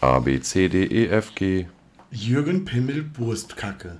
A, 0.00 0.20
B, 0.20 0.40
C, 0.42 0.68
D, 0.68 0.84
E, 0.84 1.08
F, 1.08 1.32
G. 1.34 1.66
Jürgen 2.10 2.64
Pimmel 2.64 3.02
Burstkacke. 3.02 3.98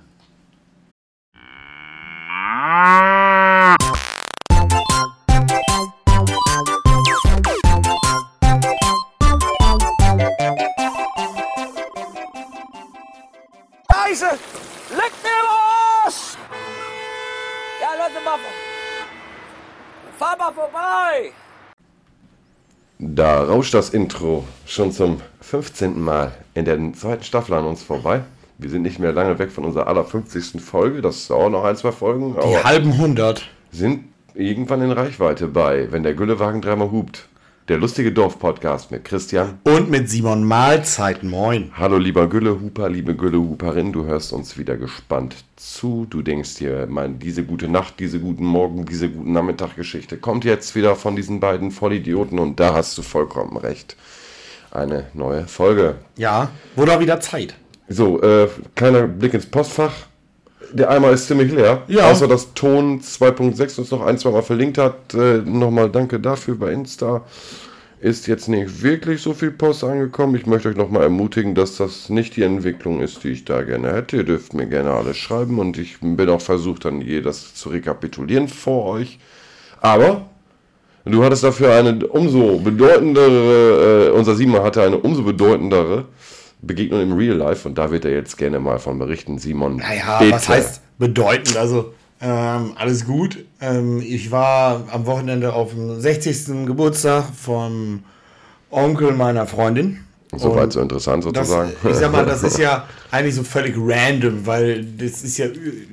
Da 23.17 23.41
rauscht 23.43 23.73
das 23.73 23.89
Intro 23.89 24.43
schon 24.67 24.91
zum 24.91 25.21
15. 25.41 25.99
Mal 25.99 26.33
in 26.53 26.65
der 26.65 26.77
zweiten 26.93 27.23
Staffel 27.23 27.55
an 27.55 27.65
uns 27.65 27.81
vorbei. 27.81 28.21
Wir 28.59 28.69
sind 28.69 28.83
nicht 28.83 28.99
mehr 28.99 29.11
lange 29.11 29.39
weg 29.39 29.51
von 29.51 29.65
unserer 29.65 29.87
aller 29.87 30.05
50. 30.05 30.61
Folge. 30.61 31.01
Das 31.01 31.27
dauert 31.27 31.51
noch 31.51 31.63
ein, 31.63 31.75
zwei 31.75 31.91
Folgen. 31.91 32.35
Die 32.35 32.63
halben 32.63 32.95
hundert. 32.99 33.49
sind 33.71 34.03
irgendwann 34.35 34.83
in 34.83 34.91
Reichweite 34.91 35.47
bei, 35.47 35.91
wenn 35.91 36.03
der 36.03 36.13
Güllewagen 36.13 36.61
dreimal 36.61 36.91
hupt. 36.91 37.27
Der 37.67 37.77
lustige 37.77 38.13
Dorf-Podcast 38.13 38.91
mit 38.91 39.03
Christian. 39.03 39.59
Und 39.63 39.89
mit 39.89 40.09
Simon 40.09 40.45
Mahlzeit. 40.45 41.21
Moin. 41.23 41.69
Hallo 41.75 41.97
lieber 41.97 42.29
Güllehuper, 42.29 42.87
liebe 42.87 43.13
Güllehuperin, 43.13 43.91
du 43.91 44.05
hörst 44.05 44.31
uns 44.31 44.57
wieder 44.57 44.77
gespannt 44.77 45.35
zu. 45.57 46.07
Du 46.09 46.21
denkst 46.21 46.55
dir, 46.55 46.87
mein, 46.89 47.19
diese 47.19 47.43
gute 47.43 47.67
Nacht, 47.67 47.99
diese 47.99 48.21
guten 48.21 48.45
Morgen, 48.45 48.85
diese 48.85 49.09
guten 49.09 49.33
Nachmittag-Geschichte 49.33 50.15
kommt 50.15 50.45
jetzt 50.45 50.77
wieder 50.77 50.95
von 50.95 51.17
diesen 51.17 51.41
beiden 51.41 51.71
Vollidioten 51.71 52.39
und 52.39 52.57
da 52.57 52.73
hast 52.73 52.97
du 52.97 53.01
vollkommen 53.01 53.57
recht. 53.57 53.97
Eine 54.71 55.07
neue 55.13 55.45
Folge. 55.45 55.95
Ja, 56.15 56.51
wurde 56.77 56.95
auch 56.95 57.01
wieder 57.01 57.19
Zeit. 57.19 57.53
So, 57.89 58.21
äh, 58.21 58.47
kleiner 58.75 59.07
Blick 59.07 59.33
ins 59.33 59.45
Postfach. 59.45 60.07
Der 60.73 60.89
Eimer 60.89 61.11
ist 61.11 61.27
ziemlich 61.27 61.51
leer. 61.51 61.83
Ja. 61.87 62.11
Außer 62.11 62.27
dass 62.27 62.53
Ton 62.53 63.01
2.6 63.01 63.79
uns 63.79 63.91
noch 63.91 64.05
ein, 64.05 64.17
zwei 64.17 64.31
Mal 64.31 64.43
verlinkt 64.43 64.77
hat. 64.77 65.13
Äh, 65.13 65.37
Nochmal 65.39 65.89
danke 65.89 66.19
dafür 66.19 66.55
bei 66.55 66.71
Insta. 66.71 67.23
Ist 67.99 68.27
jetzt 68.27 68.47
nicht 68.47 68.83
wirklich 68.83 69.21
so 69.21 69.33
viel 69.33 69.51
Post 69.51 69.83
angekommen. 69.83 70.35
Ich 70.35 70.45
möchte 70.45 70.69
euch 70.69 70.75
nochmal 70.75 71.03
ermutigen, 71.03 71.55
dass 71.55 71.77
das 71.77 72.09
nicht 72.09 72.35
die 72.35 72.43
Entwicklung 72.43 73.01
ist, 73.01 73.23
die 73.23 73.29
ich 73.29 73.45
da 73.45 73.63
gerne 73.63 73.93
hätte. 73.93 74.17
Ihr 74.17 74.23
dürft 74.23 74.53
mir 74.53 74.67
gerne 74.67 74.91
alles 74.91 75.17
schreiben 75.17 75.57
und 75.57 75.77
ich 75.79 75.97
bin 75.99 76.29
auch 76.29 76.41
versucht, 76.41 76.85
dann 76.85 77.01
je 77.01 77.21
das 77.21 77.55
zu 77.55 77.69
rekapitulieren 77.69 78.49
vor 78.49 78.85
euch. 78.85 79.17
Aber 79.81 80.27
du 81.05 81.23
hattest 81.23 81.43
dafür 81.43 81.73
eine 81.73 82.05
umso 82.05 82.59
bedeutendere, 82.59 84.09
äh, 84.09 84.11
unser 84.11 84.35
Simon 84.35 84.61
hatte 84.61 84.83
eine 84.83 84.97
umso 84.97 85.23
bedeutendere 85.23 86.05
Begegnung 86.61 87.01
im 87.01 87.13
Real 87.13 87.35
Life 87.35 87.67
und 87.67 87.77
da 87.77 87.91
wird 87.91 88.05
er 88.05 88.11
jetzt 88.11 88.37
gerne 88.37 88.59
mal 88.59 88.79
von 88.79 88.97
berichten. 88.99 89.37
Simon, 89.37 89.77
Naja, 89.77 90.19
bitte. 90.19 90.31
was 90.33 90.49
heißt 90.49 90.81
bedeutend? 90.97 91.55
Also, 91.57 91.93
ähm, 92.19 92.71
alles 92.75 93.05
gut. 93.05 93.45
Ähm, 93.61 94.01
ich 94.05 94.31
war 94.31 94.83
am 94.91 95.05
Wochenende 95.05 95.53
auf 95.53 95.71
dem 95.71 95.99
60. 96.01 96.65
Geburtstag 96.65 97.25
vom 97.35 98.03
Onkel 98.71 99.11
meiner 99.13 99.45
Freundin. 99.45 99.99
Soweit 100.35 100.73
so 100.73 100.81
interessant 100.81 101.23
Das, 101.25 101.47
sozusagen. 101.47 101.71
ich 101.89 101.95
sag 101.95 102.11
mal, 102.11 102.25
das 102.25 102.43
ist 102.43 102.57
ja 102.59 102.85
eigentlich 103.11 103.33
so 103.35 103.43
völlig 103.43 103.75
random, 103.77 104.45
weil 104.45 104.83
das 104.83 105.23
ist 105.23 105.37
ja 105.37 105.45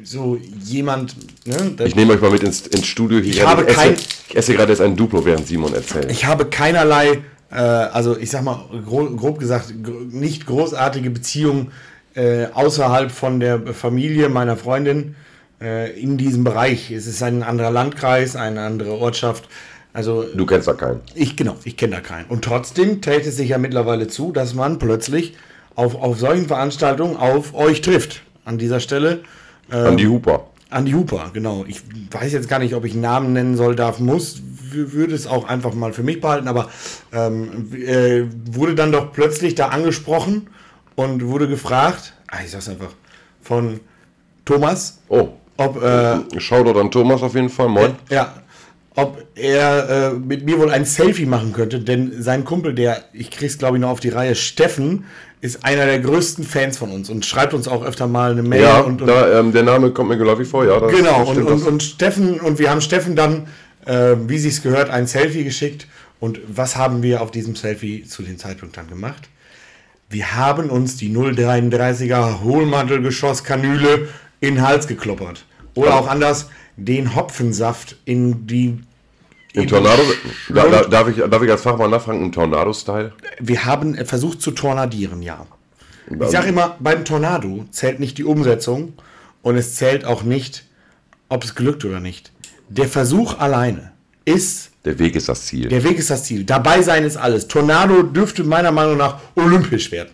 so 0.03 0.37
jemand, 0.61 1.15
ne? 1.47 1.73
das- 1.77 1.87
ich 1.89 1.95
nehme 1.95 2.15
euch 2.15 2.21
mal 2.21 2.33
mit 2.33 2.43
ins, 2.43 2.67
ins 2.67 2.85
Studio 2.87 3.21
hier. 3.21 3.33
Ich 3.35 3.47
habe 3.47 3.65
esse, 3.67 3.77
kein- 3.77 3.95
ich 3.95 4.35
esse 4.37 4.53
gerade 4.55 4.73
jetzt 4.73 4.81
ein 4.83 4.97
Duplo, 4.97 5.25
während 5.25 5.47
Simon 5.47 5.73
erzählt. 5.73 6.11
Ich 6.11 6.25
habe 6.25 6.47
keinerlei, 6.47 7.21
äh, 7.51 7.57
also 7.57 8.17
ich 8.17 8.31
sag 8.31 8.43
mal 8.43 8.65
gro 8.85 9.05
grob 9.17 9.39
gesagt, 9.39 9.75
nicht 10.11 10.47
großartige 10.47 11.11
Beziehungen 11.11 11.73
äh, 12.15 12.47
außerhalb 12.53 13.11
von 13.11 13.41
der 13.41 13.61
Familie 13.75 14.29
meiner 14.29 14.57
Freundin 14.57 15.17
äh, 15.61 15.99
in 16.01 16.17
diesem 16.17 16.45
Bereich. 16.45 16.91
Es 16.91 17.07
ist 17.07 17.23
ein 17.23 17.43
anderer 17.43 17.71
Landkreis, 17.71 18.37
eine 18.37 18.63
andere 18.63 18.93
Ortschaft. 18.93 19.49
Also 19.93 20.25
du 20.35 20.45
kennst 20.47 20.67
da 20.67 20.75
keinen. 20.75 21.01
ich 21.15 21.37
genau, 21.37 21.57
ich 21.65 21.77
kenne 21.77 21.97
da 21.97 22.01
keinen. 22.01 22.27
Und 22.27 22.45
trotzdem 22.45 23.01
trägt 23.01 23.27
es 23.27 23.37
sich 23.37 23.51
ja 23.51 23.59
mittlerweile 23.59 24.09
zu, 24.09 24.33
dass 24.33 24.55
man 24.55 24.79
plötzlich 24.79 25.37
auf, 25.77 25.95
auf 25.95 26.19
solchen 26.19 26.47
Veranstaltungen 26.47 27.17
auf 27.17 27.55
euch 27.55 27.81
trifft. 27.81 28.23
An 28.45 28.59
dieser 28.59 28.81
Stelle. 28.81 29.21
An 29.71 29.97
die 29.97 30.07
Huper. 30.07 30.49
An 30.71 30.85
die 30.87 30.95
Huper, 30.95 31.31
genau. 31.33 31.65
Ich 31.69 31.83
weiß 32.11 32.33
jetzt 32.33 32.49
gar 32.49 32.59
nicht, 32.59 32.75
ob 32.75 32.85
ich 32.85 32.93
einen 32.93 33.03
Namen 33.03 33.33
nennen 33.33 33.57
soll, 33.57 33.77
darf, 33.77 33.99
muss. 34.01 34.43
Würde 34.73 35.15
es 35.15 35.27
auch 35.27 35.47
einfach 35.49 35.73
mal 35.75 35.93
für 35.93 36.03
mich 36.03 36.21
behalten, 36.21 36.49
aber 36.49 36.69
ähm, 37.13 37.73
äh, 37.73 38.23
wurde 38.51 38.75
dann 38.75 38.91
doch 38.91 39.13
plötzlich 39.13 39.55
da 39.55 39.69
angesprochen 39.69 40.49
und 40.97 41.27
wurde 41.27 41.47
gefragt, 41.49 42.15
ah, 42.29 42.39
ich 42.45 42.51
sag's 42.51 42.69
einfach, 42.69 42.91
von 43.41 43.79
Thomas, 44.45 45.01
Oh, 45.09 45.29
ob, 45.57 45.81
äh, 45.83 46.19
Shoutout 46.41 46.79
an 46.81 46.91
Thomas 46.91 47.23
auf 47.23 47.35
jeden 47.35 47.51
Fall. 47.51 47.69
Moin. 47.69 47.95
ja, 48.11 48.35
ob 48.97 49.25
er 49.35 49.89
äh, 49.89 50.15
mit 50.15 50.45
mir 50.45 50.59
wohl 50.59 50.71
ein 50.71 50.85
Selfie 50.85 51.27
machen 51.27 51.53
könnte, 51.53 51.81
denn 51.81 52.21
sein 52.23 52.45
Kumpel, 52.45 52.75
der, 52.75 53.05
ich 53.13 53.31
krieg's 53.31 53.59
glaube 53.59 53.77
ich 53.77 53.81
noch 53.81 53.91
auf 53.91 54.01
die 54.01 54.09
Reihe, 54.09 54.35
Steffen, 54.35 55.05
ist 55.45 55.63
einer 55.63 55.85
der 55.85 56.01
größten 56.01 56.43
Fans 56.43 56.79
von 56.79 56.91
uns 56.91 57.11
und 57.11 57.27
schreibt 57.27 57.53
uns 57.53 57.69
auch 57.69 57.85
öfter 57.85 58.07
mal 58.07 58.31
eine 58.31 58.43
Mail 58.43 58.63
Ja, 58.63 58.81
und, 58.81 59.03
und 59.03 59.07
da, 59.07 59.41
ähm, 59.41 59.53
der 59.53 59.63
Name 59.63 59.91
kommt 59.91 60.09
mir 60.09 60.17
geläufig 60.17 60.49
vor, 60.49 60.65
ja. 60.65 60.79
Genau, 60.87 61.23
und, 61.23 61.37
und, 61.43 61.63
und 61.65 61.83
Steffen, 61.83 62.41
und 62.41 62.59
wir 62.59 62.71
haben 62.71 62.81
Steffen 62.81 63.15
dann, 63.15 63.47
äh, 63.85 64.17
wie 64.27 64.39
sich's 64.39 64.63
gehört, 64.63 64.89
ein 64.89 65.07
Selfie 65.07 65.45
geschickt. 65.45 65.87
Und 66.19 66.41
was 66.49 66.77
haben 66.77 67.03
wir 67.03 67.21
auf 67.21 67.31
diesem 67.31 67.57
Selfie 67.57 68.05
zu 68.05 68.23
dem 68.23 68.39
Zeitpunkt 68.39 68.79
dann 68.79 68.89
gemacht? 68.89 69.29
Wir 70.09 70.35
haben 70.35 70.71
uns 70.71 70.97
die 70.97 71.15
033er 71.15 72.41
Hohlmantelgeschosskanüle 72.43 74.09
in 74.41 74.55
den 74.55 74.67
Hals 74.67 74.87
gekloppert. 74.87 75.45
Oder 75.75 75.97
auch 75.97 76.09
anders, 76.09 76.49
den 76.79 77.15
Hopfensaft 77.15 77.97
in 78.07 78.47
die. 78.47 78.79
Im 79.55 79.69
Tornado, 79.69 80.03
da, 80.49 80.69
da, 80.69 80.83
darf, 80.83 81.09
ich, 81.09 81.17
darf 81.17 81.43
ich 81.43 81.51
als 81.51 81.63
Fachmann 81.63 81.91
nachfragen, 81.91 82.23
im 82.25 82.33
Tornado-Style? 82.33 83.13
Wir 83.39 83.65
haben 83.65 83.95
versucht 84.05 84.43
zu 84.43 84.51
tornadieren, 84.51 85.23
ja. 85.23 85.47
Ich 86.11 86.29
sage 86.29 86.49
immer, 86.49 86.77
beim 86.81 87.05
Tornado 87.05 87.65
zählt 87.71 88.01
nicht 88.01 88.19
die 88.19 88.25
Umsetzung 88.25 88.95
und 89.43 89.57
es 89.57 89.77
zählt 89.77 90.05
auch 90.05 90.25
nicht, 90.25 90.65
ob 91.29 91.45
es 91.45 91.55
glückt 91.55 91.85
oder 91.85 92.01
nicht. 92.01 92.33
Der 92.69 92.89
Versuch 92.89 93.39
alleine 93.39 93.93
ist 94.25 94.71
Der 94.85 94.99
Weg 94.99 95.15
ist 95.15 95.29
das 95.29 95.47
Ziel. 95.47 95.69
Der 95.69 95.85
Weg 95.85 95.99
ist 95.99 96.11
das 96.11 96.25
Ziel. 96.25 96.45
Dabei 96.45 96.83
sein 96.83 97.05
ist 97.05 97.17
alles. 97.17 97.47
Tornado 97.47 98.03
dürfte 98.03 98.43
meiner 98.43 98.73
Meinung 98.73 98.97
nach 98.97 99.19
olympisch 99.37 99.93
werden. 99.93 100.11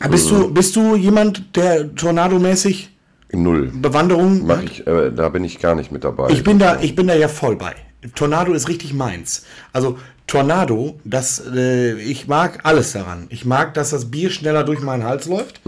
Aber 0.00 0.10
Bist 0.10 0.30
du, 0.30 0.52
bist 0.52 0.74
du 0.74 0.96
jemand, 0.96 1.54
der 1.56 1.94
tornadomäßig 1.94 2.90
Null. 3.32 3.70
Bewanderung 3.74 4.46
Mach 4.46 4.62
ich, 4.62 4.86
äh, 4.86 5.10
da 5.10 5.28
bin 5.28 5.44
ich 5.44 5.58
gar 5.58 5.74
nicht 5.74 5.90
mit 5.90 6.04
dabei. 6.04 6.30
Ich 6.30 6.44
bin 6.44 6.58
da, 6.58 6.80
ich 6.80 6.94
bin 6.94 7.06
da 7.06 7.14
ja 7.14 7.28
voll 7.28 7.56
bei. 7.56 7.74
Tornado 8.14 8.52
ist 8.52 8.68
richtig 8.68 8.92
meins. 8.94 9.44
Also 9.72 9.98
Tornado, 10.26 10.98
das, 11.04 11.42
äh, 11.54 11.94
ich 11.94 12.26
mag 12.26 12.60
alles 12.64 12.92
daran. 12.92 13.26
Ich 13.30 13.44
mag, 13.44 13.74
dass 13.74 13.90
das 13.90 14.10
Bier 14.10 14.30
schneller 14.30 14.64
durch 14.64 14.80
meinen 14.80 15.04
Hals 15.04 15.26
läuft. 15.26 15.60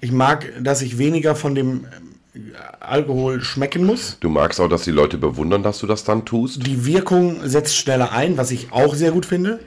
Ich 0.00 0.12
mag, 0.12 0.46
dass 0.60 0.82
ich 0.82 0.98
weniger 0.98 1.34
von 1.34 1.54
dem 1.54 1.86
äh, 2.34 2.38
Alkohol 2.80 3.42
schmecken 3.42 3.84
muss. 3.84 4.16
Du 4.20 4.28
magst 4.28 4.60
auch, 4.60 4.68
dass 4.68 4.84
die 4.84 4.90
Leute 4.90 5.18
bewundern, 5.18 5.62
dass 5.62 5.78
du 5.78 5.86
das 5.86 6.04
dann 6.04 6.24
tust. 6.24 6.66
Die 6.66 6.86
Wirkung 6.86 7.40
setzt 7.44 7.76
schneller 7.76 8.12
ein, 8.12 8.36
was 8.36 8.50
ich 8.50 8.72
auch 8.72 8.94
sehr 8.94 9.10
gut 9.10 9.26
finde. 9.26 9.60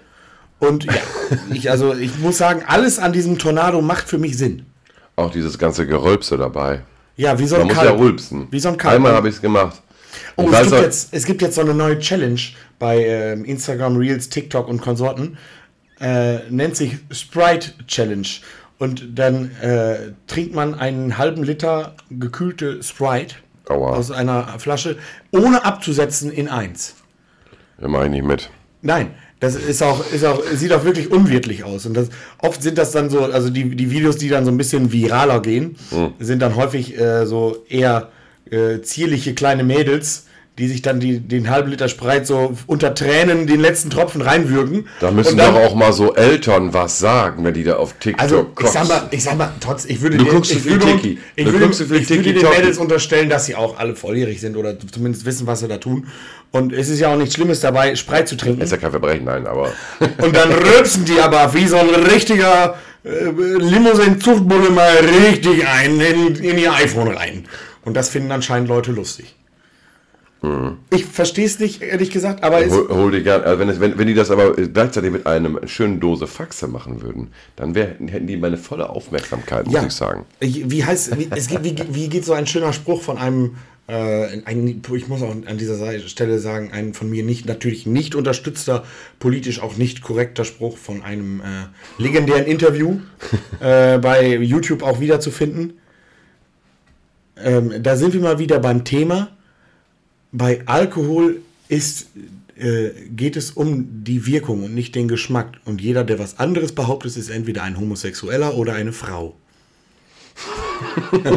Und 0.59 0.85
ja, 0.85 0.93
ich, 1.53 1.69
also 1.69 1.93
ich 1.93 2.17
muss 2.19 2.37
sagen, 2.37 2.63
alles 2.65 2.99
an 2.99 3.13
diesem 3.13 3.37
Tornado 3.37 3.81
macht 3.81 4.07
für 4.07 4.17
mich 4.17 4.37
Sinn. 4.37 4.65
Auch 5.15 5.31
dieses 5.31 5.57
ganze 5.57 5.85
Gerölpse 5.85 6.37
dabei. 6.37 6.83
Ja, 7.19 7.37
wie 7.37 7.45
so 7.45 7.55
Man 7.55 7.63
ein 7.63 7.67
muss 7.67 7.75
Kalb. 7.77 7.89
ja 7.89 7.95
rülpsen. 7.97 8.47
Wie 8.49 8.59
so 8.59 8.69
ein 8.69 8.77
Kalb. 8.77 8.95
Einmal 8.95 9.13
habe 9.13 9.27
ich 9.27 9.35
es 9.35 9.41
gemacht. 9.41 9.81
Oh, 10.37 10.43
Ich 10.43 10.53
es 10.53 10.61
gibt, 10.61 10.73
auch- 10.73 10.81
jetzt, 10.81 11.09
es 11.13 11.25
gibt 11.25 11.41
jetzt 11.41 11.55
so 11.55 11.61
eine 11.61 11.73
neue 11.73 11.99
Challenge 11.99 12.39
bei 12.79 13.03
ähm, 13.05 13.43
Instagram, 13.43 13.97
Reels, 13.97 14.29
TikTok 14.29 14.67
und 14.69 14.81
Konsorten. 14.81 15.37
Äh, 15.99 16.49
nennt 16.49 16.77
sich 16.77 16.97
Sprite 17.11 17.71
Challenge. 17.87 18.27
Und 18.77 19.19
dann 19.19 19.51
äh, 19.61 20.13
trinkt 20.27 20.55
man 20.55 20.73
einen 20.75 21.17
halben 21.17 21.43
Liter 21.43 21.95
gekühlte 22.09 22.81
Sprite 22.81 23.35
Aua. 23.67 23.89
aus 23.97 24.11
einer 24.11 24.57
Flasche, 24.57 24.97
ohne 25.31 25.65
abzusetzen 25.65 26.31
in 26.31 26.47
eins. 26.47 26.95
Da 27.77 27.89
mache 27.89 28.05
ich 28.05 28.11
nicht 28.11 28.23
mit. 28.23 28.49
Nein, 28.81 29.11
das 29.39 29.55
ist 29.55 29.81
auch, 29.81 30.11
ist 30.11 30.25
auch, 30.25 30.43
sieht 30.53 30.73
auch 30.73 30.83
wirklich 30.83 31.11
unwirtlich 31.11 31.63
aus. 31.63 31.85
Und 31.85 31.93
das, 31.95 32.09
oft 32.39 32.61
sind 32.61 32.77
das 32.77 32.91
dann 32.91 33.09
so, 33.09 33.21
also 33.21 33.49
die, 33.49 33.75
die 33.75 33.89
Videos, 33.89 34.17
die 34.17 34.29
dann 34.29 34.45
so 34.45 34.51
ein 34.51 34.57
bisschen 34.57 34.91
viraler 34.91 35.41
gehen, 35.41 35.77
sind 36.19 36.41
dann 36.41 36.55
häufig 36.55 36.99
äh, 36.99 37.25
so 37.25 37.63
eher 37.69 38.09
äh, 38.49 38.81
zierliche 38.81 39.33
kleine 39.33 39.63
Mädels, 39.63 40.25
die 40.59 40.67
sich 40.67 40.81
dann 40.83 40.99
die, 40.99 41.19
den 41.19 41.49
halben 41.49 41.71
Liter 41.71 41.87
Spreit 41.89 42.27
so 42.27 42.55
unter 42.67 42.93
Tränen 42.93 43.47
den 43.47 43.59
letzten 43.61 43.89
Tropfen 43.89 44.21
reinwürgen. 44.21 44.87
Da 44.99 45.09
müssen 45.09 45.37
dann- 45.37 45.55
doch 45.55 45.61
auch 45.61 45.73
mal 45.75 45.93
so 45.93 46.13
Eltern 46.13 46.73
was 46.73 46.99
sagen, 46.99 47.43
wenn 47.45 47.53
die 47.55 47.63
da 47.63 47.77
auf 47.77 47.93
TikTok 47.99 48.21
Also, 48.21 48.39
ich 48.49 48.55
kotzen. 48.55 48.73
sag 48.73 48.87
mal, 48.89 49.07
ich 49.11 49.23
sag 49.23 49.37
mal, 49.37 49.51
trotz, 49.59 49.85
ich 49.85 50.01
würde, 50.01 50.17
Du 50.17 50.25
den- 50.25 50.33
guckst 50.33 50.51
zu 50.51 50.57
ich 50.57 50.63
viel 50.63 50.71
würde, 50.73 50.85
Tiki. 50.97 51.17
ich 51.35 51.45
Du 51.45 51.51
würde, 51.53 51.65
guckst 51.65 51.79
zu 51.79 51.85
viel 51.87 51.97
ich 52.01 52.09
würde 52.09 52.33
den. 52.33 52.49
Mädels 52.49 52.77
unterstellen, 52.77 53.29
dass 53.29 53.45
sie 53.47 53.55
auch 53.55 53.79
alle 53.79 53.95
volljährig 53.95 54.39
sind 54.41 54.57
oder 54.57 54.75
zumindest 54.91 55.25
wissen, 55.25 55.47
was 55.47 55.61
sie 55.61 55.67
da 55.67 55.77
tun. 55.77 56.07
Und 56.51 56.73
es 56.73 56.89
ist 56.89 56.99
ja 56.99 57.13
auch 57.13 57.17
nichts 57.17 57.35
Schlimmes 57.35 57.61
dabei, 57.61 57.95
Spreit 57.95 58.27
zu 58.27 58.35
trinken. 58.35 58.61
ist 58.61 58.71
ja 58.71 58.77
kein 58.77 58.91
Verbrechen, 58.91 59.25
nein, 59.25 59.47
aber 59.47 59.71
Und 60.21 60.35
dann 60.35 60.51
rülpsen 60.51 61.05
die 61.05 61.19
aber 61.19 61.53
wie 61.53 61.67
so 61.67 61.77
ein 61.77 61.89
richtiger 61.89 62.75
äh, 63.05 63.09
Limousinen-Zuchtbulle 63.29 64.69
mal 64.71 64.91
richtig 65.25 65.65
ein 65.67 65.99
in, 66.01 66.35
in 66.35 66.57
ihr 66.57 66.73
iPhone 66.73 67.09
rein. 67.09 67.45
Und 67.85 67.95
das 67.95 68.09
finden 68.09 68.31
anscheinend 68.31 68.67
Leute 68.67 68.91
lustig. 68.91 69.35
Ich 70.89 71.05
verstehe 71.05 71.45
es 71.45 71.59
nicht, 71.59 71.81
ehrlich 71.81 72.11
gesagt, 72.11 72.43
aber 72.43 72.65
es, 72.65 72.71
hol, 72.71 72.87
hol 72.89 73.11
dir 73.11 73.23
gern, 73.23 73.41
also 73.43 73.59
wenn, 73.59 73.67
es, 73.67 73.81
wenn, 73.81 73.97
wenn 73.97 74.07
die 74.07 74.13
das 74.13 74.31
aber 74.31 74.53
gleichzeitig 74.53 75.11
mit 75.11 75.27
einem 75.27 75.59
schönen 75.65 75.99
Dose 75.99 76.27
Faxe 76.27 76.67
machen 76.67 77.01
würden, 77.01 77.27
dann 77.57 77.75
wär, 77.75 77.87
hätten 77.87 78.27
die 78.27 78.37
meine 78.37 78.55
volle 78.55 78.89
Aufmerksamkeit, 78.89 79.67
muss 79.67 79.83
ich 79.83 79.91
sagen. 79.91 80.25
Wie 80.39 80.85
heißt, 80.85 81.17
wie, 81.19 81.27
es 81.35 81.47
gibt, 81.47 81.65
wie, 81.65 81.75
wie 81.91 82.07
geht 82.07 82.23
so 82.23 82.31
ein 82.31 82.47
schöner 82.47 82.71
Spruch 82.71 83.01
von 83.01 83.17
einem, 83.17 83.57
äh, 83.87 84.41
ein, 84.45 84.81
ich 84.95 85.07
muss 85.09 85.21
auch 85.21 85.31
an 85.31 85.57
dieser 85.57 85.99
Stelle 86.07 86.39
sagen, 86.39 86.71
ein 86.71 86.93
von 86.93 87.09
mir 87.09 87.23
nicht, 87.23 87.45
natürlich 87.45 87.85
nicht 87.85 88.15
unterstützter, 88.15 88.85
politisch 89.19 89.61
auch 89.61 89.75
nicht 89.75 90.01
korrekter 90.01 90.45
Spruch 90.45 90.77
von 90.77 91.01
einem 91.03 91.41
äh, 91.41 92.01
legendären 92.01 92.45
Interview 92.45 92.99
äh, 93.59 93.97
bei 93.97 94.37
YouTube 94.37 94.83
auch 94.83 95.01
wiederzufinden. 95.01 95.73
Ähm, 97.43 97.83
da 97.83 97.97
sind 97.97 98.13
wir 98.13 98.21
mal 98.21 98.39
wieder 98.39 98.59
beim 98.59 98.85
Thema. 98.85 99.31
Bei 100.31 100.61
Alkohol 100.65 101.41
ist, 101.67 102.07
äh, 102.57 102.89
geht 103.15 103.35
es 103.35 103.51
um 103.51 104.03
die 104.03 104.25
Wirkung 104.25 104.63
und 104.63 104.75
nicht 104.75 104.95
den 104.95 105.07
Geschmack. 105.07 105.53
Und 105.65 105.81
jeder, 105.81 106.03
der 106.03 106.19
was 106.19 106.39
anderes 106.39 106.71
behauptet, 106.73 107.15
ist 107.17 107.29
entweder 107.29 107.63
ein 107.63 107.79
Homosexueller 107.79 108.55
oder 108.55 108.73
eine 108.73 108.93
Frau. 108.93 109.35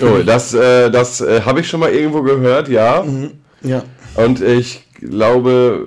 Oh, 0.00 0.18
das 0.26 0.52
äh, 0.52 0.90
das 0.90 1.20
äh, 1.20 1.42
habe 1.42 1.60
ich 1.60 1.68
schon 1.68 1.78
mal 1.78 1.92
irgendwo 1.92 2.20
gehört, 2.22 2.68
ja. 2.68 3.04
Ja. 3.62 3.84
Und 4.16 4.42
ich 4.42 4.82
glaube, 4.94 5.86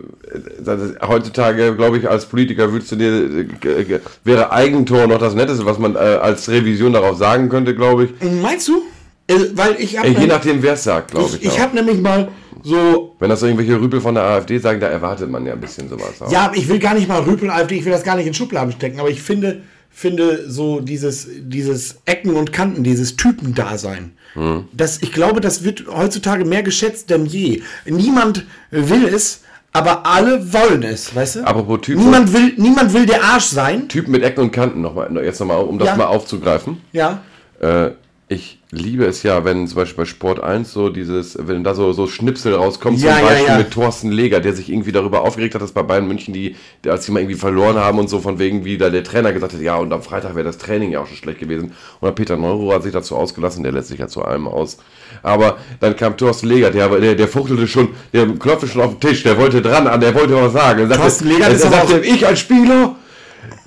äh, 0.65 1.05
heutzutage, 1.05 1.75
glaube 1.75 1.97
ich, 1.97 2.09
als 2.09 2.25
Politiker 2.25 2.71
würdest 2.71 2.93
du 2.93 2.95
dir, 2.95 3.39
äh, 3.39 3.83
g- 3.83 3.99
wäre 4.23 4.53
Eigentor 4.53 5.05
noch 5.07 5.19
das 5.19 5.35
Netteste, 5.35 5.65
was 5.65 5.79
man 5.79 5.95
äh, 5.95 5.99
als 5.99 6.47
Revision 6.49 6.93
darauf 6.93 7.17
sagen 7.17 7.49
könnte, 7.49 7.75
glaube 7.75 8.05
ich. 8.05 8.11
Meinst 8.41 8.69
du? 8.69 8.83
Äh, 9.29 9.51
weil 9.53 9.75
ich 9.79 9.97
habe 9.97 10.09
je 10.09 10.25
nachdem, 10.27 10.61
wer 10.63 10.73
es 10.73 10.83
sagt, 10.83 11.11
glaube 11.11 11.29
ich. 11.39 11.45
ich, 11.45 11.59
habe 11.59 11.75
nämlich 11.75 11.99
mal 12.01 12.29
so 12.63 13.15
Wenn 13.19 13.29
das 13.29 13.41
irgendwelche 13.43 13.79
Rüpel 13.79 14.01
von 14.01 14.15
der 14.15 14.23
AfD 14.23 14.57
sagen, 14.57 14.79
da 14.79 14.87
erwartet 14.87 15.29
man 15.29 15.45
ja 15.45 15.53
ein 15.53 15.61
bisschen 15.61 15.87
sowas. 15.87 16.19
Auch. 16.21 16.31
ja, 16.31 16.45
aber 16.45 16.57
ich 16.57 16.67
will 16.67 16.79
gar 16.79 16.95
nicht 16.95 17.07
mal 17.07 17.21
Rüpel 17.21 17.49
AfD, 17.49 17.75
ich 17.77 17.85
will 17.85 17.91
das 17.91 18.03
gar 18.03 18.15
nicht 18.15 18.27
in 18.27 18.33
Schubladen 18.33 18.71
stecken, 18.73 18.99
aber 18.99 19.09
ich 19.09 19.21
finde 19.21 19.61
finde 19.91 20.49
so 20.49 20.79
dieses 20.81 21.27
dieses 21.41 21.97
Ecken 22.05 22.35
und 22.35 22.51
Kanten, 22.53 22.83
dieses 22.83 23.17
Typendasein. 23.17 24.13
Hm. 24.33 24.65
Das 24.73 25.01
ich 25.01 25.11
glaube, 25.13 25.41
das 25.41 25.63
wird 25.63 25.85
heutzutage 25.87 26.43
mehr 26.45 26.63
geschätzt 26.63 27.09
denn 27.09 27.25
je. 27.25 27.61
Niemand 27.85 28.45
will 28.71 29.05
es, 29.05 29.41
aber 29.73 30.05
alle 30.05 30.51
wollen 30.53 30.83
es, 30.83 31.15
weißt 31.15 31.35
du? 31.37 31.39
Apropos 31.45 31.81
Typen- 31.81 32.03
Niemand 32.03 32.33
will 32.33 32.53
niemand 32.57 32.93
will 32.93 33.05
der 33.05 33.23
Arsch 33.23 33.45
sein. 33.45 33.87
Typen 33.87 34.11
mit 34.11 34.23
Ecken 34.23 34.41
und 34.41 34.51
Kanten 34.51 34.81
nochmal, 34.81 35.11
jetzt 35.23 35.39
nochmal, 35.39 35.63
um 35.63 35.77
das 35.79 35.89
Ja. 35.89 35.95
mal 35.95 36.05
aufzugreifen. 36.07 36.77
Ja. 36.93 37.21
Äh, 37.59 37.91
ich 38.31 38.59
liebe 38.69 39.05
es 39.05 39.23
ja, 39.23 39.43
wenn 39.43 39.65
zum 39.67 39.77
Beispiel 39.77 40.03
bei 40.03 40.05
Sport 40.05 40.39
1 40.43 40.71
so 40.71 40.89
dieses, 40.89 41.35
wenn 41.47 41.63
da 41.63 41.73
so, 41.73 41.93
so 41.93 42.05
Schnipsel 42.05 42.53
rauskommt, 42.53 42.99
Ja, 43.01 43.15
zum 43.15 43.21
ja, 43.23 43.27
Beispiel 43.27 43.47
ja. 43.47 43.57
mit 43.57 43.71
Thorsten 43.71 44.11
Leger, 44.11 44.39
der 44.39 44.53
sich 44.53 44.69
irgendwie 44.69 44.91
darüber 44.91 45.21
aufgeregt 45.21 45.55
hat, 45.55 45.63
dass 45.63 45.71
bei 45.71 45.81
Bayern 45.81 46.07
München 46.07 46.31
die, 46.31 46.55
die, 46.85 46.91
als 46.91 47.05
sie 47.05 47.11
mal 47.11 47.21
irgendwie 47.21 47.39
verloren 47.39 47.77
haben 47.77 47.97
und 47.97 48.07
so 48.07 48.19
von 48.19 48.37
wegen, 48.37 48.65
wie 48.65 48.77
da 48.77 48.91
der 48.91 49.03
Trainer 49.03 49.33
gesagt 49.33 49.53
hat, 49.53 49.61
ja, 49.61 49.77
und 49.77 49.91
am 49.91 50.03
Freitag 50.03 50.35
wäre 50.35 50.45
das 50.45 50.59
Training 50.59 50.91
ja 50.91 50.99
auch 51.01 51.07
schon 51.07 51.17
schlecht 51.17 51.39
gewesen. 51.39 51.71
Und 51.99 52.05
dann 52.05 52.13
Peter 52.13 52.37
Neuro 52.37 52.71
hat 52.71 52.83
sich 52.83 52.93
dazu 52.93 53.15
ausgelassen, 53.15 53.63
der 53.63 53.71
lässt 53.71 53.87
sich 53.87 53.97
ja 53.99 54.07
zu 54.07 54.21
allem 54.23 54.47
aus. 54.47 54.77
Aber 55.23 55.57
dann 55.79 55.95
kam 55.95 56.15
Thorsten 56.15 56.45
Leger, 56.49 56.69
der, 56.69 56.87
der, 56.99 57.15
der 57.15 57.27
fuchtelte 57.27 57.67
schon, 57.67 57.87
der 58.13 58.27
klopfte 58.27 58.67
schon 58.67 58.81
auf 58.83 58.99
den 58.99 59.09
Tisch, 59.09 59.23
der 59.23 59.39
wollte 59.39 59.63
dran 59.63 59.87
an, 59.87 59.99
der 60.01 60.13
wollte 60.13 60.35
was 60.35 60.53
sagen. 60.53 60.81
Er 60.81 60.87
sagte, 60.87 61.01
Thorsten 61.01 61.27
Legert 61.29 61.47
er 61.49 61.55
ist 61.55 61.61
sagte, 61.63 61.95
auch- 61.95 62.03
ich 62.03 62.27
als 62.27 62.39
Spieler, 62.39 62.95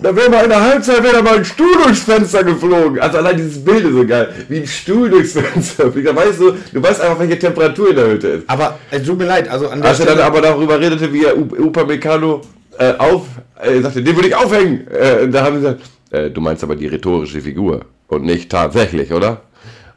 da 0.02 0.14
wäre 0.16 0.30
mal 0.30 0.44
in 0.44 0.50
der 0.50 0.60
Halbzeit 0.60 1.02
wäre 1.02 1.14
da 1.14 1.22
mal 1.22 1.36
ein 1.36 1.44
Stuhl 1.44 1.72
durchs 1.84 2.02
Fenster 2.02 2.44
geflogen. 2.44 2.98
Also 3.00 3.18
allein 3.18 3.36
dieses 3.36 3.62
Bild 3.64 3.84
ist 3.84 3.92
so 3.92 4.06
geil. 4.06 4.28
Wie 4.48 4.58
ein 4.58 4.66
Stuhl 4.66 5.10
durchs 5.10 5.32
Fenster 5.32 5.92
fliegt. 5.92 6.08
Da 6.08 6.16
weißt 6.16 6.40
du, 6.40 6.52
du 6.72 6.82
weißt 6.82 7.00
einfach, 7.00 7.18
welche 7.18 7.38
Temperatur 7.38 7.90
in 7.90 7.96
der 7.96 8.06
Hütte 8.08 8.28
ist. 8.28 8.50
Aber 8.50 8.78
äh, 8.90 9.00
tut 9.00 9.18
mir 9.18 9.26
leid, 9.26 9.48
also 9.48 9.68
an 9.68 9.80
der 9.80 9.90
Als 9.90 10.00
er 10.00 10.06
dann 10.06 10.20
aber 10.20 10.40
darüber 10.40 10.78
redete, 10.78 11.12
wie 11.12 11.24
er 11.24 11.36
Upamecano 11.36 12.40
äh, 12.78 12.92
auf, 12.98 13.26
äh, 13.60 13.80
sagte, 13.80 14.02
den 14.02 14.16
würde 14.16 14.28
ich 14.28 14.34
aufhängen. 14.34 14.86
Äh, 14.88 15.28
da 15.28 15.44
haben 15.44 15.56
sie 15.56 15.62
gesagt, 15.62 15.80
äh, 16.10 16.30
du 16.30 16.40
meinst 16.40 16.62
aber 16.62 16.76
die 16.76 16.86
rhetorische 16.86 17.40
Figur 17.40 17.82
und 18.08 18.24
nicht 18.24 18.50
tatsächlich, 18.50 19.12
oder? 19.12 19.42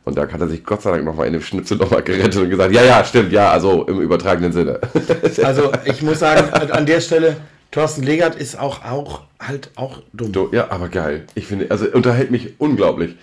Und 0.05 0.17
da 0.17 0.21
hat 0.31 0.39
er 0.39 0.47
sich 0.47 0.63
Gott 0.63 0.83
sei 0.83 0.91
Dank 0.91 1.03
nochmal 1.03 1.25
in 1.25 1.33
dem 1.33 1.41
Schnipsel 1.41 1.77
nochmal 1.77 2.03
gerettet 2.03 2.37
und 2.37 2.49
gesagt, 2.49 2.71
ja, 2.71 2.83
ja, 2.83 3.03
stimmt, 3.03 3.31
ja, 3.31 3.49
also 3.49 3.85
im 3.85 4.01
übertragenen 4.01 4.51
Sinne. 4.51 4.79
Also 5.43 5.71
ich 5.83 6.01
muss 6.03 6.19
sagen, 6.19 6.47
an 6.71 6.85
der 6.85 7.01
Stelle, 7.01 7.37
Thorsten 7.75 8.03
Legert 8.03 8.35
ist 8.35 8.57
auch, 8.57 8.85
auch 8.85 9.23
halt 9.37 9.69
auch 9.75 10.01
dumm. 10.13 10.31
Du, 10.31 10.47
ja, 10.53 10.71
aber 10.71 10.87
geil. 10.87 11.25
Ich 11.35 11.45
finde, 11.45 11.69
also 11.69 11.85
unterhält 11.87 12.31
mich 12.31 12.53
unglaublich. 12.57 13.15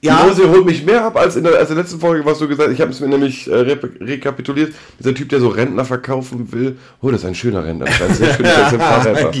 Ja. 0.00 0.24
Hose 0.26 0.48
holt 0.48 0.64
mich 0.64 0.82
mehr 0.82 1.04
ab 1.04 1.14
als 1.16 1.36
in 1.36 1.44
der, 1.44 1.58
als 1.58 1.68
in 1.68 1.76
der 1.76 1.84
letzten 1.84 2.00
Folge, 2.00 2.24
was 2.24 2.38
du 2.38 2.48
gesagt 2.48 2.68
hast. 2.70 2.74
Ich 2.74 2.80
habe 2.80 2.90
es 2.90 3.00
mir 3.00 3.08
nämlich 3.08 3.48
äh, 3.50 3.54
rep 3.54 4.00
rekapituliert. 4.00 4.72
Dieser 4.98 5.14
Typ, 5.14 5.28
der 5.28 5.40
so 5.40 5.48
Rentner 5.48 5.84
verkaufen 5.84 6.50
will. 6.52 6.78
Oh, 7.02 7.10
das 7.10 7.20
ist 7.20 7.26
ein 7.26 7.34
schöner 7.34 7.66
Rentner. 7.66 7.84
Das 7.84 8.18
ist 8.18 8.22
ein 8.22 8.34
schöner 8.34 8.70
Sympath- 8.70 9.34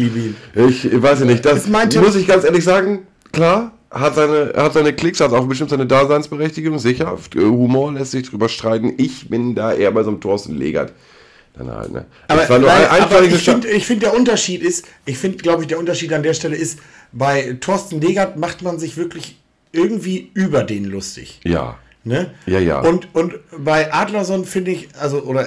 Ich. 0.68 0.84
Ich 0.84 1.02
weiß 1.02 1.20
ja 1.20 1.24
nicht, 1.24 1.46
das 1.46 1.64
Tipp. 1.64 2.02
muss 2.02 2.14
ich 2.14 2.26
ganz 2.28 2.44
ehrlich 2.44 2.62
sagen, 2.62 3.06
klar, 3.32 3.72
hat 3.90 4.16
seine, 4.16 4.52
hat 4.54 4.74
seine 4.74 4.92
Klicks, 4.92 5.20
hat 5.20 5.32
auch 5.32 5.46
bestimmt 5.46 5.70
seine 5.70 5.86
Daseinsberechtigung, 5.86 6.78
sicher. 6.78 7.16
Humor 7.34 7.90
lässt 7.94 8.10
sich 8.10 8.28
drüber 8.28 8.50
streiten. 8.50 8.92
Ich 8.98 9.30
bin 9.30 9.54
da 9.54 9.72
eher 9.72 9.90
bei 9.92 10.02
so 10.02 10.10
einem 10.10 10.20
Thorsten 10.20 10.58
Legert. 10.58 10.92
Dann 11.54 11.70
halt, 11.70 11.92
ne? 11.92 12.06
Aber, 12.28 12.58
nein, 12.58 12.86
ein- 12.88 13.02
aber 13.02 13.22
ich 13.22 13.34
finde, 13.42 13.68
find, 13.80 14.02
der 14.02 14.14
Unterschied 14.16 14.62
ist, 14.62 14.86
ich 15.04 15.18
finde, 15.18 15.38
glaube 15.38 15.62
ich, 15.62 15.68
der 15.68 15.78
Unterschied 15.78 16.12
an 16.12 16.22
der 16.22 16.32
Stelle 16.34 16.56
ist, 16.56 16.78
bei 17.12 17.56
Thorsten 17.60 18.00
Legert 18.00 18.38
macht 18.38 18.62
man 18.62 18.78
sich 18.78 18.96
wirklich 18.96 19.36
irgendwie 19.72 20.30
über 20.34 20.64
den 20.64 20.84
lustig. 20.84 21.40
Ja. 21.44 21.78
Ne? 22.04 22.32
Ja, 22.46 22.58
ja. 22.58 22.80
Und, 22.80 23.14
und 23.14 23.34
bei 23.56 23.92
Adlerson 23.92 24.44
finde 24.44 24.72
ich, 24.72 24.88
also, 24.98 25.22
oder 25.22 25.46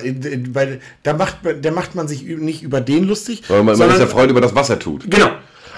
bei, 0.54 0.80
da 1.04 1.14
macht, 1.14 1.44
man- 1.44 1.62
da 1.62 1.72
macht 1.72 1.96
man 1.96 2.08
sich 2.08 2.24
nicht 2.24 2.62
über 2.64 2.80
den 2.82 3.04
lustig, 3.06 3.42
Weil 3.48 3.58
man, 3.58 3.66
man 3.66 3.76
sondern- 3.76 3.96
ist 3.98 4.02
ja 4.02 4.08
Freude 4.08 4.32
über 4.32 4.42
das, 4.42 4.56
was 4.56 4.70
er 4.70 4.80
tut. 4.80 5.10
Genau. 5.10 5.32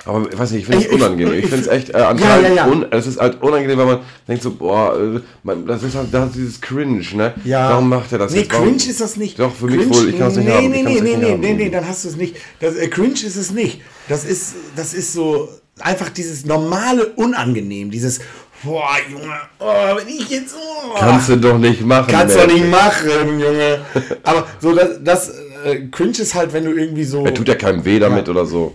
Aber 0.07 0.25
ich 0.31 0.39
weiß 0.39 0.51
nicht, 0.51 0.61
ich 0.61 0.65
finde 0.67 0.85
es 0.85 0.91
ich- 0.91 0.93
unangenehm. 1.01 1.33
Ich, 1.33 1.43
ich- 1.43 1.49
finde 1.49 1.65
es 1.65 1.67
echt 1.71 1.89
äh, 1.89 1.99
Ja, 1.99 2.13
ja, 2.15 2.49
ja. 2.53 2.65
Un, 2.67 2.85
es 2.91 3.07
ist 3.07 3.19
halt 3.19 3.41
unangenehm, 3.41 3.77
weil 3.77 3.85
man 3.85 3.99
denkt 4.27 4.41
so, 4.43 4.51
boah, 4.51 4.97
äh, 4.99 5.19
man, 5.43 5.65
das 5.67 5.83
ist 5.83 5.95
halt 5.95 6.07
das 6.13 6.27
ist 6.29 6.35
dieses 6.35 6.61
Cringe, 6.61 7.03
ne? 7.13 7.33
Ja. 7.43 7.69
Warum 7.71 7.89
macht 7.89 8.11
er 8.11 8.19
das 8.19 8.31
Nee, 8.31 8.39
jetzt? 8.39 8.53
Warum? 8.53 8.65
cringe 8.77 8.89
ist 8.89 9.01
das 9.01 9.17
nicht. 9.17 9.37
Doch, 9.39 9.53
für 9.53 9.65
mich 9.65 9.79
cringe, 9.81 9.95
wohl. 9.95 10.09
Ich 10.09 10.17
kann 10.17 10.27
es 10.29 10.35
nicht 10.37 10.47
nee, 10.47 10.53
haben. 10.53 10.69
Nee, 10.71 10.83
nee, 10.83 11.01
nee, 11.01 11.17
nee, 11.17 11.35
nee, 11.37 11.53
nee, 11.53 11.69
dann 11.69 11.87
hast 11.87 12.05
du 12.05 12.09
es 12.09 12.15
nicht. 12.15 12.35
Das, 12.59 12.75
äh, 12.75 12.87
cringe 12.87 13.13
ist 13.13 13.35
es 13.35 13.51
nicht. 13.51 13.81
Das 14.07 14.23
ist, 14.25 14.55
das 14.75 14.93
ist 14.93 15.13
so 15.13 15.49
einfach 15.79 16.09
dieses 16.09 16.45
normale 16.45 17.07
Unangenehm, 17.17 17.91
dieses, 17.91 18.19
boah, 18.63 18.87
Junge, 19.11 19.33
oh, 19.59 19.97
wenn 19.97 20.07
ich 20.07 20.27
jetzt, 20.29 20.55
oh, 20.55 20.95
Kannst 20.97 21.29
du 21.29 21.35
doch 21.35 21.57
nicht 21.59 21.85
machen. 21.85 22.07
kannst 22.09 22.35
du 22.35 22.47
nicht 22.47 22.69
machen, 22.71 23.39
Junge. 23.39 23.81
Aber 24.23 24.47
so, 24.59 24.73
das, 24.73 24.89
das 25.03 25.29
äh, 25.65 25.87
cringe 25.91 26.17
ist 26.17 26.33
halt, 26.33 26.53
wenn 26.53 26.65
du 26.65 26.71
irgendwie 26.71 27.03
so, 27.03 27.25
Er 27.25 27.33
tut 27.33 27.47
ja 27.47 27.55
keinem 27.55 27.83
weh 27.85 27.99
damit 27.99 28.27
oder 28.29 28.45
so. 28.45 28.73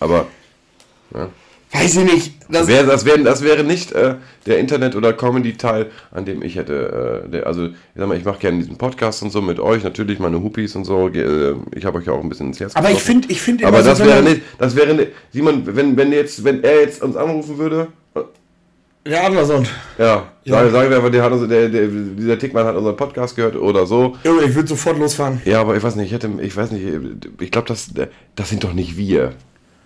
Aber 0.00 0.26
weiß 1.72 1.96
ich 1.98 2.04
nicht, 2.04 2.32
das, 2.48 2.66
wär, 2.66 2.82
das, 2.82 3.04
wäre, 3.04 3.22
das 3.22 3.44
wäre 3.44 3.62
nicht 3.62 3.92
äh, 3.92 4.16
der 4.46 4.58
Internet- 4.58 4.96
oder 4.96 5.12
Comedy-Teil, 5.12 5.86
an 6.10 6.24
dem 6.24 6.42
ich 6.42 6.56
hätte. 6.56 7.24
Äh, 7.26 7.30
der, 7.30 7.46
also, 7.46 7.66
ich 7.66 7.72
sag 7.94 8.08
mal, 8.08 8.16
ich 8.16 8.24
mache 8.24 8.40
gerne 8.40 8.58
diesen 8.58 8.76
Podcast 8.76 9.22
und 9.22 9.30
so 9.30 9.40
mit 9.40 9.60
euch, 9.60 9.84
natürlich 9.84 10.18
meine 10.18 10.42
Huppies 10.42 10.74
und 10.74 10.84
so. 10.84 11.08
Äh, 11.08 11.54
ich 11.74 11.84
habe 11.84 11.98
euch 11.98 12.06
ja 12.06 12.12
auch 12.12 12.20
ein 12.22 12.28
bisschen 12.28 12.48
ins 12.48 12.58
Herz 12.60 12.74
aber 12.74 12.90
ich 12.90 13.02
finde, 13.02 13.28
ich 13.30 13.40
finde 13.40 13.66
Aber 13.66 13.82
das 13.82 14.00
wenn 14.00 14.08
wäre 14.08 14.22
nicht, 14.22 14.42
das 14.58 14.74
wäre 14.74 14.94
nicht, 14.94 15.12
Simon, 15.32 15.62
wenn, 15.64 15.96
wenn 15.96 16.10
jetzt, 16.12 16.42
wenn 16.42 16.64
er 16.64 16.80
jetzt 16.80 17.02
uns 17.02 17.16
anrufen 17.16 17.56
würde, 17.56 17.86
Der 19.06 19.24
Adlerson. 19.24 19.66
ja, 19.96 20.26
Sagen, 20.44 20.70
sagen 20.72 20.90
wir 20.90 20.96
einfach, 20.96 21.10
der 21.10 21.22
hat 21.22 21.32
uns, 21.32 21.48
der, 21.48 21.68
der, 21.68 21.86
dieser 21.86 22.38
Tickmann 22.38 22.66
hat 22.66 22.74
unseren 22.74 22.96
Podcast 22.96 23.36
gehört 23.36 23.54
oder 23.54 23.86
so. 23.86 24.16
Junge, 24.24 24.42
ich 24.42 24.54
würde 24.56 24.68
sofort 24.68 24.98
losfahren. 24.98 25.40
Ja, 25.44 25.60
aber 25.60 25.76
ich 25.76 25.82
weiß 25.84 25.94
nicht, 25.94 26.06
ich 26.06 26.12
hätte, 26.12 26.28
ich 26.42 26.56
weiß 26.56 26.72
nicht, 26.72 26.84
ich 27.38 27.50
glaube, 27.52 27.68
das, 27.68 27.90
das 28.34 28.48
sind 28.48 28.64
doch 28.64 28.72
nicht 28.72 28.96
wir. 28.96 29.34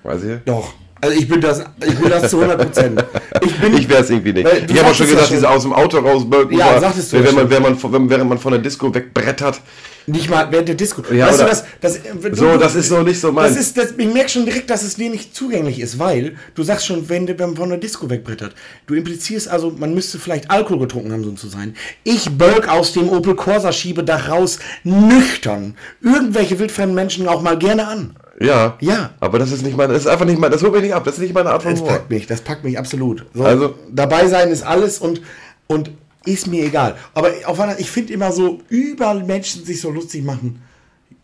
Weiß 0.02 0.24
ihr? 0.24 0.40
Doch. 0.46 0.72
Also 1.04 1.18
ich 1.18 1.28
bin 1.28 1.40
das, 1.40 1.62
ich 1.86 1.98
bin 1.98 2.08
das 2.08 2.30
zu 2.30 2.40
100 2.40 2.58
Prozent. 2.66 3.04
Ich 3.42 3.60
bin, 3.60 3.76
Ich 3.76 3.88
wäre 3.88 4.02
es 4.02 4.08
irgendwie 4.10 4.32
nicht. 4.32 4.48
Ich 4.70 4.78
habe 4.78 4.90
auch 4.90 4.94
schon 4.94 5.06
gesagt, 5.06 5.26
schon- 5.26 5.36
diese 5.36 5.50
aus 5.50 5.62
dem 5.62 5.74
Auto 5.74 5.98
rausböcken. 5.98 6.56
Ja, 6.56 6.80
sagtest 6.80 7.12
du 7.12 7.22
wenn, 7.22 7.34
man, 7.34 7.50
wenn 7.50 7.62
man, 7.62 7.92
wenn, 7.92 8.08
während 8.08 8.28
man 8.30 8.38
von 8.38 8.52
der 8.52 8.62
Disco 8.62 8.94
wegbrettert. 8.94 9.60
Nicht 10.06 10.30
mal 10.30 10.48
während 10.50 10.68
der 10.68 10.74
Disco. 10.74 11.02
Ja, 11.12 11.28
weißt 11.28 11.40
du, 11.40 11.44
das, 11.44 11.64
das, 11.80 11.98
du, 12.02 12.34
So, 12.34 12.56
das 12.56 12.74
ist 12.74 12.88
so 12.88 13.02
nicht 13.02 13.20
so 13.20 13.32
meins. 13.32 13.54
Das 13.54 13.62
ist, 13.66 13.76
das, 13.76 13.92
ich 13.96 14.12
merke 14.12 14.28
schon 14.30 14.44
direkt, 14.46 14.68
dass 14.70 14.82
es 14.82 14.96
dir 14.96 15.10
nicht 15.10 15.34
zugänglich 15.34 15.80
ist, 15.80 15.98
weil 15.98 16.36
du 16.54 16.62
sagst 16.62 16.86
schon, 16.86 17.08
wenn 17.08 17.26
der 17.26 17.36
von 17.38 17.68
der 17.68 17.78
Disco 17.78 18.08
wegbrettert. 18.08 18.54
Du 18.86 18.94
implizierst 18.94 19.48
also, 19.48 19.70
man 19.70 19.94
müsste 19.94 20.18
vielleicht 20.18 20.50
Alkohol 20.50 20.80
getrunken 20.80 21.12
haben, 21.12 21.24
so 21.24 21.32
zu 21.32 21.48
sein. 21.48 21.74
Ich 22.02 22.30
bölk 22.30 22.68
aus 22.68 22.92
dem 22.94 23.08
Opel 23.10 23.34
Corsa 23.34 23.72
Schiebedach 23.72 24.28
raus, 24.30 24.58
nüchtern. 24.84 25.74
Irgendwelche 26.02 26.58
wildfremden 26.58 26.94
Menschen 26.94 27.26
auch 27.28 27.42
mal 27.42 27.58
gerne 27.58 27.86
an. 27.88 28.16
Ja. 28.40 28.76
Ja. 28.80 29.10
Aber 29.20 29.38
das 29.38 29.52
ist 29.52 29.62
nicht 29.62 29.76
meine, 29.76 29.92
das 29.92 30.02
ist 30.02 30.08
einfach 30.08 30.24
nicht 30.26 30.38
mein, 30.40 30.50
das 30.50 30.62
holt 30.62 30.72
mich 30.72 30.82
nicht 30.82 30.94
ab, 30.94 31.04
das 31.04 31.14
ist 31.14 31.20
nicht 31.20 31.34
meine 31.34 31.50
Art 31.50 31.62
von 31.62 31.70
Das 31.72 31.80
Humor. 31.80 31.92
packt 31.94 32.10
mich, 32.10 32.26
das 32.26 32.40
packt 32.40 32.64
mich 32.64 32.78
absolut. 32.78 33.26
So, 33.34 33.44
Also- 33.44 33.74
dabei 33.90 34.26
sein 34.28 34.50
ist 34.50 34.62
alles 34.62 34.98
und, 34.98 35.20
und 35.66 35.90
ist 36.24 36.46
mir 36.46 36.64
egal. 36.64 36.96
Aber 37.14 37.30
auf 37.46 37.60
einer, 37.60 37.78
ich 37.78 37.90
finde 37.90 38.12
immer 38.12 38.32
so, 38.32 38.60
überall 38.68 39.22
Menschen 39.24 39.64
sich 39.64 39.80
so 39.80 39.90
lustig 39.90 40.24
machen. 40.24 40.62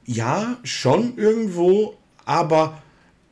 Ja, 0.04 0.56
schon 0.62 1.14
irgendwo, 1.16 1.94
aber 2.24 2.78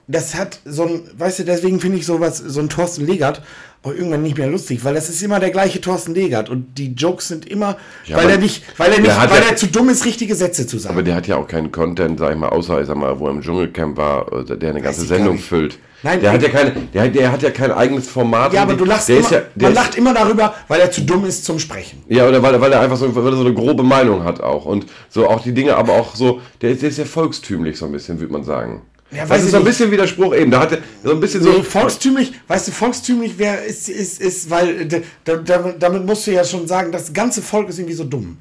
das 0.08 0.34
hat 0.34 0.60
so 0.64 0.84
ein, 0.84 1.02
weißt 1.16 1.40
du, 1.40 1.44
deswegen 1.44 1.80
finde 1.80 1.98
ich 1.98 2.06
sowas, 2.06 2.38
so 2.38 2.60
ein 2.60 2.68
Thorsten 2.68 3.06
Legert 3.06 3.42
auch 3.84 3.92
irgendwann 3.92 4.22
nicht 4.24 4.36
mehr 4.36 4.48
lustig, 4.48 4.84
weil 4.84 4.94
das 4.94 5.08
ist 5.08 5.22
immer 5.22 5.38
der 5.38 5.50
gleiche 5.50 5.80
Thorsten 5.80 6.12
Legert 6.12 6.48
und 6.50 6.76
die 6.78 6.94
Jokes 6.94 7.28
sind 7.28 7.46
immer, 7.48 7.76
Ja, 8.06 8.16
weil 8.16 8.28
er 8.30 8.38
nicht, 8.38 8.64
weil 8.76 8.90
er 8.92 8.98
nicht, 9.00 9.16
weil 9.16 9.28
ja- 9.40 9.50
er 9.50 9.56
zu 9.56 9.68
dumm 9.68 9.88
ist, 9.88 10.04
richtige 10.04 10.34
Sätze 10.34 10.66
zu 10.66 10.78
sagen. 10.78 10.94
Aber 10.94 11.04
der 11.04 11.14
hat 11.14 11.28
ja 11.28 11.36
auch 11.36 11.46
keinen 11.46 11.70
Content, 11.70 12.18
sag 12.18 12.32
ich 12.32 12.38
mal, 12.38 12.48
außer, 12.48 12.80
ich 12.80 12.88
sag 12.88 12.96
mal, 12.96 13.20
wo 13.20 13.26
er 13.26 13.30
im 13.32 13.40
Dschungelcamp 13.40 13.96
war, 13.96 14.32
oder 14.32 14.56
der 14.56 14.70
eine 14.70 14.80
ganze 14.82 15.02
Sendung 15.06 15.38
füllt. 15.38 15.78
Nein, 16.02 16.20
der 16.20 16.32
hat 16.32 16.42
ja 16.42 16.48
keine, 16.48 16.72
der, 16.92 17.02
hat- 17.02 17.14
der 17.14 17.32
hat 17.32 17.42
ja 17.42 17.50
kein 17.50 17.70
eigenes 17.70 18.08
Format. 18.08 18.52
ja, 18.52 18.62
aber 18.62 18.74
du 18.74 18.84
lachst 18.84 19.08
der 19.08 19.18
immer, 19.18 19.30
ja, 19.32 19.42
man 19.56 19.74
lacht 19.74 19.94
immer 19.96 20.14
darüber, 20.14 20.54
weil 20.66 20.80
er 20.80 20.90
zu 20.90 21.02
dumm 21.02 21.24
ist 21.26 21.44
zum 21.44 21.58
Sprechen. 21.60 22.02
Ja, 22.08 22.26
oder 22.28 22.42
weil, 22.42 22.54
er- 22.54 22.60
weil 22.60 22.72
er 22.72 22.80
einfach 22.80 22.96
so, 22.96 23.14
weil 23.14 23.26
er 23.26 23.36
so 23.36 23.44
eine 23.44 23.54
grobe 23.54 23.82
Meinung 23.84 24.24
hat 24.24 24.40
auch. 24.40 24.64
Und 24.64 24.86
so 25.08 25.28
auch 25.28 25.42
die 25.42 25.52
Dinge, 25.54 25.76
aber 25.76 25.92
auch 25.92 26.16
so, 26.16 26.40
der 26.62 26.70
ist, 26.70 26.82
der 26.82 26.88
ist 26.88 26.98
ja 26.98 27.04
volkstümlich 27.04 27.78
so 27.78 27.86
ein 27.86 27.92
bisschen, 27.92 28.18
würde 28.18 28.32
man 28.32 28.42
sagen. 28.44 28.82
Ja, 29.10 29.24
das 29.24 29.42
ist 29.44 29.50
so 29.52 29.56
ein 29.56 29.62
nicht. 29.62 29.70
bisschen 29.70 29.90
Widerspruch 29.90 30.34
eben. 30.34 30.50
Da 30.50 30.60
hat 30.60 30.72
er 30.72 30.78
so 31.02 31.12
ein 31.12 31.20
bisschen 31.20 31.42
so. 31.42 31.50
Nee, 31.50 31.62
volkstümlich, 31.62 32.32
weißt 32.46 32.68
du, 32.68 32.72
volkstümlich 32.72 33.38
wäre, 33.38 33.56
ist, 33.64 33.88
ist, 33.88 34.20
ist, 34.20 34.50
weil 34.50 34.84
d- 34.84 35.02
da, 35.24 35.36
da, 35.36 35.74
damit 35.78 36.04
musst 36.04 36.26
du 36.26 36.32
ja 36.32 36.44
schon 36.44 36.66
sagen, 36.68 36.92
das 36.92 37.12
ganze 37.12 37.40
Volk 37.40 37.68
ist 37.70 37.78
irgendwie 37.78 37.94
so 37.94 38.04
dumm. 38.04 38.36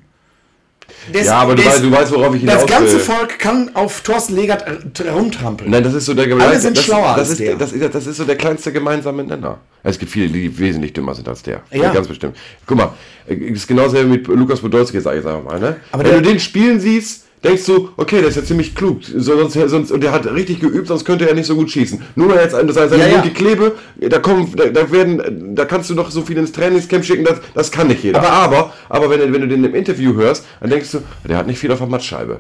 Der 1.13 1.21
ist- 1.21 1.27
ja, 1.27 1.35
aber 1.37 1.55
du, 1.55 1.61
der 1.61 1.71
weißt, 1.71 1.83
du 1.83 1.91
weißt, 1.91 2.11
worauf 2.13 2.35
ich 2.35 2.41
hinaus 2.41 2.61
Das 2.61 2.65
ganze 2.65 2.93
will. 2.93 2.99
Volk 2.99 3.39
kann 3.39 3.71
auf 3.75 4.01
Thorsten 4.01 4.35
Legert 4.35 4.65
äh, 4.99 5.09
rumtrampeln. 5.09 5.69
Nein, 5.71 5.83
das 5.83 5.93
ist 5.93 6.05
so 6.05 6.13
der 6.13 6.25
Alle 6.37 6.59
sind 6.59 6.77
das, 6.77 6.83
schlauer 6.85 7.15
das 7.15 7.19
als 7.19 7.29
ist, 7.31 7.39
der. 7.39 7.55
Das 7.55 7.71
ist, 7.71 7.93
das 7.95 8.07
ist 8.07 8.17
so 8.17 8.23
der 8.25 8.35
kleinste 8.35 8.71
gemeinsame 8.73 9.23
Nenner. 9.23 9.59
Es 9.83 9.97
gibt 9.99 10.11
viele, 10.11 10.27
die 10.27 10.57
wesentlich 10.59 10.91
dümmer 10.93 11.15
sind 11.15 11.27
als 11.29 11.43
der. 11.43 11.61
Ja. 11.71 11.93
Ganz 11.93 12.07
bestimmt. 12.09 12.35
Guck 12.65 12.77
mal, 12.77 12.91
es 13.25 13.37
ist 13.37 13.67
genauso 13.67 13.97
wie 13.97 14.03
mit 14.03 14.27
Lukas 14.27 14.59
Podolski, 14.59 14.99
sag 14.99 15.11
ich 15.13 15.17
jetzt 15.23 15.27
einfach 15.27 15.43
mal. 15.43 15.59
Ne? 15.59 15.77
Aber 15.93 16.03
Wenn 16.03 16.15
du 16.23 16.29
den 16.29 16.39
spielen 16.39 16.79
siehst, 16.79 17.23
denkst 17.43 17.65
du, 17.65 17.89
okay, 17.97 18.19
der 18.19 18.29
ist 18.29 18.35
ja 18.35 18.43
ziemlich 18.43 18.75
klug. 18.75 18.99
So, 19.03 19.37
Sonst, 19.37 19.53
sonst, 19.69 19.91
und 19.91 20.01
der 20.01 20.11
hat 20.11 20.25
richtig 20.25 20.59
geübt, 20.59 20.87
sonst 20.87 21.05
könnte 21.05 21.27
er 21.29 21.35
nicht 21.35 21.45
so 21.45 21.55
gut 21.55 21.69
schießen. 21.71 22.01
Nur 22.15 22.29
weil 22.29 22.39
jetzt 22.41 22.51
seine, 22.51 22.71
seine 22.73 22.97
Ja, 22.97 23.07
ja. 23.07 23.21
linke 23.21 23.31
Klebe, 23.31 23.75
da 23.99 24.19
kommen, 24.19 24.51
da, 24.55 24.65
da 24.67 24.91
werden, 24.91 25.55
da 25.55 25.65
kannst 25.65 25.89
du 25.89 25.93
noch 25.95 26.09
so 26.11 26.21
viel 26.23 26.37
ins 26.37 26.51
Trainingscamp 26.51 27.05
schicken, 27.05 27.23
das, 27.25 27.39
das 27.53 27.71
kann 27.71 27.87
nicht 27.87 28.03
jeder. 28.03 28.19
Aber- 28.19 28.31
Aber, 28.31 28.73
aber, 28.89 29.09
wenn, 29.09 29.19
du- 29.19 29.33
wenn 29.33 29.41
du 29.41 29.47
den 29.47 29.63
im 29.63 29.75
Interview 29.75 30.13
hörst, 30.15 30.45
dann 30.61 30.69
denkst 30.69 30.91
du, 30.91 30.99
der 31.27 31.37
hat 31.37 31.47
nicht 31.47 31.59
viel 31.59 31.71
auf 31.71 31.77
der 31.79 31.87
Mattscheibe. 31.87 32.39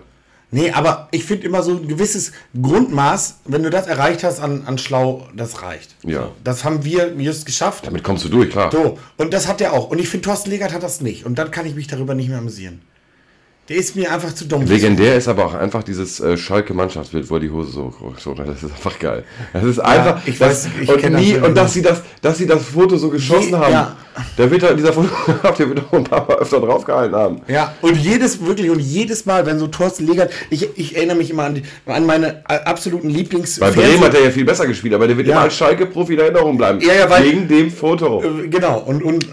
Nee, 0.49 0.71
aber 0.71 1.09
ich 1.11 1.25
finde 1.25 1.45
immer 1.45 1.61
so 1.61 1.71
ein 1.71 1.89
gewisses 1.89 2.31
Grundmaß, 2.61 3.39
wenn 3.45 3.63
du 3.63 3.69
das 3.69 3.85
erreicht 3.87 4.23
hast 4.23 4.39
an, 4.39 4.63
an 4.65 4.77
Schlau, 4.77 5.27
das 5.35 5.61
reicht. 5.61 5.95
Ja. 6.03 6.29
Das 6.43 6.63
haben 6.63 6.85
wir 6.85 7.13
just 7.17 7.45
geschafft. 7.45 7.85
Damit 7.85 8.03
kommst 8.03 8.23
du 8.23 8.29
durch, 8.29 8.49
klar. 8.51 8.71
So, 8.71 8.97
und 9.17 9.33
das 9.33 9.47
hat 9.47 9.59
er 9.59 9.73
auch. 9.73 9.89
Und 9.89 9.99
ich 9.99 10.07
finde, 10.07 10.25
Thorsten 10.25 10.49
Legert 10.49 10.73
hat 10.73 10.83
das 10.83 11.01
nicht. 11.01 11.25
Und 11.25 11.37
dann 11.37 11.51
kann 11.51 11.65
ich 11.65 11.75
mich 11.75 11.87
darüber 11.87 12.13
nicht 12.15 12.29
mehr 12.29 12.37
amüsieren. 12.37 12.81
Der 13.69 13.75
ist 13.77 13.95
mir 13.97 14.11
einfach 14.13 14.33
zu 14.33 14.45
dumm. 14.45 14.65
Legendär 14.65 15.17
ist 15.17 15.27
aber 15.27 15.45
auch 15.45 15.53
einfach 15.53 15.83
dieses 15.83 16.19
äh, 16.21 16.37
Schalke-Mannschaftsbild, 16.37 17.29
wo 17.29 17.35
er 17.35 17.39
die 17.41 17.49
Hose 17.51 17.71
so 17.71 17.93
so- 18.17 18.33
Das 18.33 18.63
ist 18.63 18.71
einfach 18.71 18.97
geil. 18.97 19.23
Das 19.51 19.63
ist 19.65 19.79
einfach. 19.79 20.21
ich 20.25 20.37
das, 20.39 20.65
weiß, 20.65 20.71
ich 20.83 20.89
und, 20.89 21.03
das 21.03 21.11
nie, 21.21 21.33
Bild 21.33 21.43
und 21.43 21.55
dass 21.55 21.73
sie 21.73 21.81
das, 21.81 22.01
dass 22.21 22.37
sie 22.37 22.47
das 22.47 22.63
Foto 22.63 22.95
so 22.97 23.09
geschossen 23.09 23.49
Je- 23.49 23.55
haben. 23.57 23.71
ja. 23.73 23.97
Da 24.35 24.49
wird 24.49 24.63
er, 24.63 24.73
dieser 24.73 24.93
Fotograf, 24.93 25.55
der 25.57 25.69
wird 25.69 25.79
auch 25.79 25.93
ein 25.93 26.03
paar 26.03 26.25
Mal 26.27 26.37
öfter 26.37 26.59
draufgehalten 26.59 27.15
haben. 27.15 27.41
Ja, 27.47 27.75
und 27.83 27.95
jedes, 27.97 28.43
wirklich, 28.43 28.67
und 28.71 28.79
jedes 28.79 29.27
Mal, 29.27 29.45
wenn 29.45 29.59
so 29.59 29.67
Thorsten 29.67 30.07
Legert, 30.07 30.31
ich, 30.49 30.67
ich 30.75 30.95
erinnere 30.95 31.17
mich 31.17 31.29
immer 31.29 31.43
an, 31.43 31.55
die, 31.55 31.63
an 31.85 32.03
meine 32.07 32.43
äh, 32.49 32.55
absoluten 32.65 33.09
Lieblings... 33.11 33.59
Bei 33.59 33.69
Bremen 33.69 33.99
hat 34.03 34.15
er 34.15 34.23
ja 34.23 34.31
viel 34.31 34.45
besser 34.45 34.65
gespielt, 34.65 34.95
aber 34.95 35.05
der 35.07 35.17
wird 35.17 35.27
Ja. 35.27 35.33
immer 35.35 35.43
als 35.43 35.55
Schalke-Profi 35.55 36.13
in 36.15 36.19
Erinnerung 36.21 36.57
bleiben. 36.57 36.79
Ja, 36.81 36.93
ja, 36.95 37.09
weil- 37.09 37.25
Wegen 37.25 37.47
dem 37.47 37.69
Foto. 37.69 38.23
Äh, 38.23 38.47
Genau, 38.47 38.79
und, 38.79 39.03
und 39.03 39.27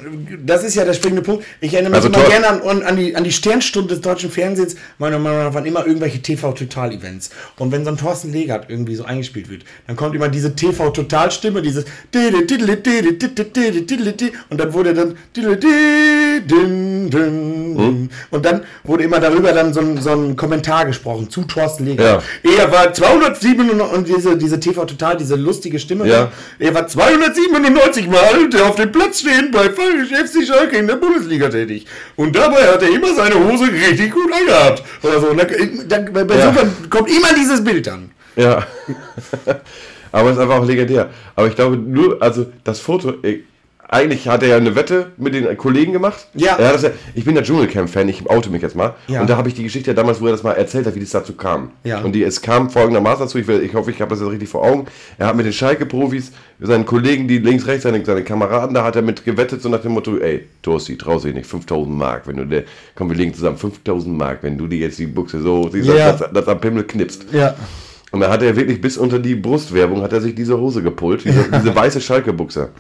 das 0.45 0.65
ist 0.65 0.75
ja 0.75 0.85
der 0.85 0.93
springende 0.93 1.23
Punkt. 1.23 1.45
Ich 1.63 1.73
erinnere 1.73 1.93
mich 1.93 2.05
Also 2.05 2.09
immer 2.09 2.29
gerne 2.29 2.49
an, 2.49 2.61
an, 2.63 2.83
an, 2.83 2.97
die, 2.97 3.17
an 3.17 3.25
die 3.25 3.33
Sternstunde 3.33 3.89
des 3.95 4.03
deutschen 4.03 4.24
Fernsehens. 4.31 4.77
Meiner 4.99 5.19
Meinung 5.19 5.45
nach 5.45 5.55
waren 5.55 5.67
immer 5.67 5.87
irgendwelche 5.87 6.21
TV-Total-Events. 6.21 7.31
Und 7.59 7.73
wenn 7.73 7.85
so 7.85 7.91
ein 7.91 7.97
Thorsten 7.97 8.33
Legert 8.33 8.67
irgendwie 8.69 8.95
so 8.95 9.05
eingespielt 9.05 9.49
wird, 9.49 9.65
dann 9.87 9.97
kommt 9.97 10.15
immer 10.15 10.29
diese 10.29 10.55
TV-Total-Stimme, 10.55 11.63
dieses 11.63 11.85
und 14.51 14.61
dann 14.61 14.73
wurde 14.73 14.95
dann 14.95 15.17
und 18.31 18.45
dann 18.45 18.63
wurde 18.83 19.05
immer 19.05 19.21
darüber 19.21 19.53
dann 19.53 19.73
so 19.73 19.81
ein, 19.81 20.01
so 20.01 20.11
ein 20.11 20.37
Kommentar 20.37 20.87
gesprochen 20.87 21.31
zu 21.31 21.43
Thorsten 21.43 21.87
Legert. 21.87 22.23
Er 22.43 22.73
war 22.73 22.93
297 22.93 23.93
und 23.93 24.09
diese, 24.09 24.37
diese 24.37 24.61
TV-Total, 24.61 25.17
diese 25.17 25.37
lustige 25.37 25.79
Stimme. 25.79 26.07
Ja. 26.09 26.33
Er 26.59 26.75
war 26.75 26.87
297 26.87 28.09
Mal 28.09 28.49
der 28.53 28.67
auf 28.67 28.77
dem 28.77 28.93
Platz 28.93 29.21
stehen 29.21 29.51
bei 29.51 29.71
FC 29.71 30.47
Schalke 30.47 30.77
in 30.77 30.87
der 30.87 30.97
Bundesliga 30.97 31.49
tätig. 31.49 31.87
Und 32.17 32.37
dabei 32.37 32.67
hat 32.69 32.83
er 32.83 32.89
immer 32.89 33.15
seine 33.15 33.37
Hose 33.37 33.67
richtig 33.73 34.14
gut 34.15 34.33
angehabt. 34.33 34.83
Oder 35.03 35.21
so. 35.21 35.35
Dann, 35.35 35.89
dann, 36.13 36.27
bei 36.27 36.37
Ja. 36.37 36.53
sowas 36.53 36.67
kommt 36.89 37.09
immer 37.11 37.35
dieses 37.37 37.63
Bild 37.63 37.87
an. 37.89 38.11
Ja. 38.37 38.67
aber 40.13 40.31
es 40.31 40.37
ist 40.37 40.43
einfach 40.43 40.61
auch 40.61 40.67
legendär. 40.67 41.11
Aber 41.37 41.49
ich 41.49 41.55
glaube 41.55 41.77
nur, 41.77 42.21
also 42.23 42.47
das 42.65 42.81
Foto, 42.81 43.15
eigentlich 43.95 44.27
hat 44.29 44.43
er 44.43 44.49
ja 44.49 44.57
eine 44.57 44.75
Wette 44.75 45.13
mit 45.17 45.35
den 45.35 45.57
Kollegen 45.57 45.93
gemacht. 45.93 46.27
Ja. 46.35 46.57
Er 46.57 46.69
hat 46.69 46.75
das 46.75 46.83
ja 46.83 46.91
ich 47.15 47.25
bin 47.25 47.35
der 47.35 47.45
Dschungelcamp-Fan, 47.45 48.09
ich 48.09 48.29
oute 48.29 48.51
mich 48.51 48.61
jetzt 48.61 48.75
mal. 48.75 48.95
Ja. 49.07 49.21
Und 49.21 49.31
da 49.31 49.37
habe 49.37 49.49
ich 49.49 49.55
die 49.55 49.63
Geschichte 49.63 49.91
ja 49.91 49.95
damals, 49.95 50.21
wo 50.21 50.27
er 50.27 50.33
das 50.33 50.43
mal 50.43 50.53
erzählt 50.53 50.87
hat, 50.87 50.95
wie 50.97 51.01
das 51.01 51.11
dazu 51.11 51.35
kam. 51.35 51.71
Ja. 51.85 52.01
Und 52.01 52.13
die, 52.13 52.23
es 52.25 52.43
kam 52.43 52.71
folgendermaßen 52.71 53.25
dazu, 53.27 53.39
ich, 53.39 53.47
will, 53.47 53.63
ich 53.63 53.73
hoffe, 53.75 53.93
ich 53.93 54.01
habe 54.01 54.11
das 54.11 54.21
jetzt 54.21 54.31
richtig 54.31 54.49
vor 54.49 54.65
Augen. 54.65 54.87
Er 55.17 55.29
hat 55.29 55.37
mit 55.37 55.47
den 55.47 55.53
Schalke-Profis, 55.53 56.33
seinen 56.61 56.87
Kollegen, 56.87 57.29
die 57.29 57.39
links, 57.39 57.67
rechts, 57.67 57.85
seine, 57.85 58.05
seine 58.05 58.25
Kameraden, 58.25 58.75
da 58.75 58.85
hat 58.85 58.97
er 58.97 59.03
mit 59.03 59.25
gewettet, 59.25 59.63
so 59.63 59.69
nach 59.69 59.81
dem 59.83 59.93
Motto, 59.93 60.19
ey, 60.19 60.47
Torsti, 60.63 60.97
traust 60.99 61.25
dich 61.25 61.35
nicht, 61.35 61.47
5000 61.47 61.97
Mark, 61.97 62.27
wenn 62.27 62.37
du 62.37 62.45
der, 62.47 62.65
komm, 62.97 63.11
wir 63.11 63.17
legen 63.17 63.33
zusammen 63.33 63.59
5000 63.59 64.17
Mark, 64.17 64.39
wenn 64.43 64.59
du 64.59 64.67
dir 64.67 64.79
jetzt 64.79 64.99
die 64.99 65.07
Buchse 65.07 65.41
so, 65.41 65.69
siehst, 65.71 65.89
Ja. 65.89 66.13
dass, 66.13 66.33
dass 66.33 66.49
am 66.49 66.61
Pimmel 66.61 66.85
knipst. 66.85 67.27
Ja. 67.33 67.55
Und 68.15 68.21
da 68.21 68.31
hat 68.31 68.43
er 68.43 68.55
wirklich 68.57 68.81
bis 68.81 68.97
unter 68.97 69.19
die 69.19 69.35
Brustwerbung 69.35 70.01
hat 70.03 70.13
er 70.13 70.21
sich 70.21 70.35
diese 70.35 70.57
Hose 70.59 70.83
gepult, 70.83 71.25
diese, 71.25 71.45
diese 71.53 71.75
weiße 71.75 72.01
Schalke-Buchse. 72.01 72.71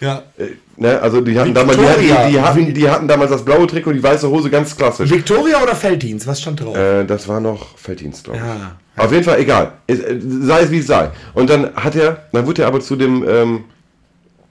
Ja. 0.00 0.22
Äh, 0.38 0.44
Ne, 0.76 1.00
also 1.00 1.20
die 1.20 1.38
hatten, 1.38 1.54
damals, 1.54 1.78
die, 1.78 1.86
hatten, 2.12 2.32
die, 2.32 2.40
hatten, 2.40 2.74
die 2.74 2.90
hatten 2.90 3.06
damals 3.06 3.30
das 3.30 3.44
blaue 3.44 3.64
Trikot, 3.68 3.92
die 3.92 4.02
weiße 4.02 4.28
Hose, 4.28 4.50
ganz 4.50 4.76
klassisch. 4.76 5.08
Victoria 5.08 5.62
oder 5.62 5.76
Felddienst? 5.76 6.26
Was 6.26 6.40
stand 6.40 6.58
drauf? 6.60 6.76
Äh, 6.76 7.04
das 7.04 7.28
war 7.28 7.38
noch 7.38 7.78
Felddienst, 7.78 8.24
glaube 8.24 8.40
ich. 8.40 8.44
Ja. 8.44 9.04
Auf 9.04 9.12
jeden 9.12 9.22
Fall 9.22 9.38
egal. 9.38 9.74
Äh, 9.86 9.94
sei 10.40 10.62
es 10.62 10.72
wie 10.72 10.78
es 10.80 10.88
sei. 10.88 11.10
Und 11.34 11.48
dann 11.48 11.72
hat 11.76 11.94
er, 11.94 12.24
dann 12.32 12.44
wurde 12.44 12.62
er 12.62 12.68
aber 12.68 12.80
zu 12.80 12.96
dem 12.96 13.24
ähm, 13.28 13.64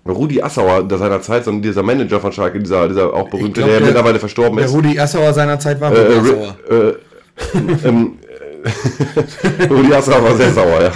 Rudi 0.08 0.42
Assauer 0.42 0.84
der 0.88 0.98
seiner 0.98 1.22
Zeit, 1.22 1.44
so 1.44 1.52
dieser 1.60 1.84
Manager 1.84 2.22
von 2.22 2.32
Schalke, 2.32 2.58
dieser, 2.60 2.88
dieser 2.88 3.14
auch 3.14 3.30
berühmte, 3.30 3.60
glaub, 3.60 3.68
der, 3.70 3.80
der- 3.80 3.88
mittlerweile 3.88 4.20
verstorben 4.20 4.56
Der 4.58 4.66
ist. 4.68 4.74
Rudi 4.74 4.98
Assauer 4.98 5.34
seiner 5.34 5.60
Zeit 5.60 5.82
war 5.82 5.92
Äh, 5.94 6.14
Rudi 6.16 6.30
äh, 6.30 6.34
Assauer. 6.34 6.56
äh, 6.72 6.94
ähm, 7.90 8.14
äh, 8.64 9.64
Rudi 9.66 9.94
Assauer 9.94 10.24
war 10.24 10.36
sehr 10.36 10.52
sauer, 10.52 10.82
ja. 10.82 10.92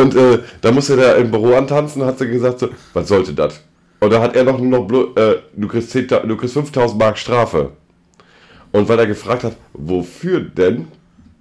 Und 0.00 0.14
äh, 0.14 0.40
da 0.60 0.72
musste 0.72 0.96
der 0.96 1.16
im 1.16 1.30
Büro 1.30 1.54
antanzen 1.54 2.02
und 2.02 2.08
hat 2.08 2.18
sie 2.18 2.28
gesagt, 2.28 2.60
so, 2.60 2.68
was 2.92 3.08
sollte 3.08 3.32
das? 3.32 3.60
Und 4.00 4.12
da 4.12 4.20
hat 4.20 4.36
er 4.36 4.44
noch, 4.44 4.60
noch 4.60 4.88
äh, 5.16 5.36
du, 5.54 5.68
kriegst 5.68 5.90
10, 5.90 6.08
du 6.08 6.36
kriegst 6.36 6.54
5000 6.54 6.98
Mark 6.98 7.18
Strafe. 7.18 7.70
Und 8.72 8.88
weil 8.88 8.98
er 8.98 9.06
gefragt 9.06 9.44
hat, 9.44 9.56
wofür 9.72 10.40
denn, 10.40 10.88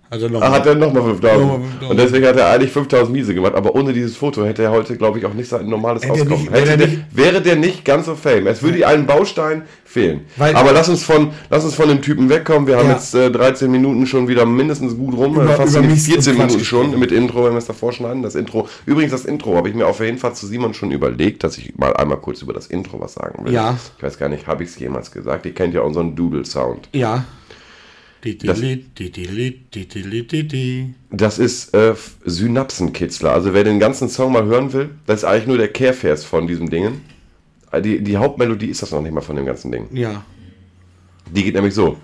Also 0.10 0.28
Ah, 0.40 0.52
hat 0.52 0.66
er 0.66 0.76
nochmal 0.76 1.04
5000. 1.04 1.42
Nochmal 1.42 1.60
5000. 1.68 1.92
Und 1.92 1.98
deswegen 2.00 2.26
hat 2.28 2.38
er 2.38 2.50
eigentlich 2.50 2.72
5000 2.72 3.12
Miese 3.12 3.34
gemacht. 3.34 3.56
Aber 3.56 3.76
ohne 3.76 3.92
dieses 3.92 4.16
Foto 4.16 4.46
hätte 4.46 4.64
er 4.64 4.72
heute, 4.72 4.96
glaube 4.96 5.20
ich, 5.20 5.26
auch 5.26 5.34
nicht 5.34 5.50
sein 5.50 5.68
normales 5.68 6.04
Hätte 6.04 6.20
er 6.20 6.22
Auskommen. 6.24 6.42
nicht- 6.44 6.52
wäre 6.54 6.62
Hätte 6.62 6.72
er 6.72 6.78
der, 6.78 6.88
nicht- 6.88 7.04
wäre 7.12 7.42
der 7.42 7.56
nicht 7.58 7.84
ganz 7.86 8.06
so 8.06 8.16
fame. 8.16 8.48
Es 8.48 8.64
würde 8.64 8.88
einen 8.88 9.06
Baustein 9.06 9.64
fehlen. 9.84 10.22
Weil- 10.38 10.56
aber 10.56 10.72
lass 10.72 10.88
uns, 10.90 11.04
von, 11.04 11.32
lass 11.50 11.66
uns 11.66 11.74
von 11.76 11.90
dem 11.90 12.02
Typen 12.02 12.30
wegkommen. 12.30 12.68
Wir 12.68 12.78
haben 12.78 12.88
Ja. 12.88 12.94
jetzt 12.94 13.14
äh, 13.16 13.30
13 13.32 13.70
Minuten 13.70 14.06
schon 14.08 14.28
wieder 14.28 14.46
mindestens 14.46 14.96
gut 14.96 15.16
rum. 15.18 15.36
Über- 15.36 15.48
fast 15.50 15.72
über 15.72 15.80
in 15.80 15.84
die 15.90 15.94
Mist 15.96 16.08
und 16.08 16.14
14 16.14 16.36
Quatsch 16.36 16.46
Minuten 16.48 16.66
schon 16.66 17.00
mit 17.00 17.12
Intro, 17.12 17.44
wenn 17.46 17.52
wir 17.52 17.58
es 17.58 17.66
davor 17.66 17.92
schneiden. 17.92 18.24
Das 18.24 18.36
Intro. 18.36 18.68
Übrigens, 18.86 19.12
das 19.12 19.26
Intro 19.26 19.56
habe 19.56 19.68
ich 19.70 19.76
mir 19.76 19.88
auf 19.88 19.98
der 19.98 20.08
Hinfahrt 20.08 20.38
zu 20.38 20.48
Simon 20.48 20.74
schon 20.74 20.92
überlegt, 20.92 21.44
dass 21.44 21.58
ich 21.58 21.76
mal 21.78 21.94
einmal 21.96 22.18
kurz 22.18 22.42
über 22.42 22.54
das 22.54 22.68
Intro 22.68 23.00
was 23.02 23.14
sagen 23.14 23.46
will. 23.46 23.54
Ja. 23.54 23.78
Ich 23.98 24.04
weiß 24.04 24.18
gar 24.18 24.30
nicht, 24.30 24.48
habe 24.48 24.64
ich 24.64 24.70
es 24.70 24.80
jemals 24.80 25.12
gesagt. 25.12 25.46
Ihr 25.46 25.54
kennt 25.54 25.74
ja 25.74 25.82
unseren 25.82 26.16
Doodle-Sound. 26.16 26.90
Ja. 26.94 27.26
Das, 31.12 31.38
das 31.38 31.40
ist 31.40 31.74
äh, 31.74 31.96
Synapsenkitzler. 32.26 33.32
Also 33.32 33.54
wer 33.54 33.64
den 33.64 33.80
ganzen 33.80 34.10
Song 34.10 34.34
mal 34.34 34.46
hören 34.46 34.74
will, 34.74 34.90
das 35.06 35.20
ist 35.20 35.24
eigentlich 35.26 35.48
nur 35.48 35.58
der 35.58 35.70
Care-Vers 35.70 36.24
von 36.24 36.48
diesem 36.48 36.70
Dingen. 36.70 37.02
Die, 37.84 38.02
die 38.02 38.18
Hauptmelodie 38.18 38.68
ist 38.68 38.82
das 38.82 38.92
noch 38.92 39.02
nicht 39.02 39.14
mal 39.14 39.22
von 39.22 39.36
dem 39.36 39.46
ganzen 39.46 39.72
Ding. 39.72 39.88
Ja. 39.92 40.26
Die 41.30 41.44
geht 41.44 41.56
nämlich 41.56 41.74
so. 41.74 41.98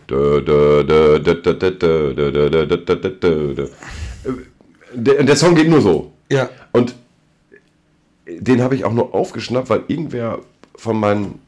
Der, 4.96 5.24
der 5.24 5.36
Song 5.36 5.56
geht 5.56 5.70
nur 5.70 5.82
so. 5.82 6.12
Ja. 6.30 6.50
Und 6.74 6.96
den 8.28 8.62
habe 8.62 8.76
ich 8.76 8.86
auch 8.86 8.94
nur 8.94 9.14
aufgeschnappt, 9.14 9.70
weil 9.70 9.84
irgendwer 9.88 10.40
von 10.76 11.00
meinen 11.00 11.40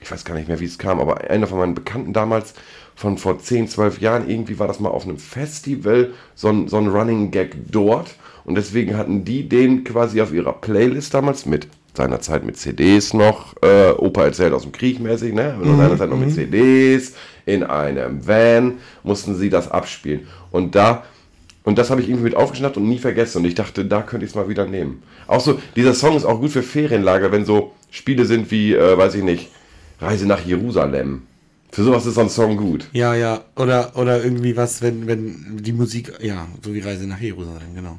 ich 0.00 0.10
weiß 0.10 0.24
gar 0.24 0.34
nicht 0.34 0.48
mehr, 0.48 0.60
wie 0.60 0.64
es 0.64 0.78
kam, 0.78 1.00
aber 1.00 1.30
einer 1.30 1.46
von 1.46 1.58
meinen 1.58 1.74
Bekannten 1.74 2.12
damals 2.12 2.54
von 2.94 3.18
vor 3.18 3.38
10, 3.38 3.68
12 3.68 4.00
Jahren, 4.00 4.28
irgendwie 4.28 4.58
war 4.58 4.68
das 4.68 4.80
mal 4.80 4.90
auf 4.90 5.04
einem 5.04 5.18
Festival, 5.18 6.12
so 6.34 6.48
ein, 6.48 6.68
so 6.68 6.76
ein 6.76 6.88
Running 6.88 7.30
Gag 7.30 7.56
dort. 7.70 8.14
Und 8.44 8.56
deswegen 8.56 8.96
hatten 8.96 9.24
die 9.24 9.48
den 9.48 9.84
quasi 9.84 10.20
auf 10.20 10.32
ihrer 10.32 10.52
Playlist 10.52 11.14
damals 11.14 11.46
mit 11.46 11.66
seiner 11.96 12.20
Zeit 12.20 12.44
mit 12.44 12.56
CDs 12.56 13.14
noch, 13.14 13.54
äh, 13.62 13.90
Opa 13.92 14.24
erzählt 14.24 14.52
aus 14.52 14.62
dem 14.62 14.72
Krieg 14.72 15.00
mäßig, 15.00 15.32
ne? 15.32 15.56
Und 15.60 15.76
seiner 15.76 15.96
Zeit 15.96 16.10
noch 16.10 16.18
mit 16.18 16.34
CDs, 16.34 17.14
in 17.46 17.62
einem 17.62 18.26
Van, 18.26 18.74
mussten 19.02 19.36
sie 19.36 19.48
das 19.48 19.70
abspielen. 19.70 20.26
Und 20.50 20.74
da, 20.74 21.04
und 21.62 21.78
das 21.78 21.90
habe 21.90 22.00
ich 22.00 22.08
irgendwie 22.08 22.24
mit 22.24 22.36
aufgeschnappt 22.36 22.76
und 22.76 22.88
nie 22.88 22.98
vergessen. 22.98 23.38
Und 23.38 23.44
ich 23.44 23.54
dachte, 23.54 23.84
da 23.84 24.02
könnte 24.02 24.26
ich 24.26 24.32
es 24.32 24.36
mal 24.36 24.48
wieder 24.48 24.66
nehmen. 24.66 25.02
Auch 25.26 25.40
so, 25.40 25.58
dieser 25.76 25.94
Song 25.94 26.16
ist 26.16 26.24
auch 26.24 26.40
gut 26.40 26.50
für 26.50 26.62
Ferienlager, 26.62 27.32
wenn 27.32 27.44
so 27.44 27.72
Spiele 27.90 28.24
sind 28.24 28.50
wie, 28.50 28.74
äh, 28.74 28.98
weiß 28.98 29.14
ich 29.14 29.22
nicht, 29.22 29.50
Reise 30.00 30.26
nach 30.26 30.44
Jerusalem. 30.44 31.22
Für 31.70 31.82
sowas 31.82 32.06
ist 32.06 32.14
so 32.14 32.20
ein 32.20 32.28
Song 32.28 32.56
gut. 32.56 32.88
Ja, 32.92 33.14
ja. 33.14 33.44
Oder, 33.56 33.96
oder 33.96 34.22
irgendwie 34.22 34.56
was, 34.56 34.80
wenn, 34.80 35.06
wenn 35.06 35.58
die 35.58 35.72
Musik, 35.72 36.12
ja, 36.22 36.46
so 36.62 36.72
wie 36.72 36.80
Reise 36.80 37.06
nach 37.06 37.20
Jerusalem, 37.20 37.74
genau. 37.74 37.98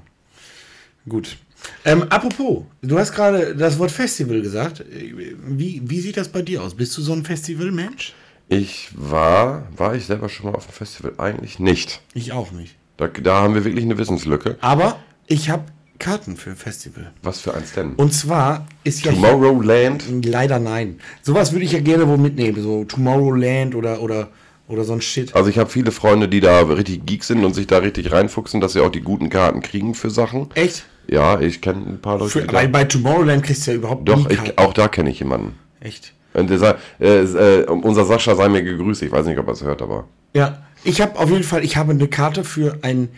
Gut. 1.08 1.38
Ähm, 1.84 2.04
apropos, 2.04 2.64
du 2.82 2.98
hast 2.98 3.12
gerade 3.12 3.56
das 3.56 3.78
Wort 3.78 3.92
Festival 3.92 4.42
gesagt. 4.42 4.84
Wie, 4.90 5.82
wie 5.84 6.00
sieht 6.00 6.16
das 6.18 6.30
bei 6.30 6.42
dir 6.42 6.64
aus? 6.64 6.76
Bist 6.76 6.98
du 6.98 7.02
so 7.02 7.14
ein 7.14 7.26
Festivalmensch? 7.26 8.14
Ich 8.48 8.90
war, 8.94 9.68
war 9.76 9.96
ich 9.96 10.06
selber 10.06 10.30
schon 10.30 10.52
mal 10.52 10.56
auf 10.56 10.68
dem 10.68 10.74
Festival? 10.74 11.14
Eigentlich 11.18 11.60
nicht. 11.60 12.02
Ich 12.14 12.32
auch 12.32 12.52
nicht. 12.52 12.76
Da, 12.98 13.08
da 13.08 13.42
haben 13.42 13.56
wir 13.56 13.66
wirklich 13.66 13.84
eine 13.84 13.98
Wissenslücke. 13.98 14.58
Aber 14.62 15.00
ich 15.28 15.50
habe 15.50 15.66
Karten 16.00 16.36
für 16.38 16.56
Festival. 16.56 17.12
Was 17.24 17.40
für 17.42 17.54
eins 17.54 17.74
denn? 17.74 17.94
Und 17.96 18.14
zwar 18.14 18.68
ist 18.84 19.04
ja 19.06 19.12
hier- 19.12 19.22
Tomorrowland? 19.22 20.04
leider 20.26 20.60
nein. 20.60 21.00
Sowas 21.22 21.52
würde 21.52 21.66
ich 21.66 21.72
ja 21.72 21.80
gerne 21.80 22.08
wo 22.08 22.18
mitnehmen, 22.18 22.62
so 22.62 22.84
Tomorrowland 22.86 23.76
oder 23.76 24.02
oder 24.02 24.30
oder 24.68 24.84
so 24.84 24.94
ein 24.94 25.02
Shit. 25.02 25.36
Also 25.36 25.50
ich 25.50 25.58
habe 25.60 25.70
viele 25.70 25.92
Freunde, 25.92 26.28
die 26.28 26.40
da 26.40 26.62
richtig 26.62 27.06
Geeks 27.06 27.28
sind 27.28 27.46
und 27.46 27.54
sich 27.54 27.68
da 27.68 27.78
richtig 27.80 28.12
reinfuchsen, 28.12 28.62
dass 28.62 28.74
sie 28.74 28.80
auch 28.82 28.90
die 28.90 29.02
guten 29.02 29.30
Karten 29.30 29.62
kriegen 29.62 29.94
für 29.94 30.10
Sachen. 30.10 30.50
Echt? 30.56 30.86
Ja, 31.08 31.40
ich 31.40 31.62
kenne 31.62 31.86
ein 31.88 32.02
paar 32.02 32.18
Leute, 32.18 32.32
Für, 32.32 32.42
die 32.42 32.48
bei, 32.48 32.66
bei 32.68 32.84
Tomorrowland 32.84 33.44
kriegst 33.44 33.68
du 33.68 33.72
ja 33.72 33.78
überhaupt 33.78 34.10
Doch, 34.10 34.28
nie 34.28 34.34
ich, 34.34 34.58
auch 34.58 34.74
da 34.74 34.88
kenne 34.88 35.12
ich 35.12 35.20
jemanden. 35.20 35.54
Echt. 35.80 36.14
Und 36.34 36.50
der 36.50 36.78
äh, 37.00 37.20
äh, 37.22 37.66
unser 37.68 38.06
Sascha 38.06 38.36
sei 38.36 38.50
mir 38.50 38.64
gegrüßt. 38.64 39.04
Ich 39.04 39.12
weiß 39.12 39.26
nicht, 39.28 39.38
ob 39.38 39.48
er 39.48 39.54
es 39.54 39.64
hört, 39.64 39.82
aber. 39.84 40.06
Ja, 40.34 40.64
ich 40.84 41.00
habe 41.00 41.18
auf 41.20 41.30
jeden 41.30 41.44
Fall, 41.44 41.64
ich 41.64 41.78
habe 41.78 41.92
eine 41.92 42.08
Karte 42.08 42.44
für 42.44 42.80
ein 42.82 43.10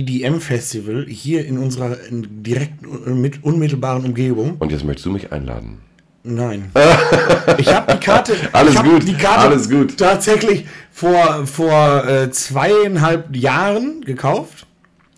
EDM-Festival 0.00 1.06
hier 1.08 1.46
in 1.46 1.58
unserer 1.58 1.96
direkten, 2.10 3.20
mit 3.20 3.44
unmittelbaren 3.44 4.04
Umgebung. 4.04 4.56
Und 4.58 4.72
jetzt 4.72 4.84
möchtest 4.84 5.06
du 5.06 5.10
mich 5.10 5.32
einladen. 5.32 5.78
Nein. 6.24 6.72
ich 7.58 7.72
habe 7.72 7.92
die 7.92 8.00
Karte. 8.00 8.34
Alles 8.52 8.82
gut, 8.82 9.06
Die 9.06 9.14
Karte 9.14 9.40
alles 9.48 9.70
gut. 9.70 9.98
Tatsächlich 9.98 10.64
vor, 10.90 11.46
vor 11.46 12.06
äh, 12.08 12.30
zweieinhalb 12.30 13.36
Jahren 13.36 14.00
gekauft. 14.00 14.66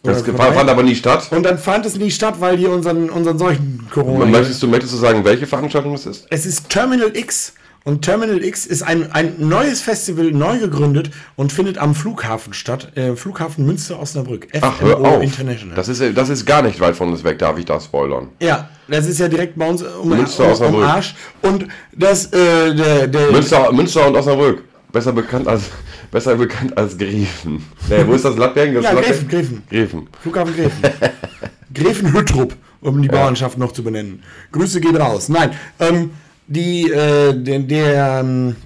Das 0.03 0.23
Oder 0.23 0.35
fand 0.35 0.55
vorbei. 0.55 0.73
aber 0.73 0.83
nie 0.83 0.95
statt. 0.95 1.29
Und 1.31 1.45
dann 1.45 1.59
fand 1.59 1.87
es 1.87 1.97
nie 1.97 2.11
statt, 2.11 2.37
weil 2.39 2.57
die 2.57 2.67
unseren, 2.67 3.09
unseren 3.11 3.39
solchen 3.39 3.87
Corona. 3.91 4.27
Möchtest 4.27 4.63
du, 4.63 4.69
möchtest 4.69 4.95
du 4.95 4.99
sagen, 4.99 5.25
welche 5.25 5.47
Veranstaltung 5.47 5.95
es 5.95 6.07
ist? 6.07 6.27
Es 6.31 6.47
ist 6.47 6.69
Terminal 6.69 7.17
X. 7.17 7.55
Und 7.87 8.03
Terminal 8.03 8.43
X 8.43 8.67
ist 8.67 8.83
ein, 8.83 9.13
ein 9.13 9.35
neues 9.39 9.81
Festival, 9.81 10.33
neu 10.33 10.59
gegründet 10.59 11.13
und 11.37 11.53
findet 11.53 11.79
am 11.79 11.95
Flughafen 11.95 12.53
statt. 12.53 12.97
Äh, 12.97 13.15
Flughafen 13.15 13.65
Münster-Osnabrück. 13.65 14.49
Ach, 14.61 14.81
hör 14.81 14.99
auf. 14.99 15.23
International. 15.23 15.77
Das 15.77 15.87
ist, 15.87 16.03
das 16.17 16.29
ist 16.29 16.45
gar 16.45 16.63
nicht 16.63 16.81
weit 16.81 16.97
von 16.97 17.13
uns 17.13 17.23
weg, 17.23 17.39
darf 17.39 17.57
ich 17.59 17.65
da 17.65 17.79
spoilern. 17.79 18.31
ja, 18.41 18.69
das 18.89 19.07
ist 19.07 19.21
ja 19.21 19.29
direkt 19.29 19.57
bei 19.57 19.69
uns 19.69 19.85
um, 19.85 20.09
Münster, 20.09 20.61
um, 20.67 20.75
um. 20.75 20.83
Arsch. 20.83 21.15
Und 21.43 21.69
das, 21.97 22.27
äh, 22.33 22.75
der, 22.75 23.07
der, 23.07 23.31
Münster, 23.31 23.73
Münster 23.73 24.09
und 24.09 24.17
Osnabrück. 24.17 24.65
Besser 24.91 25.13
bekannt 25.13 25.47
als, 25.47 25.71
besser 26.11 26.35
bekannt 26.35 26.77
als 26.77 26.99
Gräfen. 26.99 27.65
Nee, 27.89 28.05
wo 28.05 28.15
ist 28.15 28.25
das? 28.25 28.37
Lattbergen? 28.37 28.75
Das 28.75 28.83
Ja, 28.83 28.93
Lattbergen? 28.95 29.29
Gräfen. 29.29 29.63
Gräfen. 29.71 30.09
Flughafen 30.23 30.57
Gräfen. 30.57 30.83
Gräfen 31.73 32.13
Hüttrup, 32.13 32.57
um 32.81 33.01
die 33.01 33.07
Bauernschaft 33.09 33.59
noch 33.59 33.71
zu 33.71 33.85
benennen. 33.85 34.25
Grüße 34.51 34.81
gehen 34.81 34.97
raus. 34.97 35.29
Nein, 35.29 35.53
ähm, 35.79 36.11
die, 36.47 36.91
äh, 36.91 37.35
der, 37.35 37.59
der 37.61 38.21
ähm, 38.21 38.57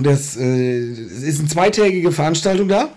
das 0.00 0.36
äh, 0.36 0.78
ist 0.78 1.40
eine 1.40 1.48
zweitägige 1.48 2.12
Veranstaltung 2.12 2.68
da. 2.68 2.88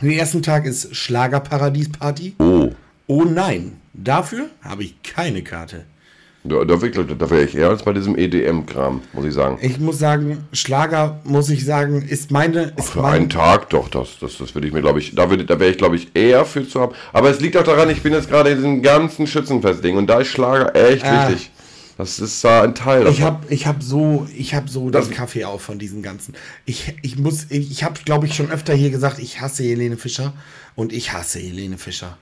Den 0.00 0.12
ersten 0.12 0.42
Tag 0.42 0.64
ist 0.66 0.94
Schlagerparadies-Party. 0.94 2.36
Oh. 2.38 2.70
Oh 3.06 3.24
nein, 3.24 3.72
dafür 3.92 4.46
habe 4.62 4.84
ich 4.84 5.02
keine 5.02 5.42
Karte. 5.42 5.84
Da, 6.42 6.64
da, 6.64 6.80
wäre 6.80 7.44
ich 7.44 7.54
eher 7.54 7.68
als 7.68 7.82
bei 7.82 7.92
diesem 7.92 8.16
EDM-Kram, 8.16 9.02
muss 9.12 9.26
ich 9.26 9.34
sagen. 9.34 9.58
Ich 9.60 9.78
muss 9.78 9.98
sagen, 9.98 10.38
Schlager, 10.52 11.20
muss 11.24 11.50
ich 11.50 11.66
sagen, 11.66 12.00
ist 12.00 12.30
meine. 12.30 12.72
Ist 12.78 12.90
Für 12.90 13.02
mein, 13.02 13.12
einen 13.12 13.28
Tag 13.28 13.68
doch, 13.68 13.88
das, 13.88 14.18
das, 14.20 14.38
das 14.38 14.54
würde 14.54 14.66
ich 14.66 14.72
mir, 14.72 14.80
glaube 14.80 15.00
ich, 15.00 15.14
da, 15.14 15.28
würde, 15.28 15.44
da 15.44 15.60
wäre 15.60 15.70
ich, 15.70 15.76
glaube 15.76 15.96
ich, 15.96 16.08
eher 16.14 16.46
für 16.46 16.66
zu 16.66 16.80
haben. 16.80 16.94
Aber 17.12 17.28
es 17.28 17.40
liegt 17.40 17.58
auch 17.58 17.64
daran, 17.64 17.90
ich 17.90 18.02
bin 18.02 18.14
jetzt 18.14 18.30
gerade 18.30 18.50
in 18.50 18.56
diesem 18.56 18.80
ganzen 18.82 19.26
Schützenfest-Ding 19.26 19.98
und 19.98 20.06
da 20.06 20.20
ist 20.20 20.28
Schlager 20.28 20.74
echt 20.74 21.04
Ah. 21.04 21.28
wichtig. 21.28 21.50
Das 22.00 22.18
ist 22.18 22.42
da 22.42 22.62
ein 22.62 22.74
Teil 22.74 23.02
Ich 23.06 23.18
davon. 23.18 23.24
habe 23.24 23.46
ich 23.52 23.66
hab 23.66 23.82
so, 23.82 24.26
ich 24.34 24.54
hab 24.54 24.70
so 24.70 24.88
Das- 24.88 25.08
den 25.08 25.14
Kaffee 25.16 25.44
auf 25.44 25.60
von 25.60 25.78
diesen 25.78 26.02
ganzen. 26.02 26.34
Ich, 26.64 26.94
ich 27.02 27.18
muss, 27.18 27.46
ich, 27.50 27.70
ich 27.70 27.84
habe, 27.84 28.00
glaube 28.04 28.26
ich, 28.26 28.34
schon 28.34 28.50
öfter 28.50 28.72
hier 28.74 28.88
gesagt, 28.90 29.18
ich 29.18 29.40
hasse 29.42 29.64
Helene 29.64 29.98
Fischer 29.98 30.32
und 30.76 30.92
ich 30.94 31.12
hasse 31.12 31.38
Helene 31.40 31.76
Fischer. 31.76 32.16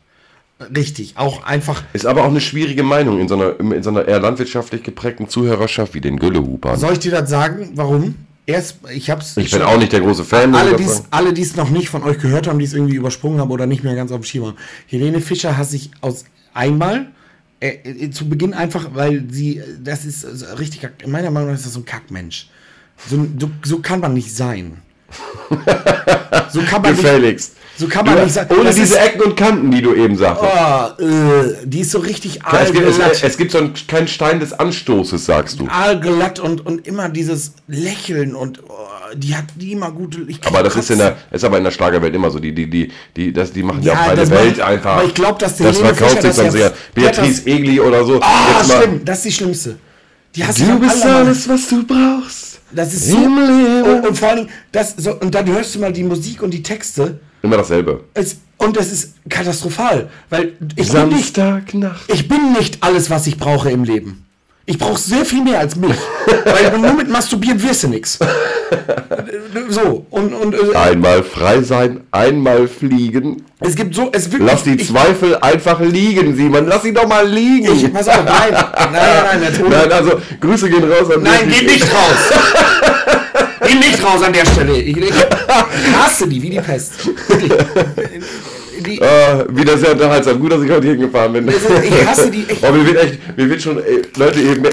Richtig, 0.75 1.17
auch 1.17 1.45
einfach. 1.45 1.85
Ist 1.93 2.07
aber 2.07 2.25
auch 2.25 2.31
eine 2.31 2.41
schwierige 2.41 2.83
Meinung 2.83 3.21
in 3.21 3.29
so 3.29 3.37
einer, 3.37 3.61
in 3.61 3.83
so 3.85 3.91
einer 3.91 4.09
eher 4.09 4.19
landwirtschaftlich 4.19 4.83
geprägten 4.83 5.29
Zuhörerschaft 5.29 5.95
wie 5.95 6.01
den 6.01 6.19
Güllehupern. 6.19 6.77
Soll 6.77 6.95
ich 6.95 6.99
dir 6.99 7.13
das 7.13 7.31
sagen? 7.31 7.71
Warum? 7.75 8.17
Erst, 8.45 8.79
ich 8.93 9.09
hab's. 9.11 9.37
Ich 9.37 9.53
bin 9.53 9.63
auch 9.63 9.79
nicht 9.79 9.93
der 9.93 10.01
große 10.01 10.25
Fan. 10.25 10.53
Alle, 10.57 10.73
ich 10.73 10.77
die 10.79 10.85
sagen. 10.85 11.07
alle, 11.13 11.33
die 11.33 11.43
es 11.43 11.55
noch 11.55 11.71
nicht 11.71 11.89
von 11.91 12.03
euch 12.03 12.19
gehört 12.19 12.49
haben, 12.49 12.59
die 12.59 12.65
es 12.65 12.73
irgendwie 12.73 12.97
übersprungen 12.97 13.39
haben 13.39 13.53
oder 13.53 13.67
nicht 13.67 13.85
mehr 13.85 13.95
ganz 13.95 14.11
auf 14.11 14.19
dem 14.21 14.25
Schirm 14.25 14.47
haben. 14.47 14.57
Helene 14.89 15.21
Fischer 15.21 15.57
hasse 15.57 15.77
ich 15.77 15.91
aus 16.01 16.25
einmal 16.55 17.07
äh, 17.61 17.69
äh, 17.85 18.11
zu 18.11 18.29
Beginn 18.29 18.55
einfach, 18.55 18.95
weil 18.95 19.25
sie, 19.31 19.59
äh, 19.59 19.65
das 19.83 20.05
ist 20.05 20.25
äh, 20.25 20.53
richtig, 20.53 20.81
kack- 20.83 21.07
meiner 21.07 21.31
Meinung 21.31 21.49
nach 21.51 21.57
ist 21.57 21.67
das 21.67 21.73
so 21.75 21.81
ein 21.81 21.85
Kackmensch. 21.85 22.49
So, 23.09 23.27
so, 23.39 23.51
so 23.65 23.79
kann 23.81 24.01
man 24.01 24.15
nicht 24.15 24.35
sein. 24.35 24.79
So 26.51 26.63
kann 26.63 26.81
man 26.83 26.93
nicht, 26.93 27.03
Gefälligst. 27.03 27.57
So 27.79 27.87
kann 27.89 28.05
Du, 28.05 28.11
man 28.11 28.25
nicht 28.25 28.35
sein. 28.35 28.47
ohne 28.51 28.65
Das 28.65 28.75
diese 28.75 28.95
ist- 28.97 29.01
Ecken 29.07 29.23
und 29.23 29.37
Kanten, 29.37 29.71
die 29.71 29.81
du 29.81 29.95
eben 29.95 30.17
sagtest. 30.17 30.51
Oh, 30.53 31.03
äh, 31.03 31.55
die 31.65 31.81
ist 31.81 31.93
so 31.93 31.99
richtig 32.01 32.41
es, 32.45 32.73
gibt, 32.73 32.85
es, 32.87 32.99
aalglatt. 33.01 33.23
es 33.23 33.37
gibt 33.39 33.53
so 33.53 33.59
einen, 33.59 33.73
keinen 33.87 34.09
Stein 34.09 34.41
des 34.41 34.53
Anstoßes, 34.53 35.25
sagst 35.25 35.61
du. 35.61 35.69
Aalglatt 35.69 36.41
und, 36.41 36.67
und 36.67 36.87
immer 36.87 37.09
dieses 37.09 37.53
Lächeln 37.69 38.35
und 38.35 38.63
oh, 38.69 38.73
die 39.15 39.35
hat 39.37 39.45
die 39.55 39.73
immer 39.73 39.91
gute. 39.93 40.27
Aber 40.45 40.63
das 40.63 40.77
ist 40.77 40.91
in 40.91 40.99
der, 40.99 41.17
ist 41.31 41.45
aber 41.45 41.59
in 41.59 41.65
der 41.65 41.71
Schlagerwelt 41.71 42.15
immer 42.15 42.31
so. 42.31 42.39
Die, 42.41 42.53
die, 42.53 42.69
die, 42.69 42.91
die, 43.17 43.33
das, 43.33 43.53
die 43.53 43.63
machen 43.63 43.83
ja, 43.83 43.93
Ja, 43.95 44.01
auch 44.01 44.09
eine 44.09 44.29
Welt 44.31 44.59
macht- 44.59 44.69
einfach. 44.69 44.93
aber 44.97 45.05
ich 45.05 45.15
glaub, 45.15 45.39
dass 45.39 45.57
der 45.57 45.69
das 45.69 45.79
verkauft 45.79 46.21
sich 46.23 46.35
dann 46.35 46.51
sehr. 46.51 46.73
Beatrice 46.95 47.47
Egli 47.47 47.81
oder 47.81 48.05
so. 48.05 48.21
Ah, 48.21 48.63
mal- 48.67 48.83
schlimm, 48.83 49.05
das 49.05 49.19
ist 49.19 49.25
die 49.27 49.33
schlimmste. 49.33 49.77
Die 50.35 50.45
hast 50.45 50.61
Du 50.61 50.79
bist 50.79 51.05
alles, 51.07 51.49
was 51.49 51.69
du 51.69 51.85
brauchst. 51.87 52.59
Das 52.71 52.93
ist 52.93 53.09
so. 53.09 53.17
im 53.17 53.37
Leben. 53.39 53.83
Und, 53.99 54.09
und 54.09 54.19
vor 54.19 54.29
allen 54.29 54.39
Dingen, 54.41 54.51
das 54.73 54.95
so, 54.99 55.15
und 55.19 55.35
dann 55.35 55.47
hörst 55.47 55.75
du 55.75 55.79
mal 55.79 55.93
die 55.93 56.03
Musik 56.05 56.43
und 56.43 56.51
die 56.51 56.63
Texte. 56.63 57.19
Immer 57.43 57.59
dasselbe. 57.59 58.05
Es, 58.15 58.39
und 58.57 58.77
das 58.77 58.93
ist 58.93 59.15
katastrophal. 59.29 60.11
Weil 60.31 60.55
ich 60.77 60.91
bin, 60.93 61.09
nicht, 61.09 61.39
ich 62.09 62.29
bin 62.29 62.53
nicht 62.53 62.83
alles, 62.83 63.11
was 63.11 63.27
ich 63.27 63.39
brauche 63.39 63.71
im 63.71 63.85
Leben. 63.85 64.25
Ich 64.67 64.77
brauche 64.77 64.99
sehr 64.99 65.25
viel 65.25 65.43
mehr 65.43 65.61
als 65.61 65.77
mich. 65.77 65.97
weil 66.45 66.79
nur 66.79 66.93
mit 66.93 67.09
Masturbieren 67.09 67.63
wirst 67.63 67.85
du 67.85 67.89
nix. 67.89 68.19
So, 69.71 70.07
und, 70.11 70.33
und 70.35 70.55
äh, 70.55 70.75
Einmal 70.77 71.23
frei 71.23 71.63
sein, 71.63 72.01
einmal 72.11 72.69
fliegen. 72.69 73.45
es 73.61 73.75
gibt 73.75 73.95
so, 73.95 74.11
es 74.13 74.31
wirklich. 74.31 74.51
Lass 74.51 74.63
die 74.63 74.75
ich, 74.75 74.87
Zweifel 74.89 75.37
einfach 75.39 75.81
liegen, 75.81 76.37
Simon. 76.37 76.67
Lass 76.67 76.83
sie 76.83 76.93
doch 76.93 77.09
mal 77.09 77.27
liegen. 77.27 77.73
ich, 77.73 77.93
pass 77.93 78.09
auf, 78.09 78.25
nein, 78.25 78.53
nein, 78.53 78.93
nein, 78.93 79.41
nein, 79.41 79.65
Nein, 79.71 79.93
also 79.93 80.21
Grüße 80.41 80.69
gehen 80.69 80.85
raus 80.91 81.11
an 81.11 81.23
Nein, 81.23 81.49
geht 81.49 81.67
nicht 81.67 81.85
raus! 81.85 82.39
Geh 83.67 83.75
nicht 83.75 84.05
raus 84.05 84.23
an 84.23 84.33
der 84.33 84.47
Stelle. 84.47 84.81
Ich, 84.81 84.97
ich 84.97 85.13
hasse 85.97 86.29
die 86.29 86.41
wie 86.43 86.51
die 86.51 86.61
Pest. 86.61 86.93
Die, 88.87 89.03
Ah, 89.03 89.45
wieder 89.49 89.77
sehr 89.77 89.93
unterhaltsam. 89.93 90.39
Gut, 90.39 90.53
dass 90.53 90.63
ich 90.63 90.71
heute 90.71 90.87
hingefahren 90.87 91.33
bin. 91.33 91.49
Also, 91.49 91.69
ich 91.83 92.07
hasse 92.07 92.31
die 92.31 92.45
echt. 92.49 92.63
Oh, 92.63 92.71
mir 92.73 92.87
wird 92.87 92.97
echt, 93.03 93.37
mir 93.37 93.51
wird 93.51 93.61
schon, 93.61 93.79
ey, 93.79 94.03
Leute, 94.17 94.41
eben, 94.41 94.65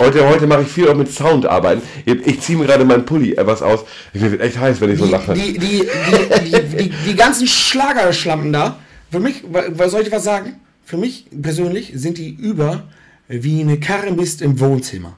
heute, 0.00 0.28
heute 0.28 0.46
mache 0.48 0.62
ich 0.62 0.68
viel 0.68 0.88
auch 0.88 0.96
mit 0.96 1.12
Sound 1.12 1.46
arbeiten. 1.46 1.80
Ich, 2.04 2.26
ich 2.26 2.40
ziehe 2.40 2.58
mir 2.58 2.66
gerade 2.66 2.84
meinen 2.84 3.04
Pulli 3.04 3.34
etwas 3.34 3.62
aus. 3.62 3.84
Mir 4.12 4.32
wird 4.32 4.40
echt 4.40 4.58
heiß, 4.58 4.80
wenn 4.80 4.90
ich 4.90 4.98
so 4.98 5.04
lache. 5.06 5.32
die, 5.34 5.56
die, 5.58 5.58
die, 5.86 6.50
die, 6.50 6.76
die, 6.76 6.88
die 7.06 7.14
ganzen 7.14 7.46
Schlagerschlampen 7.46 8.52
da, 8.52 8.78
für 9.12 9.20
mich, 9.20 9.44
wa- 9.48 9.62
wa- 9.68 9.88
soll 9.88 10.02
ich 10.02 10.10
was 10.10 10.24
sagen? 10.24 10.56
Für 10.84 10.96
mich 10.96 11.26
persönlich 11.40 11.92
sind 11.94 12.18
die 12.18 12.30
über 12.34 12.82
wie 13.28 13.60
eine 13.60 13.78
Karre 13.78 14.10
Mist 14.10 14.42
im 14.42 14.58
Wohnzimmer. 14.58 15.16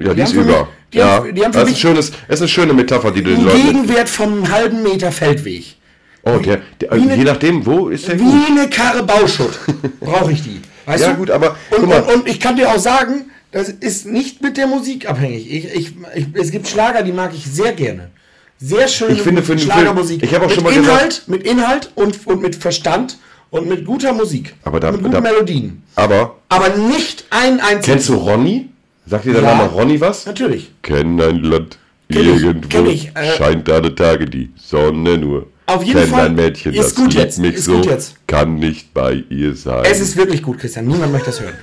ja, 0.00 0.10
die 0.10 0.16
Die 0.16 0.22
ist 0.22 0.32
über. 0.32 0.68
Die 0.92 0.98
ja, 0.98 1.06
haben, 1.16 1.34
die 1.34 1.44
haben 1.44 1.52
das 1.52 1.64
ist, 1.64 1.68
ein 1.70 1.76
schönes, 1.76 2.12
ist 2.28 2.40
eine 2.40 2.48
schöne 2.48 2.72
Metapher, 2.72 3.10
die 3.10 3.22
du 3.22 3.30
den 3.34 3.44
Leuten. 3.44 3.62
Gegenwert 3.62 4.08
vom 4.08 4.48
halben 4.50 4.82
Meter 4.82 5.12
Feldweg. 5.12 5.76
Oh, 6.22 6.38
der, 6.38 6.60
der, 6.80 6.92
eine- 6.92 7.14
je 7.16 7.24
nachdem, 7.24 7.64
wo 7.66 7.88
ist 7.88 8.08
der 8.08 8.16
gut? 8.16 8.26
Wie 8.32 8.52
eine 8.52 8.68
Karre 8.70 9.02
Bauschutt 9.02 9.58
brauche 10.00 10.32
ich 10.32 10.42
die. 10.42 10.60
Weißt 10.86 11.04
Ja, 11.04 11.10
du? 11.12 11.16
gut, 11.18 11.30
aber 11.30 11.56
und, 11.70 11.84
und, 11.84 12.14
und 12.14 12.28
ich 12.28 12.40
kann 12.40 12.56
dir 12.56 12.70
auch 12.70 12.78
sagen, 12.78 13.30
das 13.52 13.68
ist 13.68 14.06
nicht 14.06 14.42
mit 14.42 14.56
der 14.56 14.66
Musik 14.66 15.08
abhängig. 15.08 15.50
Ich, 15.50 15.64
ich, 15.74 15.92
ich, 16.14 16.26
es 16.34 16.50
gibt 16.50 16.66
Schlager, 16.68 17.02
die 17.02 17.12
mag 17.12 17.32
ich 17.34 17.44
sehr 17.46 17.72
gerne. 17.72 18.10
Sehr 18.58 18.88
schöne 18.88 19.12
Ich 19.12 19.22
finde, 19.22 19.42
für 19.42 19.54
den 19.56 19.60
Schlagermusik. 19.60 20.22
Ich 20.22 20.34
habe 20.34 20.44
auch 20.46 20.48
mit 20.48 20.54
schon 20.56 20.64
mal 20.64 20.72
Inhalt, 20.72 21.08
gesagt- 21.10 21.28
mit 21.28 21.42
Inhalt 21.46 21.92
und, 21.94 22.26
und 22.26 22.42
mit 22.42 22.56
Verstand 22.56 23.18
und 23.50 23.68
mit 23.68 23.84
guter 23.86 24.12
Musik. 24.12 24.54
Aber 24.64 24.80
da- 24.80 24.90
mit 24.90 25.00
guten 25.02 25.12
da- 25.12 25.20
Melodien. 25.20 25.82
Aber, 25.94 26.36
Aber 26.48 26.70
nicht 26.76 27.24
ein 27.30 27.60
einziges. 27.60 27.84
kennst 27.86 28.08
du 28.08 28.14
Ronny? 28.14 28.68
Sagt 29.08 29.24
dir 29.24 29.32
der 29.34 29.42
Ja. 29.42 29.54
Name 29.56 29.70
Ronny 29.70 30.00
was? 30.00 30.26
Natürlich. 30.26 30.72
Kenn 30.82 31.20
ein 31.20 31.42
Land, 31.42 31.78
Kenn 32.10 32.20
ich, 32.34 32.42
irgendwo 32.42 32.68
kenn 32.68 32.86
ich, 32.86 33.10
äh, 33.16 33.36
scheint 33.36 33.68
alle 33.70 33.94
Tage 33.94 34.26
die 34.26 34.50
Sonne 34.56 35.16
nur. 35.18 35.46
Auf 35.66 35.82
jeden 35.84 36.00
Kenn 36.00 36.08
Fall 36.10 36.26
ein 36.26 36.34
Mädchen, 36.34 36.72
ist 36.72 36.82
das 36.82 36.94
gut 36.94 37.12
liebt 37.12 37.22
jetzt, 37.24 37.38
mich 37.38 37.54
ist 37.54 37.64
so, 37.64 37.74
gut 37.76 37.86
jetzt. 37.86 38.16
kann 38.26 38.56
nicht 38.56 38.92
bei 38.94 39.22
ihr 39.28 39.54
sein. 39.54 39.84
Es 39.90 40.00
ist 40.00 40.16
wirklich 40.16 40.42
gut, 40.42 40.58
Christian. 40.58 40.86
Niemand 40.86 41.12
möchte 41.12 41.26
das 41.26 41.40
hören. 41.40 41.54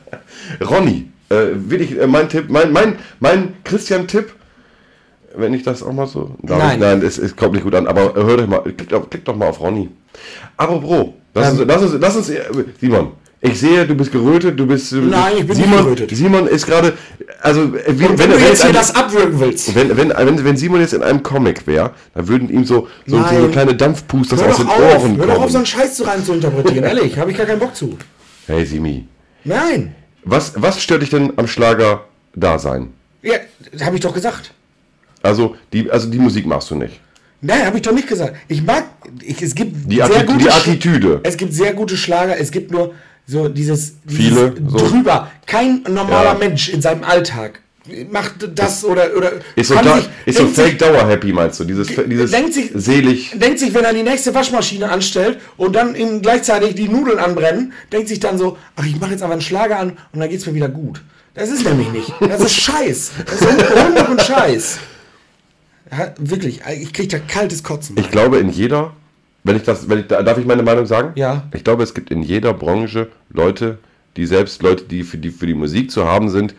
Ronny, 0.68 1.08
äh, 1.28 1.34
wirklich, 1.54 1.98
äh, 1.98 2.06
mein 2.06 2.28
Tipp, 2.28 2.46
mein, 2.48 2.72
mein, 2.72 2.98
mein 3.20 3.54
Christian-Tipp, 3.64 4.32
wenn 5.36 5.54
ich 5.54 5.62
das 5.62 5.82
auch 5.82 5.92
mal 5.92 6.06
so. 6.06 6.36
Nein. 6.42 6.74
Ich, 6.74 6.78
nein, 6.80 7.02
es, 7.02 7.18
es 7.18 7.34
kommt 7.36 7.54
nicht 7.54 7.64
gut 7.64 7.74
an, 7.74 7.86
aber 7.86 8.14
hört 8.14 8.40
euch 8.40 8.46
mal, 8.48 8.60
klickt, 8.62 8.94
auf- 8.94 9.10
klickt 9.10 9.26
doch 9.28 9.36
mal 9.36 9.48
auf 9.48 9.60
Ronny. 9.60 9.88
Aber 10.56 10.78
Bro, 10.80 11.14
lass, 11.34 11.52
Ähm. 11.54 11.58
uns, 11.60 11.68
lass, 11.68 11.82
uns, 11.82 11.94
lass 12.00 12.16
uns, 12.16 12.30
äh, 12.30 12.40
Simon, 12.80 13.12
ich 13.40 13.60
sehe, 13.60 13.86
du 13.86 13.94
bist 13.94 14.10
gerötet, 14.10 14.58
du 14.58 14.66
bist. 14.66 14.92
Nein, 14.92 15.32
ich 15.38 15.46
bin 15.46 15.56
nicht 15.56 15.64
Simon, 15.68 15.84
gerötet. 15.84 16.10
Simon 16.16 16.46
ist 16.48 16.66
gerade, 16.66 16.94
also, 17.40 17.62
äh, 17.76 17.82
wie, 17.98 18.06
Und 18.06 18.18
wenn, 18.18 18.30
du 18.30 18.36
jetzt 18.38 18.64
hier 18.64 18.72
das 18.72 18.94
abwürgen 18.94 19.38
willst, 19.38 19.74
wenn, 19.76 19.96
wenn, 19.96 20.10
wenn, 20.10 20.44
wenn 20.44 20.56
Simon 20.56 20.80
jetzt 20.80 20.92
in 20.94 21.02
einem 21.04 21.22
Comic 21.22 21.66
wäre, 21.66 21.92
dann 22.14 22.26
würden 22.26 22.48
ihm 22.48 22.64
so, 22.64 22.88
so, 23.06 23.16
so, 23.16 23.48
kleine 23.48 23.74
Dampfpuster 23.76 24.34
aus 24.44 24.56
den 24.56 24.66
auf, 24.66 24.78
Ohren 24.80 25.16
hör 25.16 25.26
doch 25.26 25.32
auf, 25.34 25.38
kommen. 25.40 25.50
so 25.52 25.58
einen 25.58 25.66
Scheiß 25.66 25.94
zu 25.94 26.02
rein 26.04 26.24
zu 26.24 26.32
interpretieren. 26.34 26.84
Ehrlich, 26.84 27.16
habe 27.16 27.30
ich 27.30 27.36
gar 27.36 27.46
keinen 27.46 27.60
Bock 27.60 27.76
zu. 27.76 27.96
hey 28.48 28.64
Simi, 28.66 29.06
Nein. 29.44 29.94
was, 30.24 30.52
was 30.56 30.82
stört 30.82 31.02
dich 31.02 31.10
denn 31.10 31.32
am 31.36 31.46
Schlager-Dasein? 31.46 32.88
Ja, 33.22 33.34
habe 33.84 33.96
ich 33.96 34.02
doch 34.02 34.14
gesagt. 34.14 34.52
Also 35.22 35.56
die, 35.72 35.90
also 35.90 36.08
die 36.08 36.18
Musik 36.18 36.46
machst 36.46 36.70
du 36.70 36.74
nicht. 36.76 37.00
Nein, 37.40 37.64
habe 37.66 37.76
ich 37.76 37.82
doch 37.82 37.92
nicht 37.92 38.08
gesagt. 38.08 38.34
Ich 38.48 38.62
mag, 38.64 38.84
ich, 39.22 39.40
es 39.42 39.54
gibt 39.54 39.90
Die, 39.90 40.02
Atti 40.02 40.26
die 40.38 40.44
Sch- 40.44 40.56
Attitüde. 40.56 41.20
Es 41.22 41.36
gibt 41.36 41.52
sehr 41.54 41.72
gute 41.72 41.96
Schlager, 41.96 42.36
es 42.38 42.50
gibt 42.50 42.72
nur 42.72 42.94
so 43.30 43.48
dieses, 43.48 43.94
Viele, 44.06 44.50
dieses 44.52 44.72
so. 44.72 44.78
drüber. 44.88 45.30
Kein 45.46 45.82
normaler 45.88 46.32
Ja. 46.32 46.34
Mensch 46.34 46.70
in 46.70 46.80
seinem 46.82 47.04
Alltag 47.04 47.60
macht 48.10 48.50
das 48.54 48.84
oder 48.84 49.16
oder 49.16 49.32
Ist 49.54 49.68
so, 49.68 49.74
da, 49.74 49.96
sich- 49.96 50.08
ist 50.26 50.38
so 50.38 50.46
fake 50.46 50.78
Dauer 50.78 51.06
happy 51.08 51.32
meinst 51.32 51.60
du? 51.60 51.64
Dieses, 51.64 51.86
dieses 52.06 52.30
denkt 52.30 52.52
sich- 52.54 52.70
selig. 52.74 53.30
denkt 53.38 53.58
sich, 53.58 53.72
wenn 53.72 53.84
er 53.84 53.94
die 53.94 54.02
nächste 54.02 54.34
Waschmaschine 54.34 54.90
anstellt 54.90 55.38
und 55.56 55.74
dann 55.76 55.94
ihm 55.94 56.20
gleichzeitig 56.20 56.74
die 56.74 56.88
Nudeln 56.88 57.18
anbrennen, 57.18 57.72
denkt 57.92 58.08
sich 58.08 58.20
dann 58.20 58.36
so, 58.38 58.58
ach, 58.76 58.84
ich 58.86 58.98
mache 59.00 59.12
jetzt 59.12 59.22
aber 59.22 59.32
einen 59.34 59.42
Schlager 59.42 59.78
an 59.78 59.96
und 60.12 60.20
dann 60.20 60.28
geht's 60.28 60.44
mir 60.46 60.54
wieder 60.54 60.68
gut. 60.68 61.02
Das 61.34 61.50
ist 61.50 61.64
nämlich 61.64 61.90
nicht. 61.92 62.12
Das 62.20 62.40
ist 62.40 62.54
Scheiß. 62.60 63.12
Das 63.26 63.40
ist 63.40 63.84
Humbug 63.84 64.08
und 64.10 64.20
Scheiß. 64.22 64.78
Ja, 65.90 66.12
wirklich, 66.18 66.60
ich 66.80 66.92
krieg 66.92 67.08
da 67.08 67.18
kaltes 67.18 67.62
Kotzen. 67.62 67.96
Ich 67.98 68.10
glaube 68.10 68.38
in 68.38 68.50
jeder, 68.50 68.92
wenn 69.48 69.56
ich 69.56 69.62
das, 69.64 69.88
wenn 69.88 70.00
ich, 70.00 70.06
darf 70.06 70.38
ich 70.38 70.46
meine 70.46 70.62
Meinung 70.62 70.86
sagen? 70.86 71.12
Ja. 71.16 71.44
Ich 71.54 71.64
glaube, 71.64 71.82
es 71.82 71.94
gibt 71.94 72.10
in 72.10 72.22
jeder 72.22 72.54
Branche 72.54 73.08
Leute, 73.30 73.78
die 74.16 74.26
selbst 74.26 74.62
Leute, 74.62 74.84
die 74.84 75.02
für 75.02 75.18
die, 75.18 75.30
für 75.30 75.46
die 75.46 75.54
Musik 75.54 75.90
zu 75.90 76.06
haben 76.06 76.28
sind, 76.28 76.54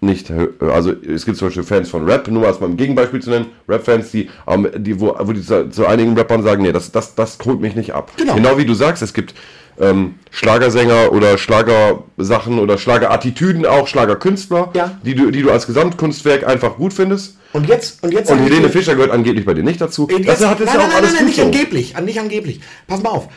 nicht, 0.00 0.30
hö- 0.30 0.50
also 0.70 0.92
es 0.92 1.24
gibt 1.24 1.38
zum 1.38 1.48
Beispiel 1.48 1.62
Fans 1.62 1.88
von 1.88 2.04
Rap, 2.04 2.28
nur 2.28 2.46
als 2.46 2.60
mal 2.60 2.68
ein 2.68 2.76
Gegenbeispiel 2.76 3.22
zu 3.22 3.30
nennen, 3.30 3.46
Rap-Fans, 3.68 4.10
die, 4.10 4.28
ähm, 4.46 4.68
die, 4.76 5.00
wo, 5.00 5.16
wo 5.18 5.32
die 5.32 5.40
zu, 5.42 5.70
zu 5.70 5.86
einigen 5.86 6.16
Rappern 6.16 6.42
sagen, 6.42 6.62
nee, 6.62 6.72
das, 6.72 6.92
das, 6.92 7.14
das 7.14 7.38
holt 7.44 7.60
mich 7.60 7.74
nicht 7.74 7.94
ab. 7.94 8.12
Genau. 8.16 8.58
wie 8.58 8.66
du 8.66 8.74
sagst, 8.74 9.02
es 9.02 9.14
gibt 9.14 9.34
ähm, 9.80 10.14
Schlagersänger 10.30 11.12
oder 11.12 11.36
Schlagersachen 11.38 12.58
oder 12.58 12.78
Schlagerattitüden 12.78 13.66
auch, 13.66 13.86
Schlagerkünstler, 13.88 14.70
Ja. 14.74 14.98
die, 15.04 15.14
du, 15.14 15.30
die 15.30 15.42
du 15.42 15.50
als 15.50 15.66
Gesamtkunstwerk 15.66 16.46
einfach 16.46 16.76
gut 16.76 16.92
findest. 16.92 17.36
Und 17.52 17.68
jetzt, 17.68 18.02
und 18.02 18.12
jetzt 18.12 18.30
Und 18.30 18.38
Helene 18.40 18.68
Fischer 18.68 18.94
gehört 18.96 19.12
angeblich 19.12 19.44
bei 19.44 19.54
dir 19.54 19.62
nicht 19.62 19.80
dazu. 19.80 20.08
Jetzt, 20.10 20.26
Das 20.28 20.44
hat 20.48 20.58
jetzt 20.60 20.66
nein, 20.68 20.76
ja 20.76 20.80
nein, 20.82 20.90
auch 20.90 20.94
nein, 20.94 20.96
alles 21.04 21.10
nein, 21.12 21.18
gut 21.20 21.26
nicht 21.28 21.36
so. 21.36 21.42
angeblich, 21.44 21.96
an- 21.96 22.04
nicht 22.04 22.18
angeblich. 22.20 22.60
Pass 22.88 23.02
mal 23.02 23.10
auf. 23.10 23.28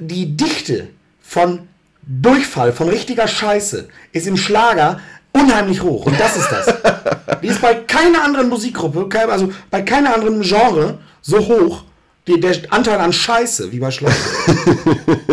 Die 0.00 0.36
Dichte 0.36 0.88
von 1.20 1.60
Durchfall, 2.02 2.72
von 2.72 2.88
richtiger 2.88 3.26
Scheiße, 3.26 3.88
ist 4.12 4.26
im 4.28 4.36
Schlager 4.36 5.00
unheimlich 5.32 5.82
hoch. 5.82 6.06
Und 6.06 6.18
das 6.20 6.36
ist 6.36 6.48
das. 6.50 6.66
Die 7.42 7.48
ist 7.48 7.60
bei 7.60 7.74
keiner 7.74 8.22
anderen 8.24 8.48
Musikgruppe, 8.48 9.08
also 9.30 9.52
bei 9.70 9.82
keiner 9.82 10.14
anderen 10.14 10.40
Genre 10.42 10.98
so 11.20 11.38
hoch, 11.40 11.82
die, 12.26 12.40
der 12.40 12.56
Anteil 12.70 12.98
an 12.98 13.12
Scheiße 13.12 13.70
wie 13.72 13.78
bei 13.78 13.90
Schlager. 13.90 14.14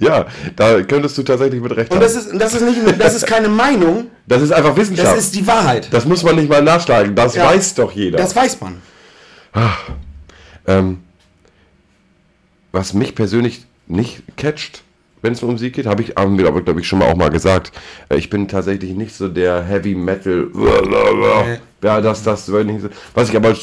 Ja, 0.00 0.26
da 0.56 0.82
könntest 0.82 1.16
du 1.16 1.22
tatsächlich 1.22 1.60
mit 1.60 1.74
recht 1.76 1.90
Und 1.90 1.96
haben. 1.98 2.02
das 2.02 2.14
ist, 2.16 2.30
das 2.34 2.54
ist, 2.54 2.62
nicht, 2.62 3.00
das 3.00 3.14
ist 3.14 3.26
keine 3.26 3.48
Meinung, 3.48 4.08
Das 4.26 4.42
ist 4.42 4.50
einfach 4.52 4.70
das 4.70 4.78
Wissenschaft. 4.78 5.16
Das, 5.16 5.24
ist 5.24 5.34
die 5.34 5.46
Wahrheit. 5.46 5.88
muss 6.06 6.22
man 6.24 6.36
nicht 6.36 6.48
mal 6.48 6.62
nachschlagen. 6.62 7.14
Das 7.14 7.34
Ja. 7.36 7.46
weiß 7.46 7.74
doch 7.74 7.92
jeder. 7.92 8.18
Das 8.18 8.34
weiß 8.34 8.60
man. 8.60 8.82
ähm, 10.66 10.98
was 12.72 12.94
mich 12.94 13.14
persönlich 13.14 13.64
nicht 13.86 14.22
catcht, 14.36 14.82
wenn 15.22 15.32
es 15.34 15.42
um 15.42 15.52
Musik 15.52 15.74
geht, 15.74 15.86
habe 15.86 16.02
ich, 16.02 16.14
haben 16.16 16.38
wir 16.38 16.46
aber, 16.48 16.62
glaube 16.62 16.80
ich, 16.80 16.88
schon 16.88 16.98
mal 16.98 17.10
auch 17.10 17.16
mal 17.16 17.30
gesagt. 17.30 17.72
Äh, 18.08 18.16
Ich 18.16 18.30
bin 18.30 18.48
tatsächlich 18.48 18.92
nicht 18.94 19.14
so 19.14 19.28
der 19.28 19.62
Heavy 19.62 19.94
Metal. 19.94 20.48
Ja, 21.82 22.00
das, 22.00 22.22
das, 22.22 22.50
was 23.14 23.30
ich 23.30 23.36
aber 23.36 23.54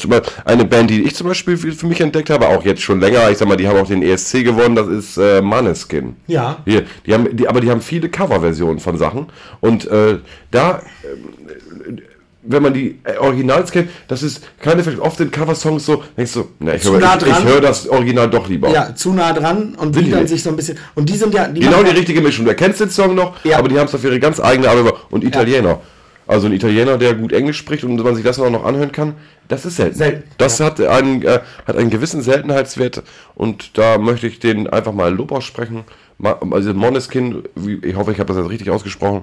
eine 0.44 0.64
Band, 0.64 0.90
die 0.90 1.02
ich 1.02 1.14
zum 1.14 1.28
Beispiel 1.28 1.56
für, 1.56 1.86
mich 1.86 2.00
entdeckt 2.00 2.30
habe, 2.30 2.48
auch 2.48 2.64
jetzt 2.64 2.82
schon 2.82 3.00
länger, 3.00 3.30
ich 3.30 3.38
sag 3.38 3.46
mal, 3.46 3.56
die 3.56 3.68
haben 3.68 3.78
auch 3.78 3.86
den 3.86 4.02
ESC 4.02 4.44
gewonnen, 4.44 4.74
das 4.74 4.88
ist 4.88 5.16
äh, 5.18 5.40
Maneskin. 5.40 6.16
Ja. 6.26 6.58
Hier, 6.64 6.84
die 7.06 7.14
haben, 7.14 7.36
die, 7.36 7.46
aber 7.46 7.60
die 7.60 7.70
haben 7.70 7.80
viele 7.80 8.08
Coverversionen 8.08 8.80
von 8.80 8.98
Sachen 8.98 9.26
und 9.60 9.86
äh, 9.86 10.18
da, 10.50 10.82
ähm, 11.04 12.00
wenn 12.42 12.62
man 12.62 12.74
die 12.74 12.98
äh, 13.04 13.18
Originals 13.18 13.70
kennt, 13.70 13.90
das 14.08 14.22
ist 14.22 14.42
keine 14.60 14.82
oft 15.00 15.20
in 15.20 15.30
Coversongs 15.30 15.84
so, 15.86 16.02
denkst 16.16 16.32
du, 16.32 16.48
ne, 16.58 16.76
ich 16.76 16.84
höre 16.84 16.98
nah 16.98 17.18
hör 17.44 17.60
das 17.60 17.88
Original 17.88 18.28
doch 18.30 18.48
lieber. 18.48 18.70
Ja, 18.70 18.94
zu 18.94 19.12
nah 19.12 19.32
dran 19.32 19.74
und 19.76 19.94
Sind 19.94 20.06
die 20.06 20.10
dann 20.10 20.26
sich 20.26 20.42
so 20.42 20.50
ein 20.50 20.56
bisschen. 20.56 20.78
Und 20.94 21.08
die 21.08 21.16
sind 21.16 21.34
ja. 21.34 21.46
Die 21.46 21.60
Genau 21.60 21.82
die 21.82 21.88
ja- 21.88 21.94
richtige 21.94 22.20
Mischung. 22.20 22.46
Du 22.46 22.50
erkennst 22.50 22.80
den 22.80 22.90
Song 22.90 23.14
noch, 23.14 23.36
Ja. 23.44 23.58
aber 23.58 23.68
die 23.68 23.78
haben 23.78 23.86
es 23.86 23.94
auf 23.94 24.02
ihre 24.02 24.18
ganz 24.18 24.40
eigene 24.40 24.68
Art. 24.70 24.78
Und 25.10 25.24
Italiener. 25.24 25.80
Also 26.28 26.46
ein 26.46 26.52
Italiener, 26.52 26.98
der 26.98 27.14
gut 27.14 27.32
Englisch 27.32 27.56
spricht 27.58 27.82
und 27.84 27.96
man 27.96 28.14
sich 28.14 28.22
das 28.24 28.38
auch 28.38 28.50
noch 28.50 28.64
anhören 28.64 28.92
kann, 28.92 29.14
das 29.48 29.64
ist 29.64 29.76
selten. 29.76 29.96
Selten, 29.96 30.22
Das 30.36 30.60
hat, 30.60 30.78
einen, 30.80 31.22
äh, 31.22 31.40
hat 31.66 31.76
einen 31.76 31.88
gewissen 31.90 32.20
Seltenheitswert 32.22 33.02
und 33.34 33.76
da 33.78 33.96
möchte 33.98 34.26
ich 34.26 34.38
den 34.38 34.68
einfach 34.68 34.92
mal 34.92 35.12
Lob 35.12 35.32
aussprechen. 35.32 35.84
Also 36.22 36.74
Moneskin, 36.74 37.42
ich 37.82 37.96
hoffe, 37.96 38.12
ich 38.12 38.20
habe 38.20 38.28
das 38.32 38.36
jetzt 38.36 38.50
richtig 38.50 38.70
ausgesprochen. 38.70 39.22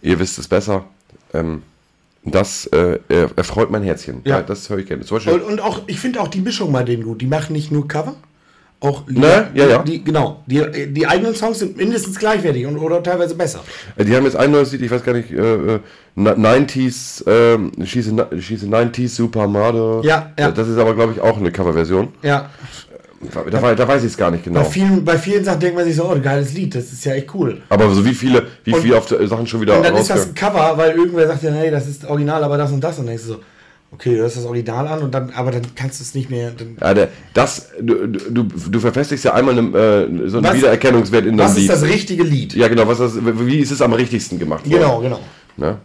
Ihr 0.00 0.18
wisst 0.20 0.38
es 0.38 0.46
besser. 0.46 0.84
Ähm, 1.32 1.62
das 2.24 2.66
äh, 2.66 2.98
er- 3.08 3.30
erfreut 3.36 3.70
mein 3.70 3.82
Herzchen. 3.82 4.20
Ja. 4.24 4.40
Das 4.40 4.70
höre 4.70 4.78
ich 4.78 4.86
gerne. 4.86 5.02
Und, 5.04 5.42
und 5.42 5.60
auch, 5.60 5.82
ich 5.88 5.98
finde 5.98 6.20
auch 6.20 6.28
die 6.28 6.40
Mischung 6.40 6.72
bei 6.72 6.82
denen 6.84 7.02
gut. 7.02 7.20
Die 7.20 7.26
machen 7.26 7.52
nicht 7.52 7.72
nur 7.72 7.88
Cover, 7.88 8.14
auch 8.80 9.04
Ne? 9.08 9.48
Ja, 9.54 9.66
ja. 9.66 9.78
Die, 9.82 10.04
genau. 10.04 10.42
Die, 10.46 10.62
die 10.92 11.06
eigenen 11.06 11.34
Songs 11.34 11.58
sind 11.60 11.76
mindestens 11.76 12.18
gleichwertig 12.18 12.66
und, 12.66 12.76
oder 12.76 13.02
teilweise 13.02 13.34
besser. 13.34 13.60
Äh, 13.96 14.04
Die 14.04 14.14
haben 14.14 14.24
jetzt 14.24 14.36
ein 14.36 14.50
neues 14.50 14.72
Lied, 14.72 14.82
ich 14.82 14.90
weiß 14.90 15.02
gar 15.04 15.14
nicht, 15.14 15.30
äh, 15.30 15.36
äh, 15.76 15.80
na- 16.16 16.32
90s, 16.32 17.24
ähm, 17.26 17.72
she's, 17.84 18.08
a, 18.12 18.28
she's 18.38 18.62
a 18.62 18.66
90s 18.66 19.08
Supermodel. 19.16 20.04
Ja, 20.04 20.32
ja. 20.38 20.50
Das 20.50 20.68
ist 20.68 20.76
aber, 20.78 20.94
glaube 20.94 21.12
ich, 21.14 21.20
auch 21.20 21.38
eine 21.38 21.50
Coverversion. 21.50 22.08
Ja. 22.22 22.50
Da, 23.32 23.40
da, 23.50 23.62
wei- 23.62 23.74
da 23.74 23.88
weiß 23.88 24.02
ich 24.04 24.10
es 24.10 24.16
gar 24.18 24.30
nicht 24.30 24.44
genau. 24.44 24.60
Bei, 24.60 24.66
vielen, 24.66 25.02
bei 25.02 25.16
vielen 25.16 25.42
Sachen 25.44 25.60
denkt 25.60 25.76
man 25.76 25.86
sich 25.86 25.96
so, 25.96 26.04
oh, 26.04 26.20
geiles 26.20 26.52
Lied, 26.52 26.74
das 26.74 26.92
ist 26.92 27.06
ja 27.06 27.14
echt 27.14 27.34
cool. 27.34 27.62
Aber 27.70 27.88
so 27.94 28.04
wie 28.04 28.12
viele, 28.12 28.42
wie 28.64 28.74
Und- 28.74 28.82
viele 28.82 28.98
auf 28.98 29.08
Sachen 29.08 29.46
schon 29.46 29.62
wieder 29.62 29.78
Und 29.78 29.82
dann 29.86 29.96
ist 29.96 30.10
das 30.10 30.26
ein 30.28 30.34
Cover, 30.34 30.74
weil 30.76 30.90
irgendwer 30.94 31.26
sagt 31.26 31.42
ja, 31.42 31.50
hey, 31.52 31.70
das 31.70 31.86
ist 31.88 32.04
original, 32.04 32.44
aber 32.44 32.58
das 32.58 32.70
und 32.70 32.82
das. 32.84 32.98
Und 32.98 33.06
dann 33.06 33.16
denkst 33.16 33.24
du 33.28 33.32
so, 33.34 33.40
okay, 33.94 34.14
du 34.14 34.20
hörst 34.22 34.36
das 34.36 34.44
Original 34.44 34.86
an 34.86 35.02
und 35.02 35.14
dann, 35.14 35.30
aber 35.30 35.50
dann 35.50 35.62
kannst 35.74 36.00
du 36.00 36.02
es 36.04 36.14
nicht 36.14 36.28
mehr. 36.30 36.52
Ja, 36.80 36.94
der, 36.94 37.08
das, 37.32 37.70
du, 37.80 38.06
du, 38.06 38.42
du 38.44 38.80
verfestigst 38.80 39.24
ja 39.24 39.34
einmal 39.34 39.58
eine, 39.58 39.68
äh, 39.76 40.28
so 40.28 40.38
einen 40.38 40.46
Was- 40.46 40.54
Wiedererkennungswert 40.56 41.26
in 41.26 41.36
deinem 41.36 41.46
was 41.46 41.52
ist 41.56 41.62
Lied. 41.62 41.70
das 41.70 41.82
richtige 41.84 42.22
Lied? 42.22 42.54
ja, 42.54 42.68
genau, 42.68 42.86
was 42.86 42.98
das, 42.98 43.12
wie 43.24 43.58
ist 43.58 43.70
es 43.70 43.80
am 43.80 43.92
richtigsten 43.92 44.38
gemacht 44.38 44.64
worden? 44.66 44.80
Genau, 44.80 45.00
genau. 45.00 45.20
Ne? 45.56 45.78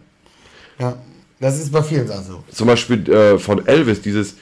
Ja. 0.80 0.95
Das 1.39 1.58
ist 1.58 1.72
bei 1.72 1.82
vielen 1.82 2.06
Sachen 2.08 2.26
so. 2.26 2.43
Zum 2.52 2.67
Beispiel 2.67 3.10
äh, 3.10 3.39
von 3.39 3.65
Elvis, 3.65 4.02
dieses 4.02 4.36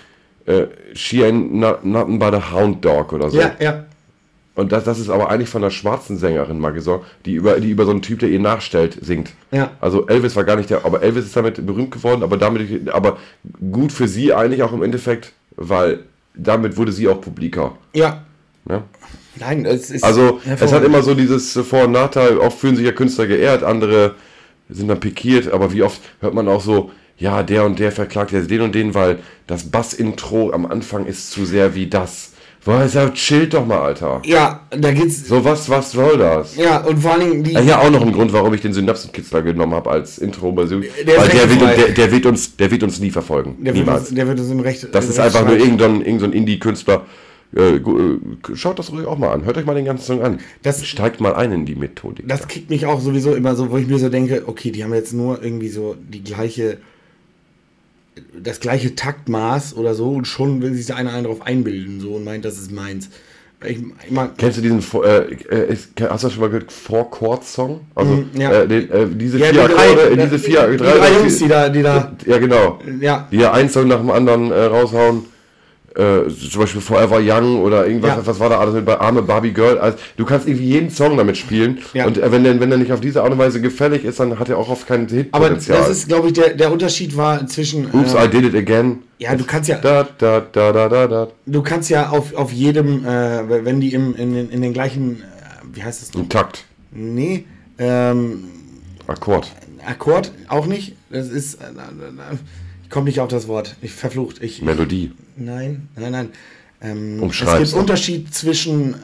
äh, 0.48 0.66
She 0.94 1.24
ain't 1.24 1.52
not, 1.52 1.86
nothing 1.86 2.18
but 2.18 2.34
a 2.34 2.52
hound 2.52 2.84
dog 2.84 3.14
oder 3.14 3.30
so. 3.30 3.38
Ja, 3.40 3.52
ja. 3.60 3.86
Und 4.58 4.72
das, 4.72 4.84
das 4.86 4.98
ist 4.98 5.10
aber 5.10 5.30
eigentlich 5.30 5.50
von 5.50 5.64
einer 5.64 5.70
schwarzen 5.70 6.18
Sängerin 6.18 6.58
mal 6.60 6.74
gesungen, 6.74 7.02
die 7.26 7.36
über, 7.36 7.60
die 7.60 7.70
über 7.70 7.86
so 7.86 7.92
einen 7.92 8.02
Typ, 8.02 8.20
der 8.20 8.30
ihr 8.30 8.40
nachstellt, 8.40 8.98
singt. 9.00 9.30
Ja. 9.52 9.70
Also 9.80 10.08
Elvis 10.08 10.36
war 10.36 10.46
gar 10.46 10.56
nicht 10.56 10.72
der, 10.72 10.84
aber 10.84 11.04
Elvis 11.04 11.26
ist 11.26 11.38
damit 11.38 11.64
berühmt 11.64 11.92
geworden, 11.92 12.24
aber 12.24 12.38
damit, 12.38 12.90
aber 12.90 13.18
gut 13.72 13.92
für 13.92 14.08
sie 14.08 14.34
eigentlich 14.34 14.64
auch 14.64 14.74
im 14.74 14.82
Endeffekt, 14.82 15.34
weil 15.58 16.00
damit 16.36 16.76
wurde 16.76 16.92
sie 16.92 17.08
auch 17.08 17.22
publiker. 17.22 17.78
Ja. 17.94 18.24
Ne? 18.66 18.82
Nein, 19.36 19.64
es 19.68 19.92
ist. 19.92 20.04
Also 20.04 20.42
es 20.44 20.74
hat 20.74 20.84
immer 20.84 21.04
so 21.04 21.14
dieses 21.14 21.54
Vor- 21.54 21.84
und 21.84 21.92
Nachteil, 21.92 22.40
oft 22.40 22.58
fühlen 22.58 22.76
sich 22.76 22.86
ja 22.88 22.94
Künstler 22.94 23.28
geehrt, 23.28 23.62
andere 23.62 24.16
sind 24.70 24.88
dann 24.88 25.00
pikiert, 25.00 25.52
aber 25.52 25.72
wie 25.72 25.84
oft 25.84 26.02
hört 26.20 26.34
man 26.34 26.48
auch 26.48 26.62
so, 26.62 26.90
ja, 27.20 27.44
der 27.44 27.64
und 27.64 27.78
der 27.78 27.92
verklagt 27.92 28.32
jetzt 28.32 28.50
den 28.50 28.62
und 28.62 28.74
den, 28.74 28.96
weil 28.96 29.20
das 29.46 29.70
Bass-Intro 29.70 30.52
am 30.52 30.66
Anfang 30.66 31.06
ist 31.06 31.30
zu 31.30 31.46
sehr 31.46 31.76
wie 31.76 31.86
das. 31.86 32.34
Boah, 32.68 32.84
ich 32.86 32.92
sag, 32.92 33.14
chillt 33.14 33.54
doch 33.54 33.66
mal, 33.66 33.80
Alter. 33.80 34.22
Ja, 34.26 34.60
da 34.72 34.92
geht's. 34.92 35.26
So 35.26 35.42
was, 35.46 35.70
was 35.70 35.94
soll 35.94 36.18
das? 36.18 36.58
Ja, 36.58 36.82
und 36.82 37.00
vor 37.00 37.14
allen 37.14 37.22
Dingen 37.32 37.44
die. 37.46 37.54
Ja, 37.54 37.62
hier 37.62 37.80
auch 37.80 37.90
noch 37.90 38.02
ein 38.02 38.12
Grund, 38.12 38.34
warum 38.34 38.54
ich 38.54 38.60
den 38.60 38.74
Synapsenkitzler 38.74 39.42
genommen 39.42 39.74
habe 39.74 39.90
als 39.90 40.18
Intro 40.18 40.52
Der 40.52 40.70
Weil 40.70 40.82
der 41.30 41.50
wird, 41.50 41.62
der, 41.62 41.90
der, 41.94 42.12
wird 42.12 42.26
uns, 42.26 42.58
der 42.58 42.70
wird 42.70 42.84
uns 42.84 43.00
nie 43.00 43.10
verfolgen. 43.10 43.56
der, 43.60 43.74
wird 43.74 43.86
Niemals. 43.86 44.10
uns, 44.10 44.16
der 44.16 44.28
wird 44.28 44.38
uns 44.42 44.52
im 44.52 44.60
Recht. 44.60 44.86
Das 44.92 45.08
ist 45.08 45.18
einfach 45.18 45.46
nur 45.46 45.56
irgendein, 45.56 46.02
irgendein 46.02 46.34
Indie-Künstler. 46.34 47.06
Äh, 47.56 47.78
äh, 47.78 48.20
schaut 48.56 48.78
das 48.78 48.92
ruhig 48.92 49.08
auch 49.08 49.18
mal 49.18 49.32
an. 49.32 49.46
Hört 49.46 49.58
euch 49.58 49.66
mal 49.66 49.74
den 49.74 49.86
ganzen 49.86 50.04
Song 50.04 50.22
an. 50.22 50.40
Das- 50.64 50.86
Steigt 50.86 51.22
mal 51.22 51.36
ein 51.36 51.54
in 51.54 51.66
die 51.66 51.76
Methodik. 51.76 52.28
Das 52.28 52.50
kickt 52.50 52.70
mich 52.70 52.86
auch 52.86 53.00
sowieso 53.00 53.34
immer 53.34 53.56
so, 53.56 53.72
wo 53.72 53.78
ich 53.78 53.88
mir 53.88 53.98
so 53.98 54.10
denke, 54.10 54.44
okay, 54.46 54.72
die 54.72 54.84
haben 54.84 54.94
jetzt 54.94 55.14
nur 55.14 55.42
irgendwie 55.42 55.70
so 55.70 55.96
die 55.98 56.22
gleiche, 56.22 56.80
das 58.42 58.60
gleiche 58.60 58.96
Taktmaß 58.96 59.76
oder 59.76 59.94
so 59.96 60.12
und 60.12 60.26
schon 60.26 60.62
will 60.62 60.74
sich 60.74 60.86
der 60.88 60.96
eine 60.98 61.12
einen 61.12 61.24
darauf 61.24 61.42
einbilden 61.42 62.00
so 62.00 62.14
und 62.16 62.24
meint, 62.24 62.46
das 62.46 62.58
ist 62.58 62.72
meins. 62.72 63.10
Ich, 63.66 63.80
immer, 64.08 64.30
Kennst 64.38 64.60
du 64.60 64.62
diesen, 64.62 64.84
äh, 65.04 65.18
äh, 65.72 65.76
hast 66.10 66.24
du 66.24 66.28
das 66.28 66.34
schon 66.34 66.42
mal 66.42 66.48
gehört, 66.50 66.72
Four-Chord-Song? 66.72 67.80
Also, 67.96 68.12
Mm, 68.14 68.30
ja. 68.40 68.52
äh, 68.52 68.68
den, 68.68 68.92
äh, 68.92 69.08
diese 69.10 69.40
Ja, 69.40 69.46
vier 69.48 69.54
die 69.54 69.60
Akkorde, 69.62 69.76
drei- 69.76 70.10
äh, 70.12 70.18
diese 70.18 70.40
vier, 70.40 70.68
die 70.68 70.78
drei, 70.78 70.92
drei 70.92 71.08
vier- 71.08 71.18
Jungs, 71.20 71.38
die 71.40 71.48
da, 71.48 71.70
die 71.70 71.82
da, 71.82 72.12
Ja, 72.28 72.38
genau. 72.38 72.80
ja, 73.02 73.28
Die 73.32 73.38
ja 73.38 73.52
einen 73.54 73.70
Song 73.70 73.88
nach 73.88 73.98
dem 73.98 74.12
anderen 74.12 74.52
äh, 74.52 74.64
raushauen. 74.66 75.26
Äh, 75.98 76.30
zum 76.30 76.62
Beispiel 76.62 76.80
Forever 76.80 77.20
Young 77.24 77.60
oder 77.64 77.88
irgendwas, 77.88 78.12
Ja. 78.18 78.22
was 78.28 78.40
war 78.40 78.50
da 78.50 78.60
alles 78.60 78.76
mit 78.76 78.86
bei 78.86 79.00
Arme 79.00 79.24
Barbie 79.24 79.52
Girl. 79.52 79.80
Also, 79.80 79.98
du 80.16 80.26
kannst 80.26 80.48
irgendwie 80.48 80.68
jeden 80.68 80.92
Song 80.92 81.18
damit 81.18 81.38
spielen. 81.38 81.80
Ja. 81.94 82.06
Und 82.06 82.20
äh, 82.20 82.32
wenn 82.32 82.44
der, 82.44 82.60
wenn 82.60 82.70
der 82.70 82.78
nicht 82.78 82.92
auf 82.92 83.02
diese 83.02 83.24
Art 83.24 83.32
und 83.32 83.40
Weise 83.40 83.62
gefällig 83.62 84.06
ist, 84.06 84.20
dann 84.20 84.38
hat 84.38 84.48
er 84.48 84.60
auch 84.60 84.70
oft 84.70 84.86
kein 84.86 85.06
aber 85.08 85.16
Hitpotenzial. 85.16 85.80
das 85.80 85.90
ist, 85.90 86.08
glaube 86.08 86.28
ich, 86.28 86.34
der, 86.34 86.54
der 86.54 86.72
Unterschied 86.72 87.18
war 87.18 87.48
zwischen, 87.48 87.90
Oops, 87.94 88.14
äh, 88.14 88.26
I 88.26 88.30
did 88.30 88.44
it 88.46 88.54
again. 88.56 89.00
ja, 89.18 89.36
du 89.36 89.44
kannst 89.44 89.70
ja, 89.70 89.80
Da, 89.80 90.08
da, 90.20 90.40
da, 90.52 90.72
da, 90.72 90.88
da, 90.88 91.08
da. 91.08 91.28
du 91.48 91.62
kannst 91.64 91.90
ja 91.90 92.10
auf, 92.10 92.36
auf 92.36 92.52
jedem, 92.54 93.04
äh, 93.04 93.66
wenn 93.66 93.82
die 93.82 93.92
im, 93.94 94.16
in, 94.16 94.36
den- 94.36 94.50
in 94.52 94.62
den 94.62 94.74
gleichen, 94.74 95.22
äh, 95.24 95.24
wie 95.74 95.82
heißt 95.84 96.14
noch? 96.14 96.22
Ein 96.22 96.30
Takt. 96.30 96.66
Nee, 96.92 97.46
ähm, 97.80 98.44
Akkord. 99.08 99.52
Akkord 99.84 100.32
auch 100.48 100.68
nicht. 100.68 100.94
Das 101.10 101.28
ist, 101.30 101.56
äh, 101.56 101.66
ich 102.84 102.90
komme 102.92 103.06
nicht 103.06 103.20
auf 103.20 103.30
das 103.30 103.48
Wort. 103.48 103.76
Ich 103.82 103.94
verflucht. 103.94 104.44
Ich, 104.44 104.62
Melodie. 104.62 105.12
Nein, 105.38 105.88
nein, 105.96 106.12
nein. 106.12 106.30
Ähm, 106.82 107.24
es 107.24 107.40
gibt 107.40 107.50
doch. 107.50 107.74
Unterschied 107.74 108.34
zwischen 108.34 108.94
äh, 108.94 108.98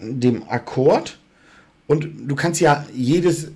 dem 0.00 0.42
Akkord 0.48 1.18
und 1.86 2.08
du 2.26 2.34
kannst 2.34 2.60
ja 2.60 2.86
jedes, 2.94 3.52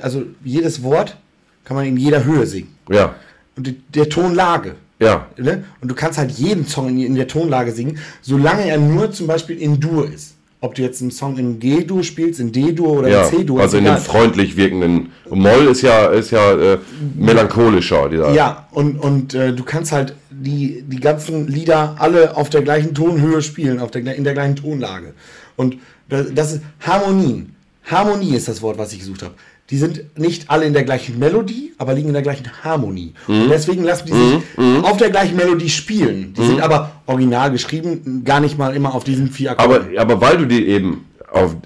also 0.00 0.24
jedes 0.44 0.82
Wort 0.82 1.16
kann 1.64 1.76
man 1.76 1.86
in 1.86 1.96
jeder 1.96 2.24
Höhe 2.24 2.46
singen. 2.46 2.74
Ja. 2.90 3.14
Und 3.56 3.66
die, 3.66 3.80
der 3.94 4.08
Tonlage. 4.08 4.76
Ja. 4.98 5.26
Ne? 5.36 5.64
Und 5.80 5.88
du 5.88 5.94
kannst 5.94 6.18
halt 6.18 6.30
jeden 6.30 6.66
Song 6.66 6.88
in, 6.88 6.98
in 7.00 7.14
der 7.14 7.28
Tonlage 7.28 7.72
singen, 7.72 7.98
solange 8.22 8.66
er 8.66 8.78
nur 8.78 9.12
zum 9.12 9.26
Beispiel 9.26 9.58
in 9.58 9.78
Dur 9.78 10.10
ist. 10.10 10.35
Ob 10.60 10.74
du 10.74 10.82
jetzt 10.82 11.02
einen 11.02 11.10
Song 11.10 11.36
in 11.36 11.58
G-Dur 11.60 12.02
spielst, 12.02 12.40
in 12.40 12.50
D-Dur 12.50 12.98
oder 13.00 13.08
Ja, 13.08 13.24
in 13.28 13.36
C-Dur. 13.38 13.60
also 13.60 13.76
in 13.76 13.84
dem 13.84 13.98
freundlich 13.98 14.56
wirkenden 14.56 15.12
Moll 15.28 15.66
ist 15.66 15.82
ja, 15.82 16.06
ist 16.06 16.30
ja 16.30 16.52
äh, 16.52 16.78
melancholischer. 17.14 18.08
Dieser. 18.08 18.32
Ja, 18.32 18.66
und, 18.72 18.98
und 18.98 19.34
äh, 19.34 19.52
du 19.52 19.64
kannst 19.64 19.92
halt 19.92 20.14
die, 20.30 20.82
die 20.86 21.00
ganzen 21.00 21.46
Lieder 21.46 21.96
alle 21.98 22.36
auf 22.36 22.48
der 22.48 22.62
gleichen 22.62 22.94
Tonhöhe 22.94 23.42
spielen, 23.42 23.78
auf 23.80 23.90
der, 23.90 24.14
in 24.14 24.24
der 24.24 24.32
gleichen 24.34 24.56
Tonlage. 24.56 25.12
Und 25.56 25.76
das, 26.08 26.26
das 26.34 26.52
ist 26.54 26.62
Harmonien. 26.80 27.54
Harmonie 27.84 28.34
ist 28.34 28.48
das 28.48 28.62
Wort, 28.62 28.78
was 28.78 28.92
ich 28.92 29.00
gesucht 29.00 29.22
habe. 29.22 29.34
Die 29.70 29.78
sind 29.78 30.16
nicht 30.16 30.48
alle 30.48 30.64
in 30.64 30.72
der 30.74 30.84
gleichen 30.84 31.18
Melodie, 31.18 31.72
aber 31.76 31.94
liegen 31.94 32.08
in 32.08 32.14
der 32.14 32.22
gleichen 32.22 32.46
Harmonie. 32.62 33.14
Mhm. 33.26 33.42
Und 33.42 33.48
deswegen 33.50 33.82
lassen 33.82 34.06
die 34.06 34.12
sich 34.12 34.84
auf 34.84 34.96
der 34.96 35.10
gleichen 35.10 35.36
Melodie 35.36 35.68
spielen. 35.68 36.34
Die 36.34 36.46
sind 36.46 36.60
aber 36.60 36.92
original 37.06 37.50
geschrieben, 37.50 38.22
gar 38.24 38.38
nicht 38.40 38.56
mal 38.58 38.76
immer 38.76 38.94
auf 38.94 39.02
diesen 39.02 39.28
vier 39.28 39.52
Akkorden. 39.52 39.88
Aber, 39.98 40.00
aber 40.00 40.20
weil 40.20 40.38
du 40.38 40.44
die 40.46 40.68
eben 40.68 41.06
auf. 41.32 41.56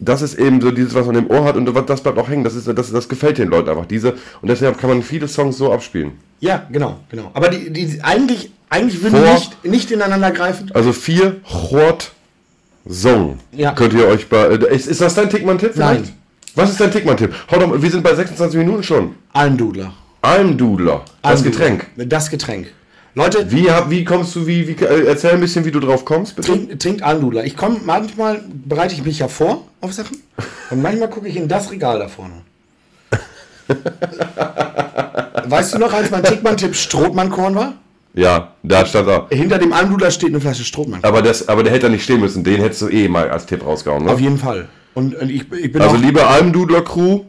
Das 0.00 0.22
ist 0.22 0.34
eben 0.38 0.60
so 0.60 0.70
dieses, 0.70 0.94
was 0.94 1.06
man 1.06 1.16
im 1.16 1.28
Ohr 1.28 1.44
hat 1.44 1.56
und 1.56 1.66
das 1.88 2.00
bleibt 2.00 2.18
auch 2.18 2.28
hängen. 2.28 2.44
Das, 2.44 2.54
ist, 2.54 2.68
das, 2.68 2.92
das 2.92 3.08
gefällt 3.08 3.38
den 3.38 3.48
Leuten 3.48 3.68
einfach. 3.68 3.86
Diese, 3.86 4.12
und 4.42 4.48
deshalb 4.48 4.78
kann 4.78 4.90
man 4.90 5.02
viele 5.02 5.26
Songs 5.26 5.58
so 5.58 5.72
abspielen. 5.72 6.12
ja, 6.40 6.66
genau, 6.70 6.98
genau. 7.10 7.30
Aber 7.34 7.48
die, 7.48 7.72
die 7.72 8.00
eigentlich, 8.02 8.50
eigentlich 8.70 9.02
würden 9.02 9.22
die 9.24 9.32
nicht, 9.32 9.64
nicht 9.64 9.90
ineinander 9.90 10.30
greifen. 10.30 10.70
Also 10.72 10.92
vier 10.92 11.40
Chord 11.42 12.12
Song. 12.88 13.38
Ja. 13.52 13.72
Könnt 13.72 13.92
ihr 13.92 14.06
euch 14.06 14.28
bei. 14.28 14.46
äh, 14.46 14.74
Ist, 14.74 14.86
ist 14.86 15.00
das 15.00 15.14
dein 15.14 15.28
Tickmann-Tipp? 15.30 15.72
Nein. 15.76 16.08
Was 16.54 16.70
ist 16.70 16.80
dein 16.80 16.90
Tickmann-Tipp? 16.90 17.32
Hau 17.50 17.58
doch 17.58 17.82
wir 17.82 17.90
sind 17.90 18.02
bei 18.02 18.14
26 18.14 18.58
Minuten 18.58 18.82
schon. 18.82 19.14
Almdudler. 19.32 19.92
Almdudler. 20.22 21.04
Das 21.22 21.32
Almdudler. 21.42 21.50
Getränk. 21.50 21.86
Das 22.08 22.30
Getränk. 22.30 22.66
Leute, 23.14 23.50
Wie, 23.50 23.66
wie 23.88 24.04
kommst 24.04 24.36
du, 24.36 24.46
wie, 24.46 24.68
wie, 24.68 24.84
äh, 24.84 25.06
erzähl 25.06 25.32
ein 25.32 25.40
bisschen, 25.40 25.64
wie 25.64 25.70
du 25.72 25.80
drauf 25.80 26.04
kommst, 26.04 26.36
bitte. 26.36 26.52
trink, 26.52 26.78
trinkt 26.78 27.02
Almdudler. 27.02 27.44
Ich 27.44 27.56
komme 27.56 27.78
manchmal, 27.84 28.42
bereite 28.48 28.94
ich 28.94 29.04
mich 29.04 29.18
ja 29.18 29.28
vor 29.28 29.66
auf 29.80 29.92
Sachen 29.92 30.18
und 30.70 30.82
manchmal 30.82 31.10
gucke 31.10 31.26
ich 31.28 31.36
in 31.36 31.48
das 31.48 31.70
Regal 31.70 31.98
da 31.98 32.08
vorne. 32.08 32.34
weißt 35.46 35.74
du 35.74 35.78
noch, 35.78 35.92
als 35.92 36.10
mein 36.10 36.22
Tickmann-Tipp 36.22 36.74
Strothmannkorn 36.76 37.54
war? 37.54 37.74
Ja, 38.14 38.52
da 38.62 38.86
stand 38.86 39.08
er. 39.08 39.26
Hinter 39.30 39.58
dem 39.58 39.72
Almdudler 39.72 40.10
steht 40.10 40.30
eine 40.30 40.40
Flasche 40.40 40.64
Strothmann. 40.64 41.00
Aber, 41.02 41.22
das, 41.22 41.48
aber 41.48 41.62
der 41.62 41.72
hätte 41.72 41.86
da 41.86 41.88
nicht 41.92 42.04
stehen 42.04 42.20
müssen. 42.20 42.42
Den 42.44 42.60
hättest 42.60 42.82
du 42.82 42.88
eh 42.88 43.08
mal 43.08 43.30
als 43.30 43.46
Tipp 43.46 43.64
rausgehauen. 43.64 44.04
Ne? 44.04 44.12
Auf 44.12 44.20
jeden 44.20 44.38
Fall. 44.38 44.68
Und, 44.98 45.14
und 45.14 45.30
ich, 45.30 45.44
ich 45.52 45.70
bin 45.72 45.80
Also 45.80 45.94
liebe 45.94 46.26
Almdudler-Crew, 46.26 47.20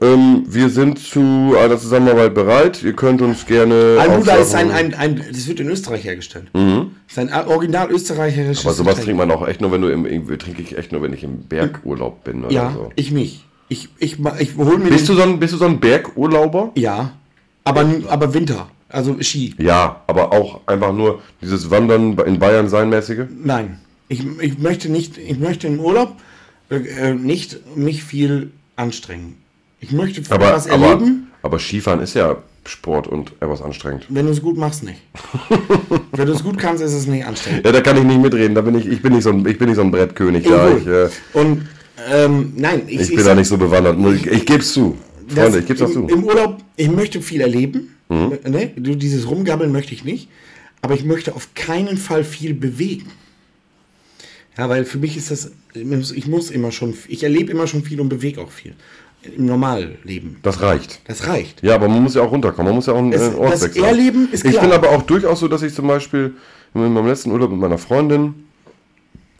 ähm, 0.00 0.44
wir 0.46 0.70
sind 0.70 0.98
zu 0.98 1.54
einer 1.62 1.76
Zusammenarbeit 1.78 2.32
bereit. 2.34 2.82
Ihr 2.82 2.94
könnt 2.94 3.20
uns 3.20 3.44
gerne. 3.44 3.98
Almdudler 4.00 4.38
ist 4.38 4.54
ein, 4.54 4.70
ein, 4.70 4.94
ein, 4.94 5.22
das 5.30 5.46
wird 5.46 5.60
in 5.60 5.68
Österreich 5.68 6.04
hergestellt. 6.04 6.46
Das 6.54 6.62
ist 7.10 7.18
ein 7.18 7.46
original 7.48 7.90
österreichisches 7.90 8.64
Mhm. 8.64 8.68
Aber 8.68 8.74
sowas 8.74 8.98
trinkt 8.98 9.18
man 9.18 9.30
auch 9.30 9.46
echt 9.46 9.60
nur, 9.60 9.72
wenn 9.72 9.82
du 9.82 9.88
im, 9.88 10.38
trinke 10.38 10.62
ich 10.62 10.78
echt 10.78 10.90
nur, 10.90 11.02
wenn 11.02 11.12
ich 11.12 11.22
im 11.22 11.42
Bergurlaub 11.42 12.24
bin 12.24 12.44
oder 12.44 12.50
Ja, 12.54 12.72
so. 12.74 12.90
ich 12.96 13.10
nicht. 13.10 13.44
Ich, 13.68 13.90
ich, 13.98 14.18
ma- 14.18 14.36
ich 14.38 14.56
hole 14.56 14.78
mir 14.78 14.88
Bist 14.88 15.06
den, 15.06 15.16
du, 15.16 15.20
so 15.22 15.28
ein, 15.28 15.38
bist 15.38 15.52
du 15.52 15.58
so 15.58 15.66
ein 15.66 15.80
Bergurlauber? 15.80 16.72
Ja, 16.76 17.12
aber, 17.64 17.84
aber 18.08 18.32
Winter. 18.32 18.68
Also 18.88 19.16
Ski. 19.20 19.54
Ja, 19.58 20.00
aber 20.06 20.32
auch 20.32 20.60
einfach 20.66 20.94
nur 20.94 21.20
dieses 21.42 21.70
Wandern 21.70 22.16
in 22.24 22.38
Bayern 22.38 22.68
sein 22.70 22.88
mäßige. 22.88 23.26
Nein. 23.44 23.80
Ich, 24.08 24.22
ich 24.40 24.58
möchte 24.58 24.88
nicht, 24.90 25.18
ich 25.18 25.38
möchte 25.38 25.66
im 25.66 25.78
Urlaub 25.78 26.16
äh, 26.70 27.14
nicht 27.14 27.76
mich 27.76 28.04
viel 28.04 28.50
anstrengen. 28.76 29.36
Ich 29.80 29.92
möchte 29.92 30.22
Aber, 30.30 30.52
was 30.52 30.68
aber, 30.68 30.86
erleben, 30.86 31.28
aber 31.42 31.58
Skifahren 31.58 32.00
ist 32.00 32.14
ja 32.14 32.36
Sport 32.66 33.06
und 33.06 33.32
etwas 33.40 33.60
anstrengend. 33.60 34.06
wenn 34.08 34.24
du 34.24 34.32
es 34.32 34.40
gut 34.40 34.56
machst, 34.56 34.82
nicht. 34.82 35.00
wenn 36.12 36.26
du 36.26 36.32
es 36.32 36.42
gut 36.42 36.56
kannst, 36.56 36.82
ist 36.82 36.94
es 36.94 37.06
nicht 37.06 37.26
anstrengend. 37.26 37.66
Ja, 37.66 37.72
da 37.72 37.80
kann 37.82 37.98
ich 37.98 38.04
nicht 38.04 38.20
mitreden. 38.20 38.54
Da 38.54 38.62
bin 38.62 38.74
ich, 38.76 38.86
ich 38.86 39.02
bin 39.02 39.12
nicht 39.12 39.24
so 39.24 39.30
ein, 39.30 39.46
ich 39.46 39.58
bin 39.58 39.68
nicht 39.68 39.76
so 39.76 39.82
ein 39.82 39.90
Brettkönig. 39.90 40.44
Da. 40.44 40.74
Ich, 40.74 40.86
äh, 40.86 41.08
Und 41.34 41.68
ähm, 42.10 42.54
nein, 42.56 42.82
ich, 42.86 43.00
ich 43.00 43.14
bin 43.14 43.24
da 43.24 43.34
nicht 43.34 43.48
so 43.48 43.58
bewandert. 43.58 43.98
Ich, 44.16 44.26
ich 44.26 44.46
gebe 44.46 44.60
es 44.60 44.72
zu. 44.72 44.96
Freunde, 45.28 45.58
ich 45.58 45.66
gebe 45.66 45.84
es 45.84 45.92
zu. 45.92 46.00
Mhm. 46.00 46.08
Im 46.08 46.24
Urlaub, 46.24 46.62
ich 46.76 46.90
möchte 46.90 47.20
viel 47.20 47.40
erleben. 47.42 47.94
Ne? 48.08 48.70
Du, 48.76 48.94
dieses 48.94 49.28
Rumgabbeln 49.28 49.72
möchte 49.72 49.92
ich 49.94 50.04
nicht. 50.04 50.28
Aber 50.82 50.94
ich 50.94 51.04
möchte 51.04 51.34
auf 51.34 51.48
keinen 51.54 51.96
Fall 51.96 52.24
viel 52.24 52.54
bewegen. 52.54 53.10
Ja, 54.56 54.68
weil 54.68 54.84
für 54.84 54.98
mich 54.98 55.16
ist 55.16 55.30
das, 55.30 55.50
ich 55.74 56.26
muss 56.28 56.50
immer 56.50 56.70
schon, 56.70 56.94
ich 57.08 57.22
erlebe 57.24 57.50
immer 57.50 57.66
schon 57.66 57.82
viel 57.82 58.00
und 58.00 58.08
bewege 58.08 58.40
auch 58.40 58.50
viel. 58.50 58.74
Im 59.36 59.46
Normalleben. 59.46 60.36
Das 60.42 60.60
reicht. 60.60 61.00
Das 61.08 61.26
reicht. 61.26 61.62
Ja, 61.62 61.74
aber 61.76 61.88
man 61.88 62.02
muss 62.02 62.14
ja 62.14 62.20
auch 62.22 62.30
runterkommen. 62.30 62.66
Man 62.66 62.76
muss 62.76 62.86
ja 62.86 62.92
auch 62.92 62.98
einen 62.98 63.12
Es- 63.14 63.32
äh, 63.32 63.36
Ort 63.36 63.54
das 63.54 63.62
wechseln. 63.64 63.84
Erleben 63.84 64.28
ist 64.30 64.44
Ich 64.44 64.50
klar. 64.52 64.64
bin 64.64 64.72
aber 64.72 64.90
auch 64.90 65.02
durchaus 65.02 65.40
so, 65.40 65.48
dass 65.48 65.62
ich 65.62 65.72
zum 65.74 65.86
Beispiel 65.88 66.34
in 66.74 66.92
meinem 66.92 67.06
letzten 67.06 67.30
Urlaub 67.32 67.50
mit 67.50 67.58
meiner 67.60 67.78
Freundin 67.78 68.34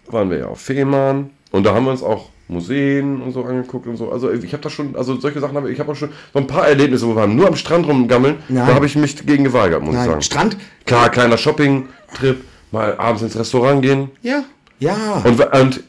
waren 0.07 0.31
wir 0.31 0.38
ja 0.38 0.46
auf 0.46 0.61
Fehmarn 0.61 1.31
und 1.50 1.64
da 1.64 1.74
haben 1.74 1.85
wir 1.85 1.90
uns 1.92 2.03
auch 2.03 2.31
Museen 2.48 3.20
und 3.22 3.33
so 3.33 3.44
angeguckt 3.44 3.87
und 3.87 3.96
so. 3.96 4.11
Also 4.11 4.31
ich 4.31 4.53
habe 4.53 4.62
da 4.62 4.70
schon, 4.70 4.96
also 4.96 5.18
solche 5.18 5.40
Sachen 5.40 5.57
habe 5.57 5.68
ich, 5.68 5.74
ich 5.74 5.81
habe 5.81 5.92
auch 5.92 5.96
schon 5.96 6.11
so 6.33 6.38
ein 6.38 6.46
paar 6.46 6.66
Erlebnisse, 6.68 7.07
wo 7.07 7.14
wir. 7.16 7.27
Nur 7.27 7.48
am 7.48 7.57
Strand 7.57 7.87
rumgammeln, 7.87 8.37
Nein. 8.48 8.66
da 8.66 8.74
habe 8.74 8.87
ich 8.87 8.96
mich 8.96 9.24
gegen 9.27 9.44
geweigert, 9.44 9.81
muss 9.83 9.90
ich 9.94 9.96
Nein, 10.00 10.09
sagen. 10.09 10.22
Strand? 10.22 10.57
Klar, 10.87 11.11
kleiner 11.11 11.37
Shopping-Trip, 11.38 12.37
mal 12.70 12.96
abends 12.98 13.22
ins 13.22 13.37
Restaurant 13.38 13.83
gehen. 13.83 14.11
Ja. 14.22 14.44
Ja. 14.79 15.23
Und, 15.25 15.41
und 15.53 15.85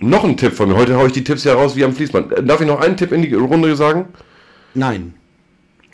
noch 0.00 0.24
ein 0.24 0.36
Tipp 0.36 0.52
von 0.52 0.68
mir. 0.68 0.76
Heute 0.76 0.96
haue 0.96 1.08
ich 1.08 1.12
die 1.12 1.24
Tipps 1.24 1.44
ja 1.44 1.54
raus 1.54 1.76
wie 1.76 1.84
am 1.84 1.92
Fließband. 1.92 2.32
Äh, 2.32 2.42
Darf 2.44 2.60
ich 2.60 2.66
noch 2.66 2.80
einen 2.80 2.96
Tipp 2.96 3.12
in 3.12 3.22
die 3.22 3.34
Runde 3.34 3.74
sagen? 3.76 4.06
Nein. 4.74 5.14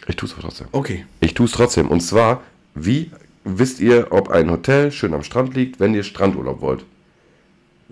Ich 0.06 0.16
tue 0.16 0.28
es 0.28 0.34
trotzdem. 0.38 0.66
Okay. 0.72 1.06
Ich 1.20 1.34
tue 1.34 1.46
es 1.46 1.52
trotzdem. 1.52 1.88
Und 1.88 2.00
zwar, 2.00 2.42
wie 2.74 3.10
wisst 3.44 3.80
ihr, 3.80 4.08
ob 4.10 4.30
ein 4.30 4.50
Hotel 4.50 4.92
schön 4.92 5.14
am 5.14 5.22
Strand 5.22 5.54
liegt, 5.54 5.80
wenn 5.80 5.94
ihr 5.94 6.02
Strandurlaub 6.02 6.60
wollt? 6.60 6.84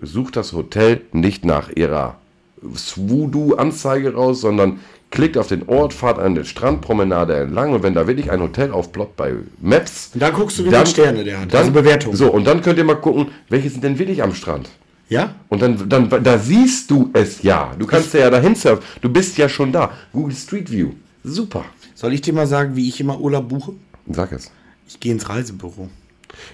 Sucht 0.01 0.35
das 0.35 0.53
Hotel 0.53 1.01
nicht 1.11 1.45
nach 1.45 1.69
ihrer 1.69 2.17
Voodoo-Anzeige 2.61 4.13
raus, 4.13 4.41
sondern 4.41 4.79
klickt 5.13 5.37
auf 5.37 5.47
den 5.47 5.69
Ort, 5.69 5.93
fahrt 5.93 6.17
an 6.17 6.33
der 6.33 6.43
Strandpromenade 6.43 7.35
entlang 7.35 7.71
und 7.71 7.83
wenn 7.83 7.93
da 7.93 8.07
wirklich 8.07 8.31
ein 8.31 8.41
Hotel 8.41 8.71
aufploppt 8.71 9.15
bei 9.15 9.35
Maps, 9.61 10.09
Und 10.15 10.21
dann 10.21 10.33
guckst 10.33 10.57
du, 10.57 10.65
wie 10.65 10.69
viele 10.69 10.85
Sterne 10.87 11.23
der 11.23 11.41
hat. 11.41 11.53
Dann, 11.53 11.59
also 11.59 11.71
Bewertung. 11.71 12.15
So, 12.15 12.31
und 12.31 12.45
dann 12.45 12.61
könnt 12.61 12.79
ihr 12.79 12.83
mal 12.83 12.95
gucken, 12.95 13.27
welche 13.47 13.69
sind 13.69 13.83
denn 13.83 13.99
wirklich 13.99 14.23
am 14.23 14.33
Strand. 14.33 14.69
Ja? 15.09 15.35
Und 15.49 15.61
dann, 15.61 15.87
dann, 15.87 16.09
da 16.09 16.37
siehst 16.39 16.89
du 16.89 17.11
es 17.13 17.43
ja. 17.43 17.75
Du 17.77 17.85
kannst 17.85 18.11
ja 18.15 18.31
dahin 18.31 18.55
surfen. 18.55 18.83
Du 19.01 19.09
bist 19.09 19.37
ja 19.37 19.47
schon 19.47 19.71
da. 19.71 19.91
Google 20.11 20.35
Street 20.35 20.71
View. 20.71 20.93
Super. 21.23 21.63
Soll 21.93 22.13
ich 22.13 22.21
dir 22.21 22.33
mal 22.33 22.47
sagen, 22.47 22.75
wie 22.75 22.89
ich 22.89 22.99
immer 22.99 23.19
Urlaub 23.19 23.49
buche? 23.49 23.73
Sag 24.09 24.31
es. 24.31 24.51
Ich 24.87 24.99
gehe 24.99 25.11
ins 25.11 25.29
Reisebüro. 25.29 25.89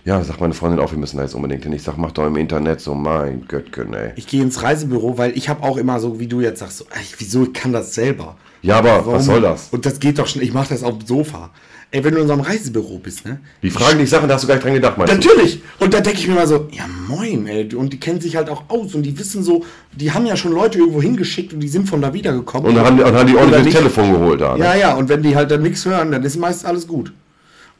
Ja, 0.05 0.23
sagt 0.23 0.41
meine 0.41 0.53
Freundin 0.53 0.79
auch, 0.79 0.91
wir 0.91 0.97
müssen 0.97 1.17
da 1.17 1.23
jetzt 1.23 1.35
unbedingt 1.35 1.63
hin. 1.63 1.73
Ich 1.73 1.83
sag, 1.83 1.97
mach 1.97 2.11
doch 2.11 2.25
im 2.25 2.35
Internet 2.35 2.81
so, 2.81 2.93
mein 2.95 3.45
Göttgen, 3.47 3.93
ey. 3.93 4.11
Ich 4.15 4.27
gehe 4.27 4.41
ins 4.41 4.61
Reisebüro, 4.61 5.17
weil 5.17 5.37
ich 5.37 5.49
habe 5.49 5.63
auch 5.63 5.77
immer 5.77 5.99
so, 5.99 6.19
wie 6.19 6.27
du 6.27 6.41
jetzt 6.41 6.59
sagst, 6.59 6.77
so, 6.77 6.85
ey, 6.91 7.05
wieso 7.17 7.43
ich 7.43 7.53
kann 7.53 7.73
das 7.73 7.93
selber? 7.95 8.37
Ja, 8.61 8.77
aber 8.77 8.89
Warum? 8.89 9.13
was 9.13 9.25
soll 9.25 9.41
das? 9.41 9.69
Und 9.71 9.85
das 9.85 9.99
geht 9.99 10.19
doch 10.19 10.27
schon, 10.27 10.41
ich 10.41 10.53
mache 10.53 10.69
das 10.69 10.83
auf 10.83 10.97
dem 10.97 11.07
Sofa. 11.07 11.49
Ey, 11.91 12.03
wenn 12.03 12.11
du 12.11 12.17
in 12.17 12.21
unserem 12.23 12.41
Reisebüro 12.41 12.99
bist, 12.99 13.25
ne? 13.25 13.39
Die 13.63 13.71
fragen 13.71 13.97
dich 13.97 14.11
Sachen, 14.11 14.27
da 14.27 14.35
hast 14.35 14.43
du 14.43 14.47
gar 14.47 14.53
nicht 14.55 14.63
dran 14.63 14.73
gedacht, 14.75 14.95
meinst 14.97 15.11
du? 15.11 15.27
Natürlich! 15.27 15.61
Und 15.79 15.91
da 15.91 16.01
denke 16.01 16.19
ich 16.19 16.27
mir 16.27 16.35
mal 16.35 16.45
so, 16.45 16.67
ja 16.71 16.83
moin, 17.07 17.47
ey. 17.47 17.73
Und 17.73 17.93
die 17.93 17.99
kennen 17.99 18.21
sich 18.21 18.35
halt 18.35 18.47
auch 18.49 18.63
aus 18.67 18.93
und 18.93 19.01
die 19.01 19.17
wissen 19.17 19.41
so, 19.41 19.65
die 19.93 20.11
haben 20.11 20.27
ja 20.27 20.35
schon 20.37 20.51
Leute 20.51 20.77
irgendwo 20.77 21.01
hingeschickt 21.01 21.51
und 21.51 21.61
die 21.61 21.67
sind 21.67 21.89
von 21.89 21.99
da 21.99 22.13
wiedergekommen. 22.13 22.69
Und 22.69 22.75
dann 22.75 22.85
haben, 22.85 22.97
die- 22.97 23.03
und 23.03 23.15
haben 23.15 23.27
die 23.27 23.35
ordentlich 23.35 23.73
das 23.73 23.81
Telefon 23.81 24.11
geholt 24.11 24.39
da. 24.39 24.55
Ne? 24.55 24.63
Ja, 24.65 24.75
ja, 24.75 24.93
und 24.93 25.09
wenn 25.09 25.23
die 25.23 25.35
halt 25.35 25.49
dann 25.49 25.63
nichts 25.63 25.83
hören, 25.83 26.11
dann 26.11 26.23
ist 26.23 26.37
meist 26.37 26.63
alles 26.63 26.85
gut. 26.87 27.11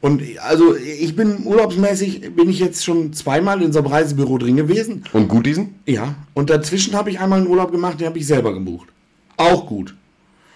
Und 0.00 0.22
also 0.40 0.74
ich 0.76 1.14
bin 1.14 1.44
urlaubsmäßig, 1.44 2.34
bin 2.34 2.48
ich 2.48 2.58
jetzt 2.58 2.84
schon 2.84 3.12
zweimal 3.12 3.60
in 3.62 3.72
so 3.72 3.80
einem 3.80 3.88
Reisebüro 3.88 4.38
drin 4.38 4.56
gewesen. 4.56 5.04
Und 5.12 5.28
gut 5.28 5.44
diesen? 5.44 5.74
Ja, 5.86 6.14
und 6.32 6.48
dazwischen 6.48 6.94
habe 6.94 7.10
ich 7.10 7.20
einmal 7.20 7.40
einen 7.40 7.48
Urlaub 7.48 7.70
gemacht, 7.70 8.00
den 8.00 8.06
habe 8.06 8.18
ich 8.18 8.26
selber 8.26 8.54
gebucht. 8.54 8.88
Auch 9.36 9.66
gut. 9.66 9.94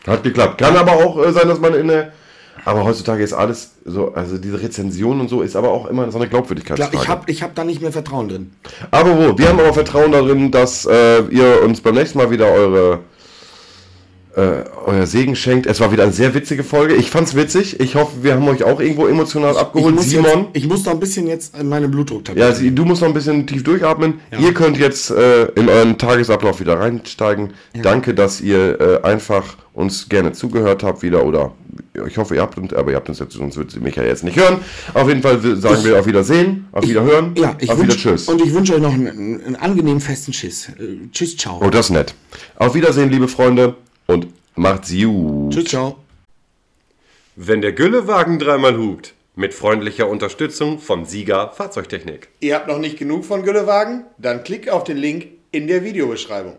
Hat 0.07 0.23
geklappt. 0.23 0.59
Kann 0.59 0.77
aber 0.77 0.93
auch 0.93 1.23
äh, 1.23 1.33
sein, 1.33 1.49
dass 1.49 1.61
man 1.61 1.75
in 1.75 1.89
der. 1.89 2.13
Aber 2.67 2.85
heutzutage 2.85 3.23
ist 3.23 3.35
alles 3.35 3.73
so, 3.85 4.15
also 4.15 4.39
diese 4.39 4.63
Rezension 4.63 5.21
und 5.21 5.29
so 5.29 5.43
ist 5.43 5.55
aber 5.55 5.71
auch 5.71 5.87
immer 5.87 6.11
so 6.11 6.19
eine 6.19 6.29
Glaubwürdigkeitsfrage. 6.29 6.97
ich 6.97 7.09
habe 7.09 7.31
ich 7.31 7.43
hab 7.43 7.55
da 7.55 7.65
nicht 7.65 7.83
mehr 7.83 7.93
Vertrauen 7.93 8.29
drin. 8.29 8.53
aber 8.91 9.19
wo? 9.19 9.37
Wir 9.37 9.49
haben 9.49 9.61
aber 9.61 9.75
Vertrauen 9.75 10.13
darin, 10.13 10.51
dass 10.51 10.87
äh, 10.87 11.21
ihr 11.29 11.63
uns 11.63 11.83
beim 11.83 11.95
nächsten 11.95 12.17
Mal 12.17 12.31
wieder 12.31 12.51
eure 12.51 13.01
äh, 14.37 14.65
euer 14.87 15.07
Segen 15.07 15.37
schenkt. 15.37 15.67
Es 15.67 15.81
war 15.81 15.93
wieder 15.93 16.03
eine 16.03 16.13
sehr 16.13 16.35
witzige 16.35 16.65
Folge. 16.65 16.95
Ich 16.95 17.11
fand's 17.11 17.35
witzig. 17.37 17.79
Ich 17.81 17.95
hoffe, 17.95 18.13
wir 18.23 18.35
haben 18.35 18.49
euch 18.49 18.65
auch 18.65 18.81
irgendwo 18.81 19.07
emotional 19.07 19.53
Ich 19.53 19.59
abgeholt. 19.59 19.95
muss, 19.95 20.11
Simon. 20.11 20.25
jetzt, 20.27 20.49
ich 20.55 20.67
muss 20.67 20.85
noch 20.85 20.93
ein 20.93 21.01
bisschen 21.01 21.27
jetzt 21.27 21.57
in 21.59 21.69
meine 21.69 21.89
Blutdrucktablette. 21.89 22.49
Ja, 22.49 22.55
Sie, 22.55 22.75
du 22.75 22.85
musst 22.85 23.03
noch 23.03 23.09
ein 23.09 23.15
bisschen 23.15 23.47
tief 23.47 23.63
durchatmen. 23.63 24.21
Ja. 24.33 24.39
Ihr 24.41 24.55
könnt 24.55 24.77
jetzt 24.79 25.11
äh, 25.11 25.45
in 25.55 25.69
euren 25.69 25.99
Tagesablauf 25.99 26.61
wieder 26.61 26.79
reinsteigen. 26.81 27.53
Danke, 27.83 28.13
dass 28.15 28.41
ihr 28.41 28.81
äh, 28.81 29.07
einfach 29.07 29.57
uns 29.73 30.09
gerne 30.09 30.33
zugehört 30.33 30.83
habt 30.85 31.03
wieder 31.03 31.25
oder 31.25 31.53
ich 32.07 32.17
hoffe, 32.19 32.37
ihr 32.37 32.43
habt 32.43 32.57
uns, 32.59 32.73
aber 32.73 32.91
ihr 32.93 32.97
habt 32.97 33.09
uns 33.09 33.19
jetzt, 33.19 33.33
sonst 33.35 33.57
würdet 33.57 33.75
ihr 33.75 33.81
mich 33.83 33.97
ja 33.97 34.05
jetzt 34.05 34.23
nicht 34.23 34.37
hören. 34.37 34.59
Auf 34.95 35.09
jeden 35.09 35.23
Fall 35.23 35.41
sagen 35.57 35.77
Ich- 35.81 35.85
wir 35.85 35.99
auf 35.99 36.07
Wiedersehen, 36.07 36.67
auf 36.71 36.87
Wiederhören, 36.87 37.33
ja, 37.37 37.57
ich 37.59 37.71
auf 37.71 37.79
wünsch, 37.79 37.89
Wieder 38.05 38.13
Tschüss. 38.17 38.29
Und 38.29 38.41
ich 38.41 38.55
wünsche 38.55 38.75
euch 38.75 38.81
noch 38.81 38.93
einen, 38.93 39.43
einen 39.45 39.57
angenehmen 39.57 40.01
festen 40.01 40.33
Schiss. 40.33 40.69
Äh, 40.79 41.09
tschüss, 41.13 41.37
ciao. 41.37 41.61
Oh, 41.65 41.71
das 41.71 41.87
ist 41.87 41.91
nett. 41.91 42.15
Auf 42.57 42.75
Wiedersehen, 42.77 43.11
liebe 43.11 43.27
Freunde 43.27 43.75
und 44.07 44.29
macht's 44.55 44.93
gut. 44.93 45.53
Tschüss, 45.53 45.65
ciao. 45.65 45.97
Wenn 47.37 47.63
der 47.63 47.73
Güllewagen 47.73 48.39
dreimal 48.39 48.77
hupt, 48.77 49.15
mit 49.37 49.55
freundlicher 49.55 50.09
Unterstützung 50.09 50.79
von 50.79 51.05
Sieger 51.05 51.51
Fahrzeugtechnik. 51.51 52.29
Ihr 52.41 52.55
habt 52.55 52.69
noch 52.69 52.79
nicht 52.79 52.99
genug 52.99 53.25
von 53.25 53.43
Güllewagen? 53.43 54.05
Dann 54.19 54.45
klickt 54.45 54.71
auf 54.71 54.85
den 54.85 54.97
Link 54.97 55.27
in 55.51 55.67
der 55.67 55.83
Videobeschreibung. 55.83 56.53